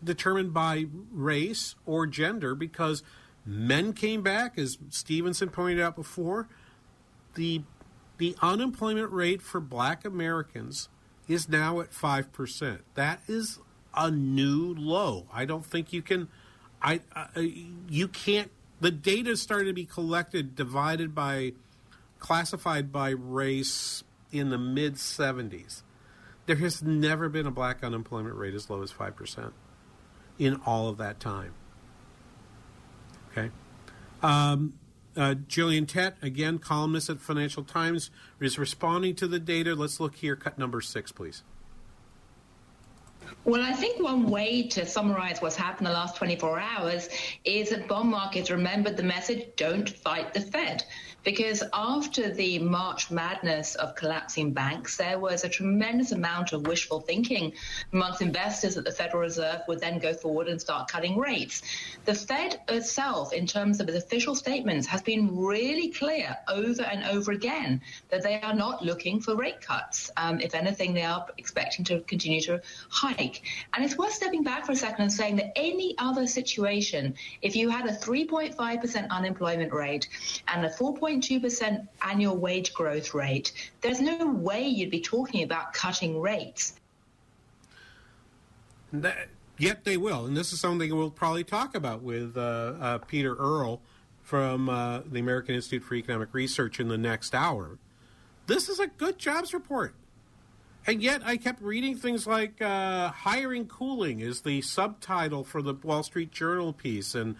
determined 0.02 0.54
by 0.54 0.86
race 1.12 1.74
or 1.86 2.06
gender, 2.06 2.54
because 2.54 3.02
men 3.44 3.92
came 3.92 4.22
back, 4.22 4.58
as 4.58 4.78
Stevenson 4.90 5.50
pointed 5.50 5.80
out 5.80 5.96
before. 5.96 6.48
The 7.34 7.62
the 8.18 8.34
unemployment 8.42 9.12
rate 9.12 9.42
for 9.42 9.60
Black 9.60 10.04
Americans 10.04 10.88
is 11.28 11.48
now 11.48 11.80
at 11.80 11.92
five 11.92 12.32
percent. 12.32 12.82
That 12.94 13.20
is 13.28 13.58
a 13.94 14.10
new 14.10 14.74
low. 14.74 15.26
I 15.32 15.44
don't 15.44 15.64
think 15.64 15.92
you 15.92 16.02
can. 16.02 16.28
I, 16.80 17.00
you 17.88 18.06
can't 18.06 18.52
the 18.80 18.90
data 18.90 19.36
started 19.36 19.66
to 19.66 19.72
be 19.72 19.84
collected, 19.84 20.54
divided 20.54 21.14
by, 21.14 21.52
classified 22.18 22.92
by 22.92 23.10
race 23.10 24.04
in 24.30 24.50
the 24.50 24.58
mid 24.58 24.94
70s. 24.94 25.82
There 26.46 26.56
has 26.56 26.82
never 26.82 27.28
been 27.28 27.46
a 27.46 27.50
black 27.50 27.82
unemployment 27.82 28.36
rate 28.36 28.54
as 28.54 28.70
low 28.70 28.82
as 28.82 28.92
5% 28.92 29.52
in 30.38 30.60
all 30.66 30.88
of 30.88 30.98
that 30.98 31.20
time. 31.20 31.52
Okay. 33.32 33.50
Um, 34.22 34.74
uh, 35.16 35.34
Gillian 35.48 35.86
Tett, 35.86 36.14
again, 36.22 36.58
columnist 36.58 37.10
at 37.10 37.20
Financial 37.20 37.64
Times, 37.64 38.10
is 38.40 38.58
responding 38.58 39.14
to 39.16 39.26
the 39.26 39.38
data. 39.38 39.74
Let's 39.74 39.98
look 40.00 40.14
here, 40.16 40.36
cut 40.36 40.58
number 40.58 40.80
six, 40.80 41.10
please. 41.10 41.42
Well, 43.44 43.62
I 43.62 43.72
think 43.72 44.02
one 44.02 44.30
way 44.30 44.68
to 44.68 44.86
summarize 44.86 45.40
what's 45.40 45.56
happened 45.56 45.86
the 45.86 45.92
last 45.92 46.16
24 46.16 46.60
hours 46.60 47.08
is 47.44 47.70
that 47.70 47.88
bond 47.88 48.10
markets 48.10 48.50
remembered 48.50 48.96
the 48.96 49.02
message 49.02 49.46
don't 49.56 49.88
fight 49.88 50.32
the 50.34 50.40
Fed. 50.40 50.84
Because 51.28 51.62
after 51.74 52.30
the 52.30 52.58
March 52.58 53.10
madness 53.10 53.74
of 53.74 53.94
collapsing 53.94 54.54
banks, 54.54 54.96
there 54.96 55.18
was 55.18 55.44
a 55.44 55.48
tremendous 55.50 56.10
amount 56.10 56.54
of 56.54 56.66
wishful 56.66 57.00
thinking 57.00 57.52
amongst 57.92 58.22
investors 58.22 58.76
that 58.76 58.86
the 58.86 58.92
Federal 58.92 59.24
Reserve 59.24 59.60
would 59.68 59.78
then 59.78 59.98
go 59.98 60.14
forward 60.14 60.48
and 60.48 60.58
start 60.58 60.90
cutting 60.90 61.18
rates. 61.18 61.60
The 62.06 62.14
Fed 62.14 62.62
itself, 62.68 63.34
in 63.34 63.46
terms 63.46 63.78
of 63.78 63.90
its 63.90 63.98
official 63.98 64.34
statements, 64.34 64.86
has 64.86 65.02
been 65.02 65.36
really 65.36 65.90
clear 65.90 66.34
over 66.48 66.82
and 66.84 67.04
over 67.04 67.32
again 67.32 67.82
that 68.08 68.22
they 68.22 68.40
are 68.40 68.54
not 68.54 68.82
looking 68.82 69.20
for 69.20 69.36
rate 69.36 69.60
cuts. 69.60 70.10
Um, 70.16 70.40
if 70.40 70.54
anything, 70.54 70.94
they 70.94 71.02
are 71.02 71.26
expecting 71.36 71.84
to 71.84 72.00
continue 72.00 72.40
to 72.40 72.62
hike. 72.88 73.42
And 73.74 73.84
it's 73.84 73.98
worth 73.98 74.14
stepping 74.14 74.44
back 74.44 74.64
for 74.64 74.72
a 74.72 74.76
second 74.76 75.02
and 75.02 75.12
saying 75.12 75.36
that 75.36 75.52
any 75.56 75.94
other 75.98 76.26
situation, 76.26 77.16
if 77.42 77.54
you 77.54 77.68
had 77.68 77.84
a 77.84 77.92
3.5% 77.92 79.10
unemployment 79.10 79.74
rate 79.74 80.08
and 80.48 80.64
a 80.64 80.70
4.2% 81.20 81.86
annual 82.02 82.36
wage 82.36 82.72
growth 82.72 83.14
rate, 83.14 83.52
there's 83.80 84.00
no 84.00 84.26
way 84.26 84.66
you'd 84.66 84.90
be 84.90 85.00
talking 85.00 85.42
about 85.42 85.72
cutting 85.72 86.20
rates. 86.20 86.74
That, 88.92 89.28
yet 89.58 89.84
they 89.84 89.96
will, 89.96 90.24
and 90.26 90.36
this 90.36 90.52
is 90.52 90.60
something 90.60 90.94
we'll 90.96 91.10
probably 91.10 91.44
talk 91.44 91.74
about 91.74 92.02
with 92.02 92.36
uh, 92.36 92.40
uh, 92.40 92.98
Peter 92.98 93.34
Earle 93.34 93.82
from 94.22 94.68
uh, 94.68 95.00
the 95.10 95.20
American 95.20 95.54
Institute 95.54 95.82
for 95.82 95.94
Economic 95.94 96.32
Research 96.32 96.80
in 96.80 96.88
the 96.88 96.98
next 96.98 97.34
hour. 97.34 97.78
This 98.46 98.68
is 98.68 98.78
a 98.80 98.86
good 98.86 99.18
jobs 99.18 99.52
report. 99.52 99.94
And 100.86 101.02
yet, 101.02 101.20
I 101.22 101.36
kept 101.36 101.60
reading 101.60 101.96
things 101.96 102.26
like 102.26 102.62
uh, 102.62 103.10
"hiring 103.10 103.66
cooling" 103.66 104.20
is 104.20 104.40
the 104.40 104.62
subtitle 104.62 105.44
for 105.44 105.60
the 105.60 105.74
Wall 105.74 106.02
Street 106.02 106.30
Journal 106.30 106.72
piece, 106.72 107.14
and 107.14 107.36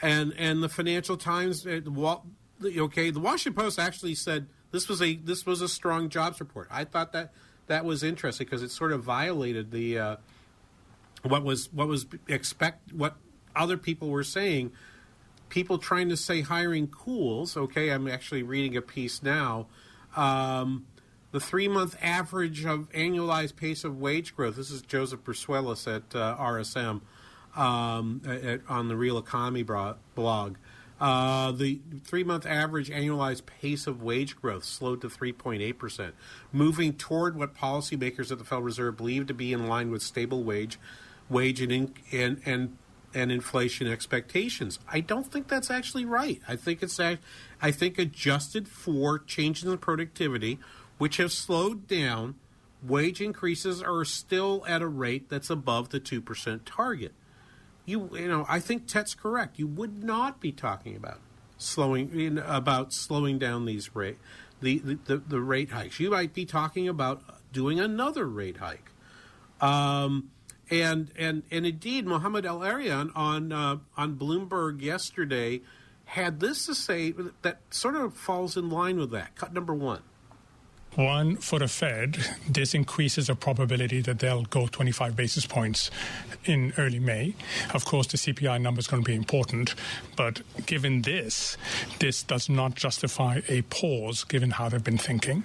and 0.00 0.32
and 0.38 0.62
the 0.62 0.68
Financial 0.68 1.16
Times. 1.16 1.66
uh, 1.66 1.80
Wall- 1.86 2.24
Okay, 2.64 3.10
the 3.10 3.20
Washington 3.20 3.62
Post 3.62 3.78
actually 3.78 4.14
said 4.14 4.46
this 4.70 4.88
was 4.88 5.00
a 5.02 5.16
this 5.16 5.46
was 5.46 5.60
a 5.60 5.68
strong 5.68 6.08
jobs 6.08 6.40
report. 6.40 6.68
I 6.70 6.84
thought 6.84 7.12
that 7.12 7.32
that 7.66 7.84
was 7.84 8.02
interesting 8.02 8.46
because 8.46 8.62
it 8.62 8.70
sort 8.70 8.92
of 8.92 9.02
violated 9.02 9.70
the 9.70 9.98
uh, 9.98 10.16
what 11.22 11.44
was 11.44 11.72
what 11.72 11.88
was 11.88 12.06
expect 12.28 12.92
what 12.92 13.16
other 13.54 13.76
people 13.76 14.08
were 14.08 14.24
saying. 14.24 14.72
People 15.48 15.78
trying 15.78 16.08
to 16.08 16.16
say 16.16 16.40
hiring 16.40 16.88
cools. 16.88 17.56
Okay, 17.56 17.90
I'm 17.90 18.08
actually 18.08 18.42
reading 18.42 18.76
a 18.76 18.82
piece 18.82 19.22
now. 19.22 19.66
Um, 20.16 20.86
the 21.30 21.40
three 21.40 21.68
month 21.68 21.96
average 22.02 22.64
of 22.64 22.90
annualized 22.92 23.56
pace 23.56 23.84
of 23.84 23.98
wage 23.98 24.34
growth. 24.34 24.56
This 24.56 24.70
is 24.70 24.82
Joseph 24.82 25.24
Brusuelas 25.24 25.86
at 25.86 26.14
uh, 26.14 26.36
RSM 26.38 27.00
um, 27.56 28.22
at, 28.26 28.60
on 28.68 28.88
the 28.88 28.96
Real 28.96 29.18
Economy 29.18 29.62
blog. 29.62 30.56
Uh, 31.02 31.50
the 31.50 31.80
three 32.04 32.22
month 32.22 32.46
average 32.46 32.88
annualized 32.88 33.44
pace 33.44 33.88
of 33.88 34.00
wage 34.00 34.36
growth 34.36 34.62
slowed 34.62 35.00
to 35.00 35.08
3.8%, 35.08 36.12
moving 36.52 36.92
toward 36.92 37.36
what 37.36 37.56
policymakers 37.56 38.30
at 38.30 38.38
the 38.38 38.44
Federal 38.44 38.62
Reserve 38.62 38.96
believe 38.98 39.26
to 39.26 39.34
be 39.34 39.52
in 39.52 39.66
line 39.66 39.90
with 39.90 40.00
stable 40.00 40.44
wage, 40.44 40.78
wage 41.28 41.60
and, 41.60 41.72
in, 41.72 41.94
and, 42.12 42.40
and 42.46 42.76
and 43.14 43.32
inflation 43.32 43.88
expectations. 43.88 44.78
I 44.90 45.00
don't 45.00 45.26
think 45.26 45.48
that's 45.48 45.72
actually 45.72 46.04
right. 46.04 46.40
I 46.46 46.54
think 46.54 46.84
it's 46.84 47.00
I 47.00 47.18
think 47.72 47.98
adjusted 47.98 48.68
for 48.68 49.18
changes 49.18 49.64
in 49.64 49.78
productivity, 49.78 50.60
which 50.98 51.16
have 51.16 51.32
slowed 51.32 51.88
down, 51.88 52.36
wage 52.80 53.20
increases 53.20 53.82
are 53.82 54.04
still 54.04 54.64
at 54.68 54.82
a 54.82 54.88
rate 54.88 55.28
that's 55.28 55.50
above 55.50 55.88
the 55.88 55.98
two 55.98 56.20
percent 56.20 56.64
target. 56.64 57.12
You 57.84 58.10
you 58.12 58.28
know 58.28 58.46
I 58.48 58.60
think 58.60 58.86
Tett's 58.86 59.14
correct. 59.14 59.58
You 59.58 59.66
would 59.66 60.02
not 60.02 60.40
be 60.40 60.52
talking 60.52 60.96
about 60.96 61.20
slowing 61.58 62.18
in, 62.18 62.38
about 62.38 62.92
slowing 62.92 63.38
down 63.38 63.66
these 63.66 63.94
rate 63.94 64.18
the, 64.62 64.78
the, 64.78 64.98
the, 65.04 65.16
the 65.18 65.40
rate 65.40 65.70
hikes. 65.70 66.00
You 66.00 66.10
might 66.10 66.32
be 66.32 66.46
talking 66.46 66.88
about 66.88 67.22
doing 67.52 67.78
another 67.80 68.26
rate 68.26 68.58
hike. 68.58 68.90
Um, 69.60 70.30
and 70.70 71.12
and 71.18 71.42
and 71.50 71.66
indeed, 71.66 72.06
Mohamed 72.06 72.46
El-Erian 72.46 73.10
on 73.14 73.52
uh, 73.52 73.78
on 73.96 74.16
Bloomberg 74.16 74.80
yesterday 74.80 75.60
had 76.06 76.40
this 76.40 76.66
to 76.66 76.74
say 76.74 77.12
that 77.42 77.60
sort 77.70 77.96
of 77.96 78.14
falls 78.14 78.56
in 78.56 78.70
line 78.70 78.98
with 78.98 79.10
that. 79.10 79.34
Cut 79.36 79.52
number 79.52 79.74
one. 79.74 80.02
One, 80.94 81.36
for 81.36 81.58
the 81.58 81.68
Fed, 81.68 82.18
this 82.46 82.74
increases 82.74 83.28
the 83.28 83.34
probability 83.34 84.02
that 84.02 84.18
they'll 84.18 84.42
go 84.42 84.66
25 84.66 85.16
basis 85.16 85.46
points 85.46 85.90
in 86.44 86.74
early 86.76 86.98
May. 86.98 87.34
Of 87.72 87.86
course, 87.86 88.08
the 88.08 88.18
CPI 88.18 88.60
number 88.60 88.80
is 88.80 88.88
going 88.88 89.02
to 89.02 89.06
be 89.06 89.16
important, 89.16 89.74
but 90.16 90.42
given 90.66 91.00
this, 91.00 91.56
this 91.98 92.22
does 92.22 92.50
not 92.50 92.74
justify 92.74 93.40
a 93.48 93.62
pause 93.62 94.24
given 94.24 94.50
how 94.50 94.68
they've 94.68 94.84
been 94.84 94.98
thinking. 94.98 95.44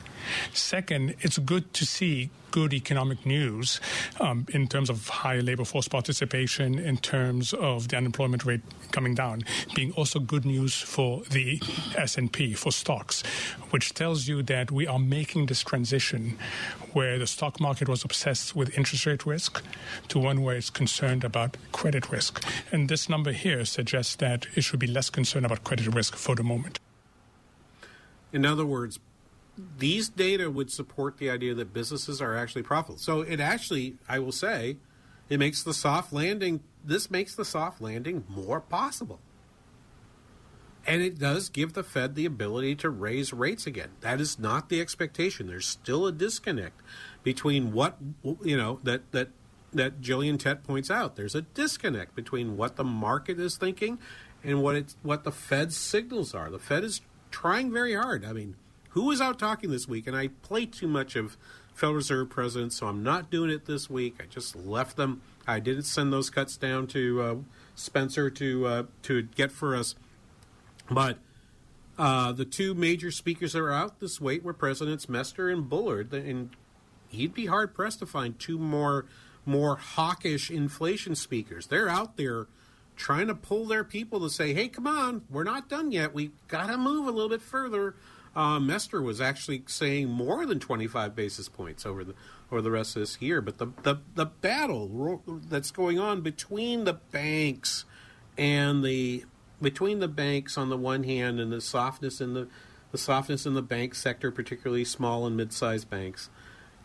Second, 0.54 1.16
it's 1.22 1.38
good 1.38 1.74
to 1.76 1.86
see 1.86 2.30
good 2.58 2.74
economic 2.74 3.24
news 3.24 3.80
um, 4.20 4.44
in 4.52 4.68
terms 4.68 4.90
of 4.90 5.08
higher 5.10 5.44
labor 5.44 5.64
force 5.64 5.88
participation, 5.88 6.80
in 6.80 6.98
terms 6.98 7.54
of 7.54 7.90
the 7.90 7.96
unemployment 7.96 8.44
rate 8.46 8.62
coming 8.92 9.14
down, 9.14 9.44
being 9.76 9.92
also 9.92 10.18
good 10.20 10.44
news 10.44 10.74
for 10.74 11.22
the 11.30 11.62
S&P, 11.96 12.56
for 12.56 12.72
stocks, 12.72 13.22
which 13.70 13.94
tells 13.94 14.28
you 14.28 14.42
that 14.42 14.72
we 14.72 14.88
are 14.88 14.98
making 14.98 15.46
this 15.46 15.62
transition 15.62 16.36
where 16.94 17.20
the 17.20 17.28
stock 17.28 17.60
market 17.60 17.88
was 17.88 18.04
obsessed 18.04 18.56
with 18.56 18.76
interest 18.76 19.06
rate 19.06 19.24
risk 19.24 19.64
to 20.08 20.18
one 20.18 20.42
where 20.42 20.56
it's 20.56 20.72
concerned 20.72 21.24
about 21.24 21.58
credit 21.72 22.10
risk. 22.10 22.44
And 22.72 22.90
this 22.90 23.08
number 23.08 23.34
here 23.34 23.66
suggests 23.66 24.16
that 24.16 24.48
it 24.56 24.64
should 24.64 24.80
be 24.80 24.88
less 24.88 25.12
concerned 25.12 25.46
about 25.46 25.64
credit 25.64 25.94
risk 25.94 26.16
for 26.16 26.34
the 26.34 26.42
moment. 26.42 26.80
In 28.34 28.48
other 28.48 28.66
words, 28.66 29.00
these 29.78 30.10
data 30.10 30.50
would 30.50 30.72
support 30.72 31.18
the 31.18 31.30
idea 31.30 31.54
that 31.56 31.74
businesses 31.74 32.22
are 32.22 32.36
actually 32.36 32.64
profitable. 32.64 33.00
So 33.00 33.22
it 33.22 33.40
actually, 33.40 33.96
I 34.08 34.20
will 34.20 34.32
say, 34.32 34.78
it 35.30 35.40
makes 35.40 35.64
the 35.64 35.74
soft 35.74 36.14
landing. 36.14 36.62
This 36.84 37.12
makes 37.12 37.36
the 37.36 37.46
soft 37.46 37.82
landing 37.82 38.24
more 38.30 38.62
possible. 38.62 39.20
And 40.86 41.02
it 41.02 41.20
does 41.20 41.50
give 41.50 41.74
the 41.74 41.84
Fed 41.84 42.16
the 42.16 42.26
ability 42.26 42.76
to 42.76 42.90
raise 42.90 43.34
rates 43.34 43.68
again. 43.68 43.90
That 44.00 44.22
is 44.22 44.40
not 44.40 44.70
the 44.70 44.80
expectation. 44.80 45.48
There's 45.48 45.66
still 45.66 46.08
a 46.08 46.14
disconnect 46.14 46.82
between 47.24 47.74
what 47.74 47.98
you 48.42 48.56
know 48.56 48.80
that 48.84 49.12
that 49.12 49.30
that 49.74 50.00
Gillian 50.00 50.38
Tett 50.38 50.64
points 50.64 50.90
out. 50.90 51.18
There's 51.18 51.36
a 51.36 51.42
disconnect 51.42 52.16
between 52.16 52.56
what 52.56 52.78
the 52.78 52.86
market 52.86 53.38
is 53.38 53.58
thinking 53.58 54.00
and 54.46 54.64
what 54.64 54.76
it's 54.78 54.96
what 55.04 55.26
the 55.26 55.32
Fed's 55.32 55.76
signals 55.76 56.34
are. 56.34 56.50
The 56.50 56.60
Fed 56.60 56.86
is 56.86 57.02
trying 57.32 57.72
very 57.72 57.94
hard. 57.94 58.24
I 58.24 58.32
mean, 58.32 58.56
who 58.98 59.04
was 59.04 59.22
out 59.22 59.38
talking 59.38 59.70
this 59.70 59.88
week? 59.88 60.08
And 60.08 60.18
I 60.18 60.30
play 60.42 60.66
too 60.66 60.88
much 60.88 61.16
of 61.16 61.38
Federal 61.76 61.98
Reserve 61.98 62.32
presidents, 62.32 62.78
so 62.78 62.88
I'm 62.88 63.04
not 63.04 63.30
doing 63.30 63.52
it 63.52 63.68
this 63.68 63.92
week. 63.92 64.16
I 64.20 64.26
just 64.26 64.56
left 64.56 64.98
them. 64.98 65.22
I 65.46 65.60
didn't 65.60 65.84
send 65.84 66.12
those 66.12 66.32
cuts 66.32 66.58
down 66.58 66.88
to 66.88 67.22
uh, 67.22 67.36
Spencer 67.76 68.32
to 68.32 68.66
uh, 68.66 68.84
to 69.04 69.22
get 69.22 69.52
for 69.52 69.76
us, 69.76 69.96
but. 70.90 71.20
Uh, 72.00 72.32
the 72.32 72.46
two 72.46 72.76
major 72.76 73.10
speakers 73.10 73.54
that 73.54 73.60
are 73.60 73.74
out 73.74 74.00
this 74.00 74.22
week 74.22 74.44
were 74.44 74.54
Presidents 74.54 75.10
Mester 75.10 75.50
and 75.50 75.68
Bullard, 75.68 76.14
and 76.14 76.52
he'd 77.08 77.34
be 77.34 77.48
hard 77.48 77.74
pressed 77.74 77.98
to 77.98 78.06
find 78.06 78.38
two 78.38 78.60
more 78.60 79.08
more 79.48 79.78
hawkish 79.78 80.52
inflation 80.52 81.16
speakers. 81.16 81.66
They're 81.66 81.90
out 81.90 82.16
there 82.16 82.46
trying 82.96 83.26
to 83.26 83.34
pull 83.34 83.66
their 83.66 83.84
people 83.84 84.20
to 84.20 84.30
say, 84.30 84.54
"Hey, 84.54 84.68
come 84.68 84.86
on, 84.86 85.24
we're 85.28 85.44
not 85.44 85.70
done 85.70 85.92
yet. 85.92 86.14
We 86.14 86.34
got 86.48 86.68
to 86.68 86.78
move 86.78 87.08
a 87.08 87.12
little 87.12 87.30
bit 87.30 87.42
further." 87.42 87.96
Uh, 88.38 88.60
Mester 88.60 89.02
was 89.02 89.20
actually 89.20 89.64
saying 89.66 90.10
more 90.10 90.46
than 90.46 90.60
25 90.60 91.16
basis 91.16 91.50
points 91.50 91.88
over 91.88 92.04
the 92.04 92.14
over 92.52 92.62
the 92.62 92.70
rest 92.70 92.96
of 92.96 93.02
this 93.02 93.20
year. 93.20 93.42
But 93.42 93.58
the 93.58 93.70
the, 93.82 93.96
the 94.14 94.28
battle 94.28 95.24
that's 95.50 95.72
going 95.72 95.98
on 95.98 96.22
between 96.22 96.84
the 96.84 96.94
banks 96.94 97.86
and 98.38 98.86
the 98.86 99.26
between 99.60 100.02
the 100.02 100.08
banks 100.08 100.56
on 100.56 100.70
the 100.70 100.78
one 100.78 101.04
hand 101.04 101.40
and 101.40 101.52
the 101.52 101.60
softness 101.60 102.22
in 102.22 102.36
the 102.36 102.48
the 102.92 103.00
softness 103.00 103.48
in 103.48 103.56
the 103.56 103.64
bank 103.64 103.96
sector, 103.96 104.30
particularly 104.30 104.86
small 104.86 105.26
and 105.26 105.36
mid-sized 105.36 105.90
banks, 105.90 106.30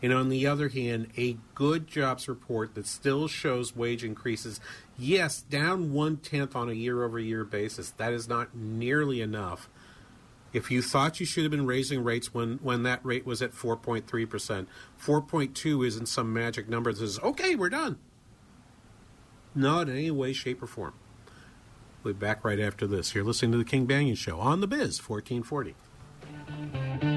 and 0.01 0.11
on 0.11 0.29
the 0.29 0.47
other 0.47 0.69
hand, 0.69 1.09
a 1.17 1.37
good 1.53 1.87
jobs 1.87 2.27
report 2.27 2.73
that 2.73 2.87
still 2.87 3.27
shows 3.27 3.75
wage 3.75 4.03
increases. 4.03 4.59
Yes, 4.97 5.43
down 5.43 5.93
one 5.93 6.17
tenth 6.17 6.55
on 6.55 6.67
a 6.67 6.73
year-over-year 6.73 7.45
basis. 7.45 7.91
That 7.91 8.11
is 8.11 8.27
not 8.27 8.55
nearly 8.55 9.21
enough. 9.21 9.69
If 10.53 10.69
you 10.69 10.83
thought 10.83 11.19
you 11.19 11.25
should 11.25 11.43
have 11.43 11.51
been 11.51 11.65
raising 11.65 12.03
rates 12.03 12.33
when, 12.33 12.59
when 12.61 12.83
that 12.83 13.03
rate 13.03 13.25
was 13.25 13.41
at 13.41 13.53
4.3%, 13.53 14.67
4.2 15.03 15.87
isn't 15.87 16.05
some 16.05 16.31
magic 16.31 16.69
number 16.69 16.93
that 16.93 16.99
says, 16.99 17.19
okay, 17.23 17.55
we're 17.55 17.69
done. 17.69 17.97
Not 19.55 19.89
in 19.89 19.97
any 19.97 20.11
way, 20.11 20.31
shape, 20.31 20.61
or 20.61 20.67
form. 20.67 20.93
We'll 22.03 22.13
be 22.13 22.19
back 22.19 22.45
right 22.45 22.59
after 22.59 22.85
this. 22.85 23.15
You're 23.15 23.23
listening 23.23 23.53
to 23.53 23.57
The 23.57 23.65
King 23.65 23.87
Banaian 23.87 24.17
Show 24.17 24.39
on 24.39 24.61
The 24.61 24.67
Biz 24.67 25.01
1440. 25.07 27.12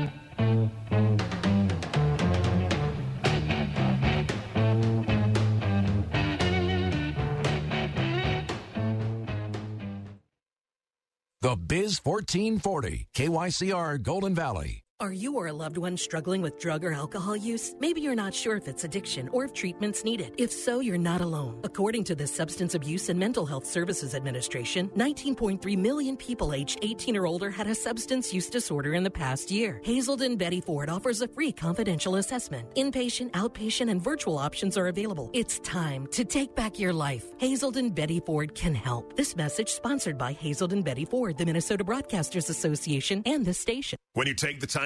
The 11.47 11.55
Biz 11.55 12.01
1440, 12.03 13.07
KYCR 13.15 14.03
Golden 14.03 14.35
Valley. 14.35 14.86
Are 14.99 15.13
you 15.13 15.37
or 15.37 15.49
a 15.49 15.53
loved 15.53 15.77
one 15.77 15.99
struggling 15.99 16.41
with 16.41 16.59
drug 16.59 16.83
or 16.83 16.91
alcohol 16.91 17.37
use? 17.37 17.75
Maybe 17.79 18.01
you're 18.01 18.15
not 18.15 18.33
sure 18.33 18.57
if 18.57 18.67
it's 18.67 18.85
addiction 18.85 19.29
or 19.29 19.45
if 19.45 19.53
treatment's 19.53 20.05
needed. 20.05 20.33
If 20.39 20.51
so, 20.51 20.81
you're 20.81 20.97
not 20.97 21.21
alone. 21.21 21.61
According 21.65 22.05
to 22.05 22.15
the 22.15 22.27
Substance 22.27 22.75
Abuse 22.75 23.11
and 23.11 23.21
Mental 23.21 23.45
Health 23.45 23.67
Services 23.67 24.15
Administration, 24.15 24.89
19.3 24.97 25.77
million 25.77 26.17
people 26.17 26.55
aged 26.55 26.79
18 26.81 27.15
or 27.15 27.27
older 27.27 27.51
had 27.51 27.67
a 27.67 27.75
substance 27.75 28.33
use 28.33 28.49
disorder 28.49 28.95
in 28.95 29.03
the 29.03 29.11
past 29.11 29.51
year. 29.51 29.83
Hazelden 29.85 30.39
Betty 30.39 30.63
Ford 30.63 30.89
offers 30.89 31.21
a 31.21 31.29
free 31.29 31.53
confidential 31.53 32.17
assessment. 32.17 32.67
Inpatient, 32.75 33.33
outpatient, 33.33 33.91
and 33.91 34.01
virtual 34.01 34.39
options 34.39 34.79
are 34.79 34.87
available. 34.87 35.29
It's 35.35 35.59
time 35.59 36.07
to 36.13 36.25
take 36.25 36.55
back 36.55 36.79
your 36.79 36.95
life. 36.95 37.27
Hazelden 37.37 37.91
Betty 37.91 38.21
Ford 38.21 38.55
can 38.55 38.75
help. 38.75 39.15
This 39.15 39.37
message 39.37 39.69
sponsored 39.69 40.17
by 40.17 40.33
Hazelden 40.33 40.81
Betty 40.81 41.05
Ford, 41.05 41.37
the 41.37 41.45
Minnesota 41.45 41.85
Broadcasters 41.85 42.49
Association, 42.49 43.23
and 43.27 43.45
this 43.45 43.59
station. 43.59 43.99
When 44.15 44.27
you 44.27 44.33
take 44.33 44.61
the 44.61 44.67
time 44.67 44.86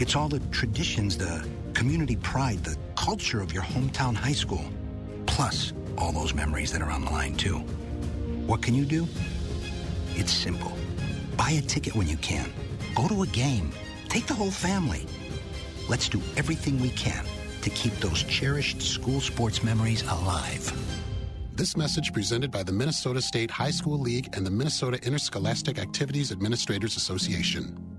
It's 0.00 0.16
all 0.16 0.28
the 0.28 0.40
traditions, 0.48 1.18
the 1.18 1.46
community 1.74 2.16
pride, 2.16 2.64
the 2.64 2.74
culture 2.94 3.42
of 3.42 3.52
your 3.52 3.62
hometown 3.62 4.14
high 4.14 4.32
school. 4.32 4.64
Plus, 5.26 5.74
all 5.98 6.10
those 6.10 6.32
memories 6.32 6.72
that 6.72 6.80
are 6.80 6.90
on 6.90 7.04
the 7.04 7.10
line, 7.10 7.34
too. 7.34 7.58
What 8.46 8.62
can 8.62 8.74
you 8.74 8.86
do? 8.86 9.06
It's 10.14 10.32
simple. 10.32 10.72
Buy 11.36 11.50
a 11.50 11.60
ticket 11.60 11.94
when 11.94 12.08
you 12.08 12.16
can. 12.16 12.50
Go 12.94 13.08
to 13.08 13.24
a 13.24 13.26
game. 13.26 13.72
Take 14.08 14.26
the 14.26 14.32
whole 14.32 14.50
family. 14.50 15.04
Let's 15.86 16.08
do 16.08 16.22
everything 16.34 16.80
we 16.80 16.88
can 16.88 17.26
to 17.60 17.68
keep 17.68 17.92
those 17.96 18.22
cherished 18.22 18.80
school 18.80 19.20
sports 19.20 19.62
memories 19.62 20.00
alive. 20.04 20.72
This 21.52 21.76
message 21.76 22.14
presented 22.14 22.50
by 22.50 22.62
the 22.62 22.72
Minnesota 22.72 23.20
State 23.20 23.50
High 23.50 23.70
School 23.70 23.98
League 23.98 24.30
and 24.32 24.46
the 24.46 24.50
Minnesota 24.50 24.98
Interscholastic 25.06 25.78
Activities 25.78 26.32
Administrators 26.32 26.96
Association. 26.96 27.89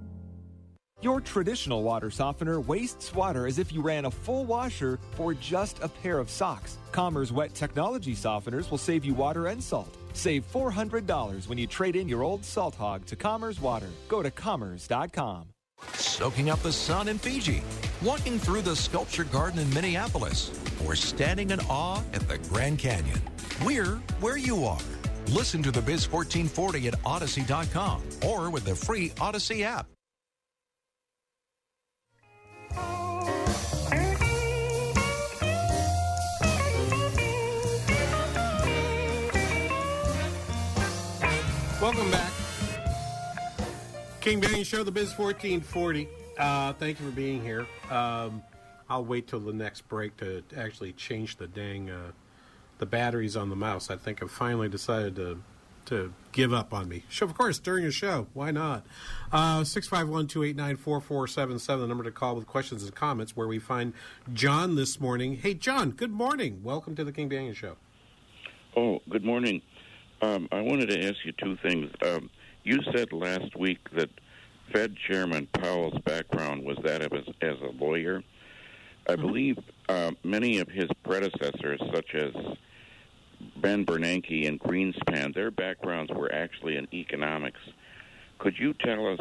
Your 1.01 1.19
traditional 1.19 1.81
water 1.81 2.11
softener 2.11 2.59
wastes 2.59 3.15
water 3.15 3.47
as 3.47 3.57
if 3.57 3.73
you 3.73 3.81
ran 3.81 4.05
a 4.05 4.11
full 4.11 4.45
washer 4.45 4.99
for 5.13 5.33
just 5.33 5.81
a 5.81 5.87
pair 5.87 6.19
of 6.19 6.29
socks. 6.29 6.77
Commerce 6.91 7.31
Wet 7.31 7.55
Technology 7.55 8.13
Softeners 8.13 8.69
will 8.69 8.77
save 8.77 9.03
you 9.03 9.15
water 9.15 9.47
and 9.47 9.63
salt. 9.63 9.97
Save 10.13 10.45
$400 10.51 11.47
when 11.47 11.57
you 11.57 11.65
trade 11.65 11.95
in 11.95 12.07
your 12.07 12.21
old 12.21 12.45
salt 12.45 12.75
hog 12.75 13.03
to 13.07 13.15
Commerce 13.15 13.59
Water. 13.59 13.89
Go 14.09 14.21
to 14.21 14.29
commerce.com. 14.29 15.47
Soaking 15.93 16.51
up 16.51 16.61
the 16.61 16.71
sun 16.71 17.07
in 17.07 17.17
Fiji, 17.17 17.63
walking 18.03 18.37
through 18.37 18.61
the 18.61 18.75
sculpture 18.75 19.23
garden 19.23 19.59
in 19.59 19.73
Minneapolis, 19.73 20.51
or 20.85 20.95
standing 20.95 21.49
in 21.49 21.59
awe 21.61 22.03
at 22.13 22.27
the 22.27 22.37
Grand 22.49 22.77
Canyon. 22.77 23.19
We're 23.65 23.95
where 24.19 24.37
you 24.37 24.65
are. 24.65 24.77
Listen 25.29 25.63
to 25.63 25.71
the 25.71 25.81
Biz 25.81 26.11
1440 26.11 26.89
at 26.89 27.01
Audacy.com 27.01 28.03
or 28.27 28.51
with 28.51 28.65
the 28.65 28.75
free 28.75 29.09
Audacy 29.11 29.63
app. 29.63 29.87
Welcome 41.81 42.11
back. 42.11 42.31
King 44.19 44.39
Banaian 44.39 44.63
Show, 44.63 44.83
the 44.83 44.91
Biz 44.91 45.17
1440. 45.17 46.07
Uh, 46.37 46.73
thank 46.73 46.99
you 46.99 47.05
for 47.07 47.11
being 47.11 47.41
here. 47.41 47.65
Um, 47.89 48.43
I'll 48.87 49.03
wait 49.03 49.27
till 49.27 49.39
the 49.39 49.51
next 49.51 49.87
break 49.89 50.15
to 50.17 50.43
actually 50.55 50.93
change 50.93 51.37
the 51.37 51.47
dang 51.47 51.89
uh, 51.89 52.11
the 52.77 52.85
batteries 52.85 53.35
on 53.35 53.49
the 53.49 53.55
mouse. 53.55 53.89
I 53.89 53.95
think 53.95 54.21
I've 54.21 54.29
finally 54.29 54.69
decided 54.69 55.15
to 55.15 55.39
to 55.85 56.13
give 56.31 56.53
up 56.53 56.73
on 56.73 56.87
me. 56.87 57.03
Sure, 57.09 57.27
of 57.27 57.37
course, 57.37 57.59
during 57.59 57.85
a 57.85 57.91
show. 57.91 58.27
Why 58.33 58.51
not? 58.51 58.85
Uh, 59.31 59.63
651 59.63 60.27
289 60.27 60.75
4477, 60.77 61.81
the 61.81 61.87
number 61.87 62.03
to 62.03 62.11
call 62.11 62.35
with 62.35 62.47
questions 62.47 62.83
and 62.83 62.95
comments, 62.95 63.35
where 63.35 63.47
we 63.47 63.59
find 63.59 63.93
John 64.33 64.75
this 64.75 64.99
morning. 64.99 65.37
Hey, 65.37 65.53
John, 65.53 65.91
good 65.91 66.11
morning. 66.11 66.61
Welcome 66.63 66.95
to 66.95 67.03
the 67.03 67.11
King 67.11 67.29
Banaian 67.29 67.55
Show. 67.55 67.75
Oh, 68.75 68.99
good 69.09 69.25
morning. 69.25 69.61
Um, 70.21 70.47
I 70.51 70.61
wanted 70.61 70.89
to 70.89 71.07
ask 71.07 71.15
you 71.25 71.33
two 71.33 71.57
things. 71.57 71.91
Um, 72.05 72.29
you 72.63 72.79
said 72.95 73.11
last 73.11 73.55
week 73.57 73.79
that 73.93 74.09
Fed 74.71 74.95
Chairman 75.07 75.47
Powell's 75.47 75.99
background 76.05 76.63
was 76.63 76.77
that 76.83 77.01
of 77.01 77.11
as, 77.13 77.25
as 77.41 77.57
a 77.61 77.83
lawyer. 77.83 78.23
I 79.09 79.15
believe 79.15 79.57
uh, 79.89 80.11
many 80.23 80.59
of 80.59 80.69
his 80.69 80.87
predecessors, 81.03 81.81
such 81.93 82.13
as 82.13 82.31
Ben 83.57 83.85
Bernanke 83.85 84.47
and 84.47 84.59
Greenspan, 84.59 85.33
their 85.33 85.51
backgrounds 85.51 86.11
were 86.11 86.33
actually 86.33 86.77
in 86.77 86.87
economics. 86.93 87.59
Could 88.39 88.55
you 88.57 88.73
tell 88.73 89.07
us 89.07 89.19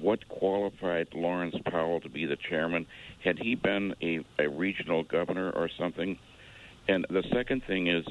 what 0.00 0.28
qualified 0.28 1.08
Lawrence 1.14 1.56
Powell 1.66 2.00
to 2.00 2.08
be 2.08 2.26
the 2.26 2.36
chairman? 2.36 2.86
Had 3.22 3.38
he 3.38 3.54
been 3.54 3.94
a, 4.02 4.20
a 4.38 4.48
regional 4.48 5.02
governor 5.04 5.50
or 5.50 5.68
something? 5.78 6.18
And 6.88 7.06
the 7.10 7.22
second 7.32 7.62
thing 7.66 7.88
is, 7.88 8.04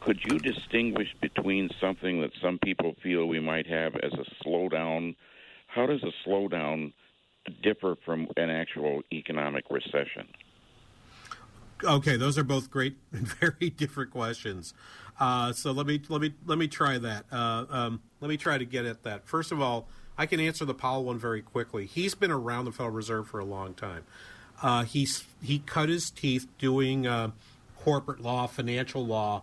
could 0.00 0.20
you 0.22 0.38
distinguish 0.38 1.08
between 1.22 1.70
something 1.80 2.20
that 2.20 2.32
some 2.42 2.58
people 2.58 2.94
feel 3.02 3.26
we 3.26 3.40
might 3.40 3.66
have 3.66 3.94
as 3.96 4.12
a 4.12 4.44
slowdown? 4.44 5.16
How 5.66 5.86
does 5.86 6.02
a 6.02 6.28
slowdown 6.28 6.92
differ 7.62 7.94
from 8.04 8.28
an 8.36 8.50
actual 8.50 9.02
economic 9.12 9.64
recession? 9.70 10.28
Okay, 11.82 12.16
those 12.16 12.38
are 12.38 12.44
both 12.44 12.70
great 12.70 12.96
and 13.12 13.26
very 13.40 13.70
different 13.70 14.10
questions. 14.10 14.74
Uh, 15.18 15.52
so 15.52 15.72
let 15.72 15.86
me 15.86 16.00
let 16.08 16.20
me 16.20 16.34
let 16.46 16.58
me 16.58 16.68
try 16.68 16.98
that. 16.98 17.24
Uh, 17.30 17.64
um, 17.70 18.02
let 18.20 18.28
me 18.28 18.36
try 18.36 18.58
to 18.58 18.64
get 18.64 18.84
at 18.84 19.02
that. 19.04 19.26
First 19.26 19.52
of 19.52 19.60
all, 19.60 19.88
I 20.18 20.26
can 20.26 20.40
answer 20.40 20.64
the 20.64 20.74
Powell 20.74 21.04
one 21.04 21.18
very 21.18 21.42
quickly. 21.42 21.86
He's 21.86 22.14
been 22.14 22.30
around 22.30 22.64
the 22.64 22.72
Federal 22.72 22.90
Reserve 22.90 23.28
for 23.28 23.38
a 23.38 23.44
long 23.44 23.74
time. 23.74 24.04
Uh, 24.62 24.84
he's 24.84 25.24
he 25.42 25.60
cut 25.60 25.88
his 25.88 26.10
teeth 26.10 26.46
doing 26.58 27.06
uh, 27.06 27.30
corporate 27.78 28.20
law, 28.20 28.46
financial 28.46 29.04
law 29.04 29.42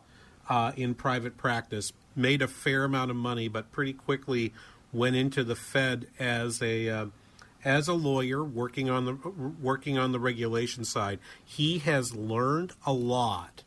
uh, 0.49 0.71
in 0.75 0.93
private 0.93 1.37
practice. 1.37 1.93
Made 2.15 2.41
a 2.41 2.47
fair 2.47 2.83
amount 2.83 3.11
of 3.11 3.17
money, 3.17 3.47
but 3.47 3.71
pretty 3.71 3.93
quickly 3.93 4.53
went 4.91 5.15
into 5.15 5.43
the 5.43 5.55
Fed 5.55 6.07
as 6.19 6.61
a 6.61 6.89
uh, 6.89 7.05
as 7.63 7.87
a 7.87 7.93
lawyer 7.93 8.43
working 8.43 8.89
on 8.89 9.05
the 9.05 9.13
working 9.61 9.97
on 9.97 10.11
the 10.11 10.19
regulation 10.19 10.83
side. 10.83 11.19
He 11.43 11.79
has 11.79 12.15
learned 12.15 12.73
a 12.85 12.93
lot, 12.93 13.63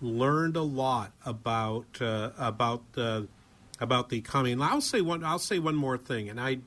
learned 0.00 0.56
a 0.56 0.62
lot 0.62 1.12
about 1.24 2.00
uh, 2.00 2.30
about 2.38 2.92
the 2.92 3.28
about 3.80 4.08
the 4.08 4.18
economy. 4.18 4.52
And 4.52 4.62
I'll 4.62 4.80
say 4.80 5.00
one. 5.00 5.24
I'll 5.24 5.38
say 5.38 5.58
one 5.58 5.76
more 5.76 5.98
thing, 5.98 6.28
and 6.28 6.40
I, 6.40 6.58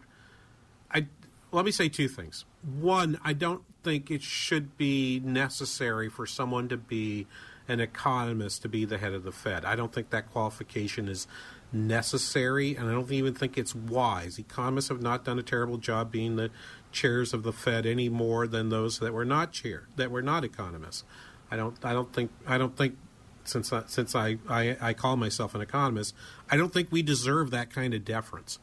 I 0.92 1.08
let 1.52 1.66
me 1.66 1.72
say 1.72 1.90
two 1.90 2.08
things. 2.08 2.46
One, 2.80 3.20
I 3.24 3.34
don't 3.34 3.64
think 3.84 4.12
it 4.12 4.22
should 4.22 4.78
be 4.78 5.20
necessary 5.24 6.10
for 6.10 6.26
someone 6.26 6.70
to 6.70 6.78
be 6.78 7.28
an 7.68 7.80
economist 7.80 8.62
to 8.64 8.70
be 8.70 8.86
the 8.86 8.98
head 8.98 9.14
of 9.14 9.24
the 9.24 9.32
Fed. 9.32 9.66
I 9.66 9.76
don't 9.76 9.94
think 9.94 10.10
that 10.10 10.32
qualification 10.32 11.08
is 11.08 11.28
necessary, 11.74 12.76
and 12.76 12.90
I 12.90 12.92
don't 12.92 13.12
even 13.12 13.34
think 13.34 13.58
it's 13.58 13.74
wise. 13.74 14.38
Economists 14.38 14.90
have 14.90 15.02
not 15.02 15.24
done 15.24 15.40
a 15.40 15.44
terrible 15.44 15.78
job 15.78 16.12
being 16.12 16.36
the 16.36 16.52
chairs 16.92 17.34
of 17.34 17.44
the 17.44 17.54
Fed 17.54 17.86
any 17.86 18.10
more 18.10 18.48
than 18.48 18.70
those 18.70 19.00
that 19.00 19.14
were 19.14 19.26
not 19.26 19.52
chair 19.52 19.88
that 19.96 20.12
were 20.12 20.22
not 20.22 20.44
economists. 20.44 21.04
I 21.50 21.56
don't. 21.56 21.78
I 21.84 21.94
don't 21.94 22.14
think. 22.14 22.32
I 22.46 22.58
don't 22.58 22.76
think. 22.76 22.98
Since 23.44 23.74
I, 23.74 23.84
since 23.88 24.14
I, 24.14 24.38
I, 24.48 24.78
I 24.80 24.94
call 24.94 25.18
myself 25.18 25.56
an 25.56 25.62
economist, 25.62 26.14
I 26.52 26.58
don't 26.58 26.72
think 26.72 26.92
we 26.92 27.02
deserve 27.02 27.50
that 27.50 27.72
kind 27.74 27.96
of 27.96 28.06
deference. 28.06 28.60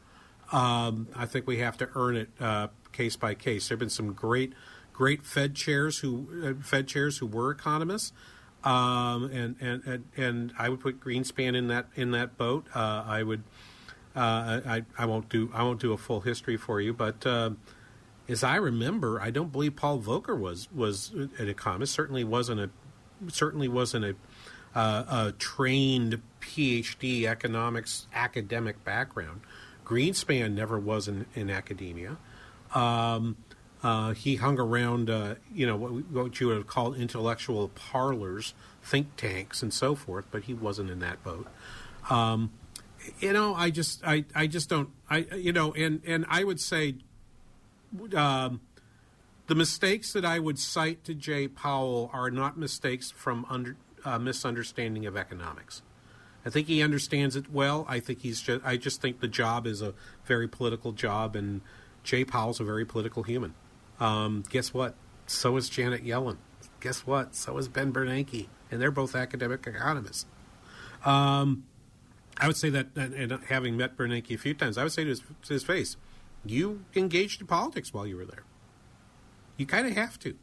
Um, 0.52 1.08
I 1.16 1.26
think 1.26 1.48
we 1.48 1.58
have 1.58 1.76
to 1.78 1.88
earn 1.96 2.16
it 2.16 2.28
uh, 2.40 2.68
case 2.92 3.16
by 3.16 3.34
case. 3.34 3.68
There 3.68 3.74
have 3.74 3.80
been 3.80 3.90
some 3.90 4.12
great, 4.12 4.52
great 4.92 5.26
Fed 5.26 5.56
chairs 5.56 5.98
who 5.98 6.28
uh, 6.44 6.62
Fed 6.62 6.86
chairs 6.86 7.18
who 7.18 7.26
were 7.26 7.50
economists. 7.50 8.12
Um, 8.64 9.24
and, 9.24 9.56
and, 9.60 10.04
and 10.16 10.52
I 10.58 10.68
would 10.68 10.80
put 10.80 11.00
Greenspan 11.00 11.56
in 11.56 11.68
that 11.68 11.86
in 11.94 12.10
that 12.12 12.36
boat. 12.36 12.66
Uh, 12.74 13.04
I 13.06 13.22
would. 13.22 13.44
Uh, 14.16 14.60
I 14.66 14.84
I 14.96 15.06
won't 15.06 15.28
do 15.28 15.50
I 15.54 15.62
won't 15.62 15.80
do 15.80 15.92
a 15.92 15.96
full 15.96 16.20
history 16.20 16.56
for 16.56 16.80
you, 16.80 16.92
but 16.92 17.24
uh, 17.24 17.50
as 18.28 18.42
I 18.42 18.56
remember, 18.56 19.20
I 19.20 19.30
don't 19.30 19.52
believe 19.52 19.76
Paul 19.76 20.00
Volcker 20.00 20.38
was 20.38 20.70
was 20.72 21.12
an 21.12 21.48
economist. 21.48 21.94
Certainly 21.94 22.24
wasn't 22.24 22.60
a 22.60 22.70
certainly 23.28 23.68
wasn't 23.68 24.04
a, 24.04 24.14
uh, 24.74 25.26
a 25.28 25.32
trained 25.32 26.20
PhD 26.40 27.24
economics 27.24 28.06
academic 28.12 28.84
background. 28.84 29.40
Greenspan 29.84 30.52
never 30.52 30.78
was 30.78 31.08
in, 31.08 31.26
in 31.34 31.48
academia. 31.50 32.16
Um, 32.74 33.36
uh, 33.82 34.12
he 34.12 34.36
hung 34.36 34.58
around, 34.58 35.08
uh, 35.08 35.36
you 35.52 35.66
know, 35.66 35.76
what, 35.76 36.10
what 36.10 36.40
you 36.40 36.48
would 36.48 36.66
call 36.66 36.94
intellectual 36.94 37.68
parlors, 37.68 38.54
think 38.82 39.16
tanks, 39.16 39.62
and 39.62 39.72
so 39.72 39.94
forth. 39.94 40.26
But 40.30 40.44
he 40.44 40.54
wasn't 40.54 40.90
in 40.90 40.98
that 41.00 41.22
boat. 41.22 41.46
Um, 42.10 42.50
you 43.20 43.32
know, 43.32 43.54
I 43.54 43.70
just, 43.70 44.02
I, 44.04 44.24
I 44.34 44.46
just 44.46 44.68
don't, 44.68 44.90
I, 45.08 45.26
you 45.36 45.52
know, 45.52 45.72
and 45.74 46.02
and 46.06 46.26
I 46.28 46.44
would 46.44 46.60
say, 46.60 46.96
um, 48.14 48.60
the 49.46 49.54
mistakes 49.54 50.12
that 50.12 50.24
I 50.24 50.38
would 50.38 50.58
cite 50.58 51.04
to 51.04 51.14
Jay 51.14 51.48
Powell 51.48 52.10
are 52.12 52.30
not 52.30 52.58
mistakes 52.58 53.10
from 53.10 53.46
under, 53.48 53.76
uh, 54.04 54.18
misunderstanding 54.18 55.06
of 55.06 55.16
economics. 55.16 55.82
I 56.44 56.50
think 56.50 56.66
he 56.66 56.82
understands 56.82 57.34
it 57.34 57.50
well. 57.50 57.86
I 57.88 58.00
think 58.00 58.20
he's 58.20 58.40
just, 58.40 58.64
I 58.64 58.76
just 58.76 59.00
think 59.00 59.20
the 59.20 59.28
job 59.28 59.66
is 59.66 59.82
a 59.82 59.94
very 60.24 60.48
political 60.48 60.92
job, 60.92 61.34
and 61.34 61.62
Jay 62.04 62.24
Powell's 62.24 62.60
a 62.60 62.64
very 62.64 62.84
political 62.84 63.22
human. 63.22 63.54
Um, 64.00 64.44
guess 64.48 64.72
what? 64.72 64.94
So 65.26 65.56
is 65.56 65.68
Janet 65.68 66.04
Yellen. 66.04 66.36
Guess 66.80 67.06
what? 67.06 67.34
So 67.34 67.58
is 67.58 67.68
Ben 67.68 67.92
Bernanke, 67.92 68.46
and 68.70 68.80
they're 68.80 68.90
both 68.90 69.14
academic 69.14 69.66
economists. 69.66 70.26
Um, 71.04 71.64
I 72.38 72.46
would 72.46 72.56
say 72.56 72.70
that, 72.70 72.88
and, 72.96 73.32
having 73.48 73.76
met 73.76 73.96
Bernanke 73.96 74.34
a 74.34 74.38
few 74.38 74.54
times, 74.54 74.78
I 74.78 74.84
would 74.84 74.92
say 74.92 75.04
to 75.04 75.10
his, 75.10 75.20
to 75.20 75.54
his 75.54 75.64
face, 75.64 75.96
"You 76.44 76.84
engaged 76.94 77.40
in 77.40 77.46
politics 77.46 77.92
while 77.92 78.06
you 78.06 78.16
were 78.16 78.24
there. 78.24 78.44
You 79.56 79.66
kind 79.66 79.86
of 79.86 79.94
have 79.94 80.18
to." 80.20 80.36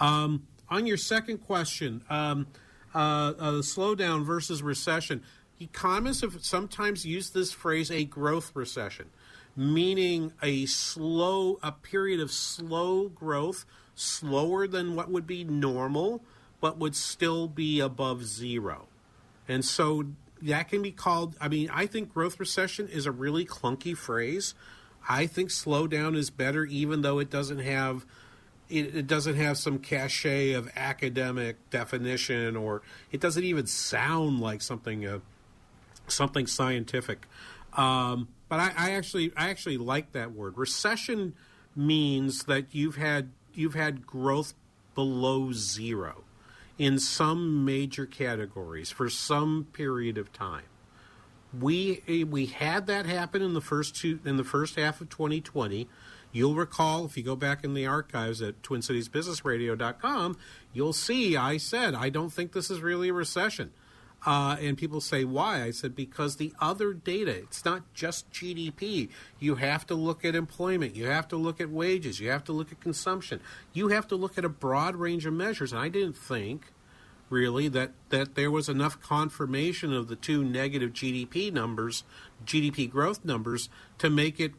Um, 0.00 0.46
on 0.68 0.86
your 0.86 0.96
second 0.96 1.38
question, 1.38 2.02
um, 2.08 2.46
uh, 2.94 2.98
uh, 3.38 3.52
slowdown 3.60 4.24
versus 4.24 4.62
recession, 4.62 5.22
economists 5.60 6.22
have 6.22 6.44
sometimes 6.44 7.04
used 7.04 7.34
this 7.34 7.52
phrase 7.52 7.90
"a 7.90 8.04
growth 8.04 8.52
recession." 8.54 9.10
Meaning 9.56 10.32
a 10.42 10.66
slow 10.66 11.58
a 11.62 11.72
period 11.72 12.20
of 12.20 12.30
slow 12.30 13.08
growth 13.08 13.64
slower 13.94 14.66
than 14.66 14.96
what 14.96 15.10
would 15.10 15.26
be 15.26 15.44
normal 15.44 16.22
but 16.60 16.78
would 16.78 16.96
still 16.96 17.46
be 17.46 17.78
above 17.78 18.24
zero. 18.24 18.88
And 19.46 19.64
so 19.64 20.04
that 20.42 20.68
can 20.68 20.82
be 20.82 20.90
called 20.90 21.36
i 21.40 21.48
mean 21.48 21.70
i 21.72 21.86
think 21.86 22.12
growth 22.12 22.38
recession 22.38 22.88
is 22.88 23.06
a 23.06 23.12
really 23.12 23.44
clunky 23.44 23.96
phrase. 23.96 24.54
I 25.08 25.26
think 25.26 25.50
slowdown 25.50 26.16
is 26.16 26.30
better 26.30 26.64
even 26.64 27.02
though 27.02 27.18
it 27.18 27.30
doesn't 27.30 27.60
have 27.60 28.04
it, 28.68 28.96
it 28.96 29.06
doesn't 29.06 29.36
have 29.36 29.58
some 29.58 29.78
cachet 29.78 30.52
of 30.52 30.70
academic 30.74 31.56
definition 31.70 32.56
or 32.56 32.82
it 33.12 33.20
doesn't 33.20 33.44
even 33.44 33.66
sound 33.66 34.40
like 34.40 34.62
something 34.62 35.06
uh, 35.06 35.18
something 36.08 36.46
scientific. 36.46 37.26
Um, 37.74 38.28
but 38.54 38.60
I, 38.60 38.90
I 38.90 38.90
actually 38.92 39.32
I 39.36 39.50
actually 39.50 39.78
like 39.78 40.12
that 40.12 40.30
word. 40.30 40.56
Recession 40.56 41.34
means 41.74 42.44
that 42.44 42.66
you've 42.72 42.94
had 42.94 43.32
you've 43.52 43.74
had 43.74 44.06
growth 44.06 44.54
below 44.94 45.50
zero 45.50 46.22
in 46.78 47.00
some 47.00 47.64
major 47.64 48.06
categories 48.06 48.90
for 48.92 49.10
some 49.10 49.66
period 49.72 50.18
of 50.18 50.32
time. 50.32 50.66
We 51.58 52.04
eh, 52.06 52.22
we 52.22 52.46
had 52.46 52.86
that 52.86 53.06
happen 53.06 53.42
in 53.42 53.54
the 53.54 53.60
first 53.60 53.96
two 53.96 54.20
in 54.24 54.36
the 54.36 54.44
first 54.44 54.76
half 54.76 55.00
of 55.00 55.08
2020. 55.08 55.88
You'll 56.30 56.54
recall 56.54 57.06
if 57.06 57.16
you 57.16 57.24
go 57.24 57.34
back 57.34 57.64
in 57.64 57.74
the 57.74 57.88
archives 57.88 58.40
at 58.40 58.62
TwinCitiesBusinessRadio.com, 58.62 60.36
you'll 60.72 60.92
see 60.92 61.36
I 61.36 61.56
said 61.56 61.96
I 61.96 62.08
don't 62.08 62.30
think 62.30 62.52
this 62.52 62.70
is 62.70 62.80
really 62.82 63.08
a 63.08 63.12
recession. 63.12 63.72
Uh, 64.26 64.56
and 64.60 64.78
people 64.78 65.00
say, 65.00 65.24
why? 65.24 65.62
I 65.62 65.70
said, 65.70 65.94
because 65.94 66.36
the 66.36 66.52
other 66.60 66.94
data, 66.94 67.32
it's 67.36 67.64
not 67.64 67.82
just 67.92 68.30
GDP. 68.32 69.10
You 69.38 69.56
have 69.56 69.86
to 69.88 69.94
look 69.94 70.24
at 70.24 70.34
employment. 70.34 70.96
You 70.96 71.06
have 71.06 71.28
to 71.28 71.36
look 71.36 71.60
at 71.60 71.68
wages. 71.68 72.20
You 72.20 72.30
have 72.30 72.44
to 72.44 72.52
look 72.52 72.72
at 72.72 72.80
consumption. 72.80 73.40
You 73.72 73.88
have 73.88 74.08
to 74.08 74.16
look 74.16 74.38
at 74.38 74.44
a 74.44 74.48
broad 74.48 74.96
range 74.96 75.26
of 75.26 75.34
measures. 75.34 75.72
And 75.72 75.80
I 75.80 75.88
didn't 75.88 76.16
think, 76.16 76.72
really, 77.28 77.68
that, 77.68 77.92
that 78.08 78.34
there 78.34 78.50
was 78.50 78.68
enough 78.68 79.00
confirmation 79.02 79.92
of 79.92 80.08
the 80.08 80.16
two 80.16 80.42
negative 80.42 80.92
GDP 80.94 81.52
numbers, 81.52 82.02
GDP 82.46 82.90
growth 82.90 83.26
numbers, 83.26 83.68
to 83.98 84.08
make 84.08 84.40
it 84.40 84.52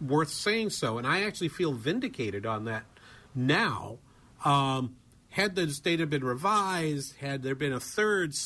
worth 0.00 0.30
saying 0.30 0.70
so. 0.70 0.98
And 0.98 1.06
I 1.06 1.22
actually 1.22 1.48
feel 1.48 1.72
vindicated 1.72 2.44
on 2.44 2.64
that 2.64 2.84
now. 3.32 3.98
Um, 4.44 4.96
had 5.34 5.56
this 5.56 5.80
data 5.80 6.06
been 6.06 6.22
revised, 6.22 7.16
had 7.16 7.42
there 7.42 7.56
been 7.56 7.72
a 7.72 7.80
third 7.80 8.36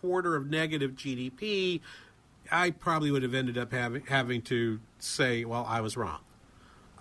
quarter 0.00 0.34
of 0.34 0.48
negative 0.48 0.92
GDP, 0.92 1.82
I 2.50 2.70
probably 2.70 3.10
would 3.10 3.22
have 3.22 3.34
ended 3.34 3.58
up 3.58 3.70
having 3.70 4.06
having 4.06 4.40
to 4.42 4.80
say, 4.98 5.44
well, 5.44 5.66
I 5.68 5.82
was 5.82 5.98
wrong. 5.98 6.20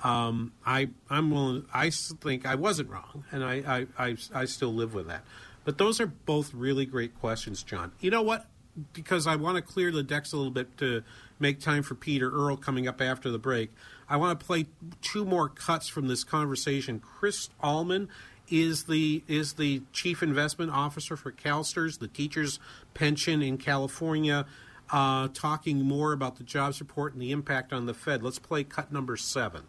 Um, 0.04 0.52
I 0.66 0.90
I'm 1.10 1.32
willing. 1.32 1.66
I 1.74 1.92
think 1.92 2.46
I 2.46 2.56
wasn't 2.56 2.90
wrong, 2.90 3.24
and 3.32 3.42
I, 3.42 3.88
I 3.98 4.08
I 4.10 4.18
I 4.36 4.46
still 4.46 4.74
live 4.74 4.94
with 4.94 5.08
that. 5.08 5.24
But 5.64 5.78
those 5.78 6.02
are 6.02 6.08
both 6.08 6.54
really 6.54 6.86
great 6.86 7.18
questions, 7.18 7.64
John. 7.64 7.94
You 8.02 8.12
know 8.12 8.24
what? 8.24 8.48
Because 8.92 9.28
I 9.28 9.38
want 9.38 9.56
to 9.56 9.62
clear 9.62 9.94
the 9.94 10.04
decks 10.04 10.34
a 10.34 10.38
little 10.38 10.52
bit 10.52 10.78
to 10.80 11.04
make 11.40 11.62
time 11.62 11.84
for 11.84 11.96
Peter 11.96 12.30
Earle 12.30 12.58
coming 12.58 12.86
up 12.86 13.02
after 13.02 13.32
the 13.32 13.40
break. 13.40 13.72
I 14.10 14.18
want 14.18 14.38
to 14.38 14.46
play 14.46 14.66
two 15.02 15.24
more 15.24 15.48
cuts 15.48 15.88
from 15.88 16.10
this 16.10 16.26
conversation. 16.26 17.00
Chris 17.00 17.50
Ailman 17.64 18.10
is 18.50 18.84
the 18.84 19.24
is 19.28 19.54
the 19.54 19.82
chief 19.92 20.24
investment 20.24 20.72
officer 20.72 21.16
for 21.16 21.32
CalSTRS, 21.32 22.00
the 22.00 22.08
teachers' 22.08 22.60
pension 22.94 23.42
in 23.42 23.58
California, 23.58 24.46
uh, 24.92 25.28
talking 25.34 25.82
more 25.82 26.14
about 26.14 26.38
the 26.38 26.44
jobs 26.44 26.80
report 26.80 27.14
and 27.14 27.22
the 27.22 27.32
impact 27.32 27.74
on 27.74 27.86
the 27.86 27.94
Fed. 27.94 28.24
Let's 28.24 28.40
play 28.40 28.64
cut 28.64 28.92
number 28.92 29.18
seven. 29.18 29.64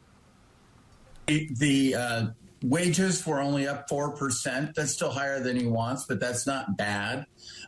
The, 1.27 1.95
uh, 1.95 2.27
wages 2.63 3.27
were 3.27 3.41
only 3.41 3.67
up 3.67 3.89
4%. 3.89 4.75
That's 4.75 4.93
still 4.93 5.11
higher 5.11 5.41
than 5.41 5.57
he 5.57 5.67
wants, 5.67 6.07
but 6.07 6.21
that's 6.21 6.47
not 6.47 6.77
bad. 6.77 7.27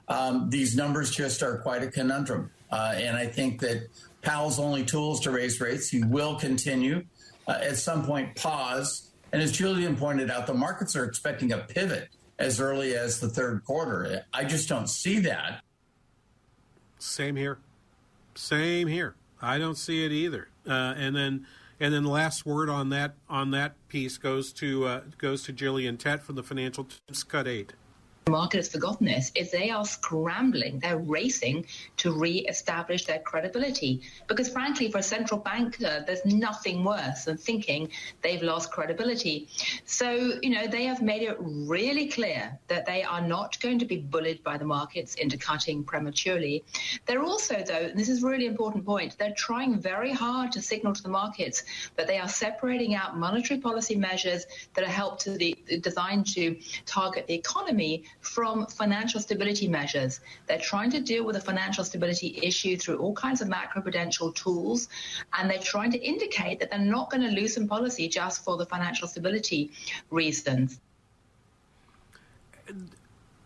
Um, 0.09 0.51
these 0.51 0.77
numbers 0.77 1.11
just 1.11 1.43
are 1.43 1.59
quite 1.59 1.83
a 1.83 1.91
conundrum. 1.91 2.51
Uh, 2.71 2.95
and 2.97 3.17
I 3.17 3.27
think 3.27 3.61
that 3.61 3.89
Powell's 4.23 4.59
only 4.59 4.85
tools 4.85 5.21
to 5.21 5.31
raise 5.31 5.61
rates. 5.61 5.89
He 5.89 6.03
will 6.03 6.37
continue. 6.37 7.05
Uh, 7.47 7.59
at 7.63 7.77
some 7.77 8.05
point, 8.05 8.37
pause. 8.37 9.10
And 9.33 9.43
as 9.43 9.53
Gillian 9.53 9.97
pointed 9.97 10.31
out, 10.31 10.47
the 10.47 10.55
markets 10.55 10.97
are 10.97 11.05
expecting 11.05 11.53
a 11.53 11.59
pivot 11.59 12.09
as 12.39 12.61
early 12.61 12.95
as 12.95 13.21
the 13.21 13.29
third 13.29 13.65
quarter. 13.65 14.25
I 14.33 14.45
just 14.45 14.69
don't 14.69 14.89
see 14.89 15.21
that. 15.21 15.63
Same 16.99 17.37
here. 17.37 17.59
Same 18.35 18.89
here. 18.89 19.15
I 19.41 19.59
don't 19.59 19.77
see 19.77 20.05
it 20.05 20.13
either. 20.13 20.49
Uh, 20.67 20.95
and 20.97 21.15
then 21.17 21.47
and 21.79 21.95
then 21.95 22.05
the 22.05 22.11
last 22.11 22.45
word 22.45 22.69
on 22.69 22.91
that 22.91 23.15
on 23.29 23.53
that 23.53 23.75
piece 23.89 24.19
goes 24.19 24.53
to 24.55 24.85
uh, 24.85 25.01
goes 25.19 25.43
to 25.45 25.53
Gillian 25.53 25.97
Tett 25.97 26.23
from 26.23 26.37
the 26.37 26.43
Financial 26.43 26.85
Times. 26.85 27.25
Cut 27.25 27.49
eight. 27.49 27.73
Market 28.31 28.59
has 28.59 28.69
forgotten 28.69 29.07
this 29.07 29.31
is 29.35 29.51
they 29.51 29.71
are 29.71 29.85
scrambling 29.85 30.79
they're 30.79 30.99
racing 30.99 31.67
to 31.97 32.13
re-establish 32.13 33.05
their 33.05 33.19
credibility. 33.21 34.01
Because 34.29 34.49
frankly 34.49 34.91
for 34.91 34.99
a 34.99 35.03
central 35.03 35.41
banker 35.41 36.05
there's 36.07 36.25
nothing 36.25 36.85
worse 36.85 37.25
than 37.25 37.37
thinking 37.37 37.91
they've 38.23 38.43
lost 38.43 38.71
credibility. 38.71 39.49
So 39.85 40.39
you 40.43 40.51
know 40.51 40.67
they 40.67 40.85
have 40.85 41.03
made 41.03 41.23
it 41.23 41.37
really 41.41 42.09
clear 42.09 42.59
that 42.69 42.87
they 42.87 43.03
are 43.03 43.21
not 43.21 43.61
going 43.61 43.79
to 43.81 43.85
be 43.85 43.97
bullied 43.97 44.43
by 44.43 44.57
the 44.57 44.65
markets 44.65 45.15
into 45.17 45.37
cutting 45.37 45.85
prematurely. 45.85 46.65
They're 47.07 47.23
also 47.23 47.63
though 47.67 47.91
and 47.91 47.99
this 47.99 48.09
is 48.09 48.23
a 48.23 48.27
really 48.27 48.47
important 48.47 48.85
point 48.85 49.17
they're 49.19 49.35
trying 49.35 49.81
very 49.81 50.13
hard 50.13 50.53
to 50.53 50.63
signal 50.63 50.93
to 50.95 51.03
the 51.03 51.09
markets 51.09 51.65
that 51.97 52.07
they 52.07 52.19
are 52.19 52.29
separating 52.29 52.95
out 52.95 53.17
monetary 53.17 53.61
policy 53.61 53.97
measures 53.97 54.47
that 54.75 54.85
are 54.85 54.89
helped 54.89 55.23
to 55.23 55.31
the 55.33 55.57
designed 55.81 56.27
to 56.27 56.57
target 56.87 57.27
the 57.27 57.35
economy 57.35 58.05
from 58.21 58.67
financial 58.67 59.21
stability 59.21 59.67
measures. 59.67 60.21
They're 60.47 60.59
trying 60.59 60.91
to 60.91 61.01
deal 61.01 61.25
with 61.25 61.37
the 61.37 61.41
financial 61.41 61.85
stability 61.85 62.39
issue 62.43 62.77
through 62.77 62.99
all 62.99 63.15
kinds 63.15 63.41
of 63.41 63.49
macroprudential 63.49 64.35
tools, 64.35 64.89
and 65.39 65.51
they're 65.51 65.59
trying 65.59 65.91
to 65.93 65.99
indicate 65.99 66.61
that 66.61 66.71
they're 66.71 66.79
not 66.79 67.11
going 67.11 67.23
to 67.23 67.29
loosen 67.29 67.67
policy 67.67 68.09
just 68.09 68.45
for 68.45 68.57
the 68.57 68.67
financial 68.67 69.09
stability 69.09 69.71
reasons. 70.11 70.81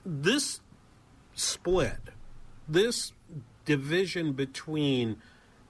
This 0.04 0.60
split, 1.34 1.98
this 2.68 3.12
division 3.64 4.32
between 4.32 5.16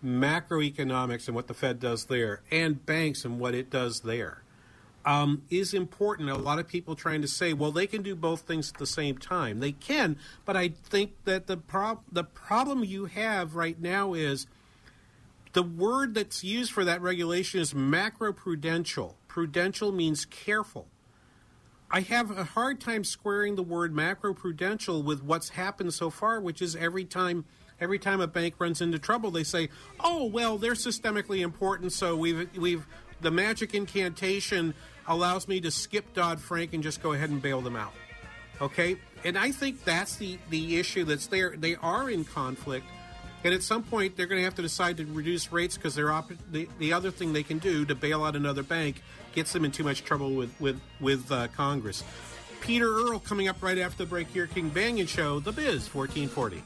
macroeconomics 0.04 1.26
and 1.26 1.34
what 1.34 1.46
the 1.46 1.54
Fed 1.54 1.80
does 1.80 2.06
there, 2.06 2.42
and 2.50 2.84
banks 2.84 3.24
and 3.24 3.38
what 3.38 3.54
it 3.54 3.70
does 3.70 4.00
there, 4.00 4.43
um, 5.04 5.42
is 5.50 5.74
important. 5.74 6.30
A 6.30 6.36
lot 6.36 6.58
of 6.58 6.66
people 6.66 6.94
trying 6.94 7.22
to 7.22 7.28
say, 7.28 7.52
well, 7.52 7.72
they 7.72 7.86
can 7.86 8.02
do 8.02 8.14
both 8.14 8.42
things 8.42 8.70
at 8.70 8.78
the 8.78 8.86
same 8.86 9.18
time. 9.18 9.60
They 9.60 9.72
can, 9.72 10.16
but 10.44 10.56
I 10.56 10.68
think 10.68 11.12
that 11.24 11.46
the 11.46 11.56
prob- 11.56 12.04
the 12.10 12.24
problem 12.24 12.84
you 12.84 13.06
have 13.06 13.54
right 13.54 13.80
now 13.80 14.14
is 14.14 14.46
the 15.52 15.62
word 15.62 16.14
that's 16.14 16.42
used 16.42 16.72
for 16.72 16.84
that 16.84 17.00
regulation 17.00 17.60
is 17.60 17.74
macroprudential. 17.74 19.14
Prudential 19.28 19.92
means 19.92 20.24
careful. 20.24 20.88
I 21.90 22.00
have 22.00 22.36
a 22.36 22.44
hard 22.44 22.80
time 22.80 23.04
squaring 23.04 23.54
the 23.54 23.62
word 23.62 23.94
macroprudential 23.94 25.04
with 25.04 25.22
what's 25.22 25.50
happened 25.50 25.94
so 25.94 26.10
far, 26.10 26.40
which 26.40 26.60
is 26.60 26.74
every 26.74 27.04
time 27.04 27.44
every 27.80 27.98
time 27.98 28.20
a 28.20 28.26
bank 28.26 28.54
runs 28.58 28.80
into 28.80 28.98
trouble, 28.98 29.30
they 29.30 29.44
say, 29.44 29.68
"Oh, 30.00 30.24
well, 30.24 30.56
they're 30.56 30.72
systemically 30.72 31.40
important, 31.40 31.92
so 31.92 32.16
we've 32.16 32.48
we've 32.56 32.86
the 33.20 33.30
magic 33.30 33.74
incantation 33.74 34.74
allows 35.06 35.48
me 35.48 35.60
to 35.60 35.70
skip 35.70 36.14
Dodd 36.14 36.40
Frank 36.40 36.72
and 36.74 36.82
just 36.82 37.02
go 37.02 37.12
ahead 37.12 37.30
and 37.30 37.40
bail 37.40 37.60
them 37.60 37.76
out." 37.76 37.92
Okay, 38.60 38.96
and 39.24 39.36
I 39.36 39.50
think 39.50 39.84
that's 39.84 40.16
the 40.16 40.38
the 40.50 40.78
issue 40.78 41.04
that's 41.04 41.26
there. 41.26 41.54
They 41.56 41.76
are 41.76 42.08
in 42.08 42.24
conflict, 42.24 42.86
and 43.42 43.52
at 43.52 43.62
some 43.62 43.82
point 43.82 44.16
they're 44.16 44.26
going 44.26 44.40
to 44.40 44.44
have 44.44 44.54
to 44.54 44.62
decide 44.62 44.96
to 44.98 45.06
reduce 45.06 45.50
rates 45.50 45.76
because 45.76 45.94
they're 45.94 46.12
op- 46.12 46.30
the 46.52 46.68
the 46.78 46.92
other 46.92 47.10
thing 47.10 47.32
they 47.32 47.42
can 47.42 47.58
do 47.58 47.84
to 47.84 47.94
bail 47.94 48.24
out 48.24 48.36
another 48.36 48.62
bank 48.62 49.02
gets 49.34 49.52
them 49.52 49.64
in 49.64 49.72
too 49.72 49.82
much 49.82 50.04
trouble 50.04 50.34
with 50.34 50.54
with 50.60 50.80
with 51.00 51.30
uh, 51.32 51.48
Congress. 51.48 52.04
Peter 52.60 52.86
Earle 52.86 53.18
coming 53.18 53.48
up 53.48 53.60
right 53.62 53.76
after 53.76 54.04
the 54.04 54.06
break 54.08 54.28
here, 54.28 54.46
King 54.46 54.70
Banaian 54.70 55.08
Show, 55.08 55.40
The 55.40 55.52
Biz, 55.52 55.88
fourteen 55.88 56.28
forty. 56.28 56.62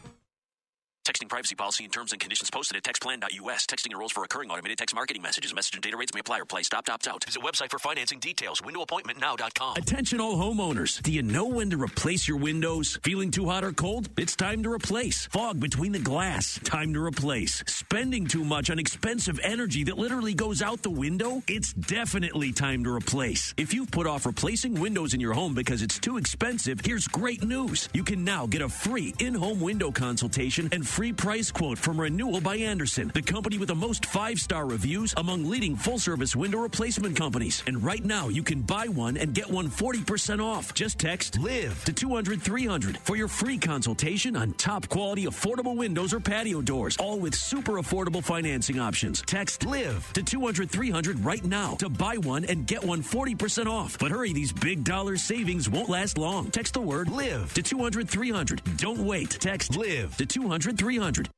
Texting 1.09 1.27
privacy 1.27 1.55
policy 1.55 1.85
and 1.85 1.93
terms 1.93 2.13
and 2.13 2.21
conditions 2.21 2.51
posted 2.51 2.77
at 2.77 2.83
textplan.us. 2.83 3.65
Texting 3.65 3.93
enrolls 3.93 4.13
for 4.13 4.21
recurring 4.21 4.51
automated 4.51 4.77
text 4.77 4.95
marketing 4.95 5.23
messages. 5.23 5.55
Message 5.55 5.73
and 5.75 5.83
data 5.83 5.97
rates 5.97 6.13
may 6.13 6.21
apply 6.21 6.41
or 6.41 6.45
play. 6.45 6.63
Stop, 6.63 6.87
opt 6.91 7.09
out. 7.09 7.25
Visit 7.25 7.43
website 7.43 7.71
for 7.71 7.79
financing 7.79 8.19
details. 8.19 8.61
Windowappointmentnow.com. 8.61 9.77
Attention 9.79 10.21
all 10.21 10.37
homeowners. 10.37 11.03
Do 11.03 11.11
you 11.11 11.23
know 11.23 11.47
when 11.47 11.71
to 11.71 11.83
replace 11.83 12.29
your 12.29 12.37
windows? 12.37 12.99
Feeling 13.03 13.31
too 13.31 13.47
hot 13.47 13.65
or 13.65 13.73
cold? 13.73 14.11
It's 14.19 14.37
time 14.37 14.63
to 14.65 14.71
replace. 14.71 15.25
Fog 15.29 15.59
between 15.59 15.93
the 15.93 15.99
glass? 15.99 16.61
Time 16.63 16.93
to 16.93 17.03
replace. 17.03 17.65
Spending 17.67 18.27
too 18.27 18.45
much 18.45 18.69
on 18.69 18.79
expensive 18.79 19.41
energy 19.43 19.85
that 19.85 19.97
literally 19.97 20.35
goes 20.35 20.61
out 20.61 20.83
the 20.83 20.91
window? 20.91 21.43
It's 21.49 21.73
definitely 21.73 22.53
time 22.53 22.85
to 22.85 22.95
replace. 22.95 23.55
If 23.57 23.73
you've 23.73 23.91
put 23.91 24.07
off 24.07 24.27
replacing 24.27 24.79
windows 24.79 25.15
in 25.15 25.21
your 25.21 25.33
home 25.33 25.55
because 25.55 25.81
it's 25.81 25.99
too 25.99 26.19
expensive, 26.19 26.83
here's 26.85 27.09
great 27.09 27.43
news. 27.43 27.89
You 27.95 28.05
can 28.05 28.25
now 28.25 28.47
get 28.47 28.61
a 28.61 28.69
free 28.69 29.15
in-home 29.19 29.59
window 29.61 29.91
consultation 29.91 30.69
and 30.71 30.87
free 30.99 31.13
price 31.13 31.53
quote 31.53 31.79
from 31.79 32.01
Renewal 32.01 32.41
by 32.41 32.57
Andersen, 32.57 33.13
the 33.15 33.23
company 33.23 33.57
with 33.57 33.69
the 33.69 33.75
most 33.77 34.05
five-star 34.07 34.67
reviews 34.67 35.15
among 35.17 35.49
leading 35.49 35.77
full-service 35.77 36.35
window 36.35 36.59
replacement 36.59 37.17
companies. 37.17 37.63
And 37.69 37.81
right 37.85 38.05
now, 38.05 38.27
you 38.27 38.43
can 38.43 38.63
buy 38.63 38.89
one 38.89 39.17
and 39.17 39.33
get 39.33 39.49
one 39.49 39.69
40% 39.69 40.43
off. 40.43 40.75
Just 40.75 40.99
text 40.99 41.39
LIVE 41.39 41.85
to 41.85 41.93
200 41.93 42.43
300 42.43 42.99
for 42.99 43.15
your 43.15 43.29
free 43.29 43.59
consultation 43.59 44.35
on 44.35 44.55
top 44.55 44.89
quality 44.89 45.27
affordable 45.27 45.77
windows 45.77 46.13
or 46.13 46.19
patio 46.19 46.61
doors, 46.61 46.97
all 46.97 47.21
with 47.21 47.37
super 47.37 47.75
affordable 47.75 48.25
financing 48.25 48.81
options. 48.81 49.23
Text 49.23 49.65
LIVE 49.65 50.05
to 50.15 50.23
200 50.25 50.69
300 50.69 51.25
right 51.25 51.45
now 51.45 51.77
to 51.77 51.89
buy 51.89 52.17
one 52.17 52.45
and 52.45 52.67
get 52.67 52.83
one 52.83 53.05
40% 53.05 53.67
off. 53.67 53.97
But 54.01 54.11
hurry, 54.11 54.33
these 54.33 54.53
big 54.53 54.83
dollar 54.83 55.17
savings 55.17 55.71
won't 55.71 55.89
last 55.91 56.19
long. 56.19 56.51
Text 56.51 56.75
the 56.75 56.81
word 56.81 57.09
LIVE 57.09 57.55
to 57.55 57.63
200 57.63 58.11
300. 58.11 58.63
Don't 58.79 58.99
wait. 58.99 59.31
Text 59.31 59.77
LIVE 59.77 60.17
to 60.17 60.27
200 60.27 60.77
300. 60.89 61.38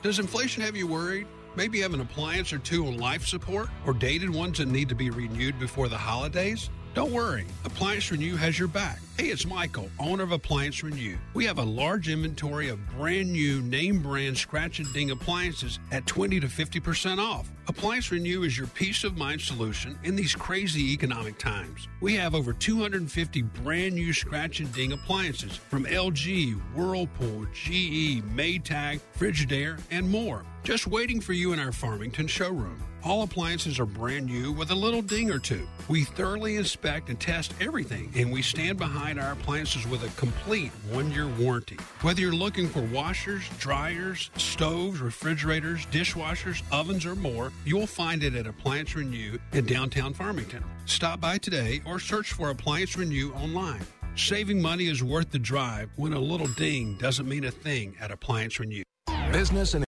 Does 0.00 0.20
inflation 0.20 0.62
have 0.62 0.76
you 0.76 0.86
worried? 0.86 1.26
Maybe 1.56 1.78
you 1.78 1.82
have 1.82 1.92
an 1.92 2.00
appliance 2.00 2.52
or 2.52 2.58
two 2.58 2.86
on 2.86 2.98
life 2.98 3.26
support 3.26 3.68
or 3.84 3.92
dated 3.92 4.30
ones 4.30 4.58
that 4.58 4.68
need 4.68 4.88
to 4.90 4.94
be 4.94 5.10
renewed 5.10 5.58
before 5.58 5.88
the 5.88 5.98
holidays? 5.98 6.70
Don't 6.98 7.12
worry, 7.12 7.44
Appliance 7.64 8.10
Renew 8.10 8.34
has 8.34 8.58
your 8.58 8.66
back. 8.66 8.98
Hey, 9.16 9.26
it's 9.26 9.46
Michael, 9.46 9.88
owner 10.00 10.24
of 10.24 10.32
Appliance 10.32 10.82
Renew. 10.82 11.16
We 11.32 11.44
have 11.44 11.58
a 11.58 11.62
large 11.62 12.08
inventory 12.08 12.70
of 12.70 12.90
brand 12.90 13.30
new 13.30 13.62
name 13.62 14.02
brand 14.02 14.36
scratch 14.36 14.80
and 14.80 14.92
ding 14.92 15.12
appliances 15.12 15.78
at 15.92 16.06
20 16.06 16.40
to 16.40 16.48
50% 16.48 17.18
off. 17.20 17.48
Appliance 17.68 18.10
Renew 18.10 18.42
is 18.42 18.58
your 18.58 18.66
peace 18.66 19.04
of 19.04 19.16
mind 19.16 19.40
solution 19.40 19.96
in 20.02 20.16
these 20.16 20.34
crazy 20.34 20.92
economic 20.92 21.38
times. 21.38 21.86
We 22.00 22.16
have 22.16 22.34
over 22.34 22.52
250 22.52 23.42
brand 23.42 23.94
new 23.94 24.12
scratch 24.12 24.58
and 24.58 24.72
ding 24.72 24.90
appliances 24.90 25.54
from 25.54 25.84
LG, 25.84 26.54
Whirlpool, 26.74 27.46
GE, 27.52 28.24
Maytag, 28.34 28.98
Frigidaire, 29.16 29.80
and 29.92 30.10
more. 30.10 30.44
Just 30.64 30.88
waiting 30.88 31.20
for 31.20 31.32
you 31.32 31.52
in 31.52 31.60
our 31.60 31.70
Farmington 31.70 32.26
showroom. 32.26 32.82
All 33.04 33.22
appliances 33.22 33.78
are 33.78 33.86
brand 33.86 34.26
new 34.26 34.52
with 34.52 34.70
a 34.70 34.74
little 34.74 35.02
ding 35.02 35.30
or 35.30 35.38
two. 35.38 35.66
We 35.88 36.04
thoroughly 36.04 36.56
inspect 36.56 37.08
and 37.08 37.18
test 37.18 37.54
everything, 37.60 38.12
and 38.16 38.32
we 38.32 38.42
stand 38.42 38.78
behind 38.78 39.20
our 39.20 39.32
appliances 39.32 39.86
with 39.86 40.02
a 40.02 40.20
complete 40.20 40.72
one 40.90 41.10
year 41.12 41.28
warranty. 41.28 41.76
Whether 42.02 42.20
you're 42.20 42.32
looking 42.32 42.68
for 42.68 42.82
washers, 42.82 43.48
dryers, 43.58 44.30
stoves, 44.36 45.00
refrigerators, 45.00 45.86
dishwashers, 45.86 46.62
ovens, 46.72 47.06
or 47.06 47.14
more, 47.14 47.52
you'll 47.64 47.86
find 47.86 48.22
it 48.24 48.34
at 48.34 48.46
Appliance 48.46 48.96
Renew 48.96 49.38
in 49.52 49.64
downtown 49.64 50.12
Farmington. 50.12 50.64
Stop 50.86 51.20
by 51.20 51.38
today 51.38 51.80
or 51.86 52.00
search 52.00 52.32
for 52.32 52.50
Appliance 52.50 52.96
Renew 52.96 53.32
online. 53.34 53.80
Saving 54.16 54.60
money 54.60 54.88
is 54.88 55.04
worth 55.04 55.30
the 55.30 55.38
drive 55.38 55.90
when 55.94 56.12
a 56.12 56.18
little 56.18 56.48
ding 56.48 56.96
doesn't 56.98 57.28
mean 57.28 57.44
a 57.44 57.50
thing 57.52 57.94
at 58.00 58.10
Appliance 58.10 58.58
Renew. 58.58 58.82
Business 59.30 59.74
and 59.74 59.84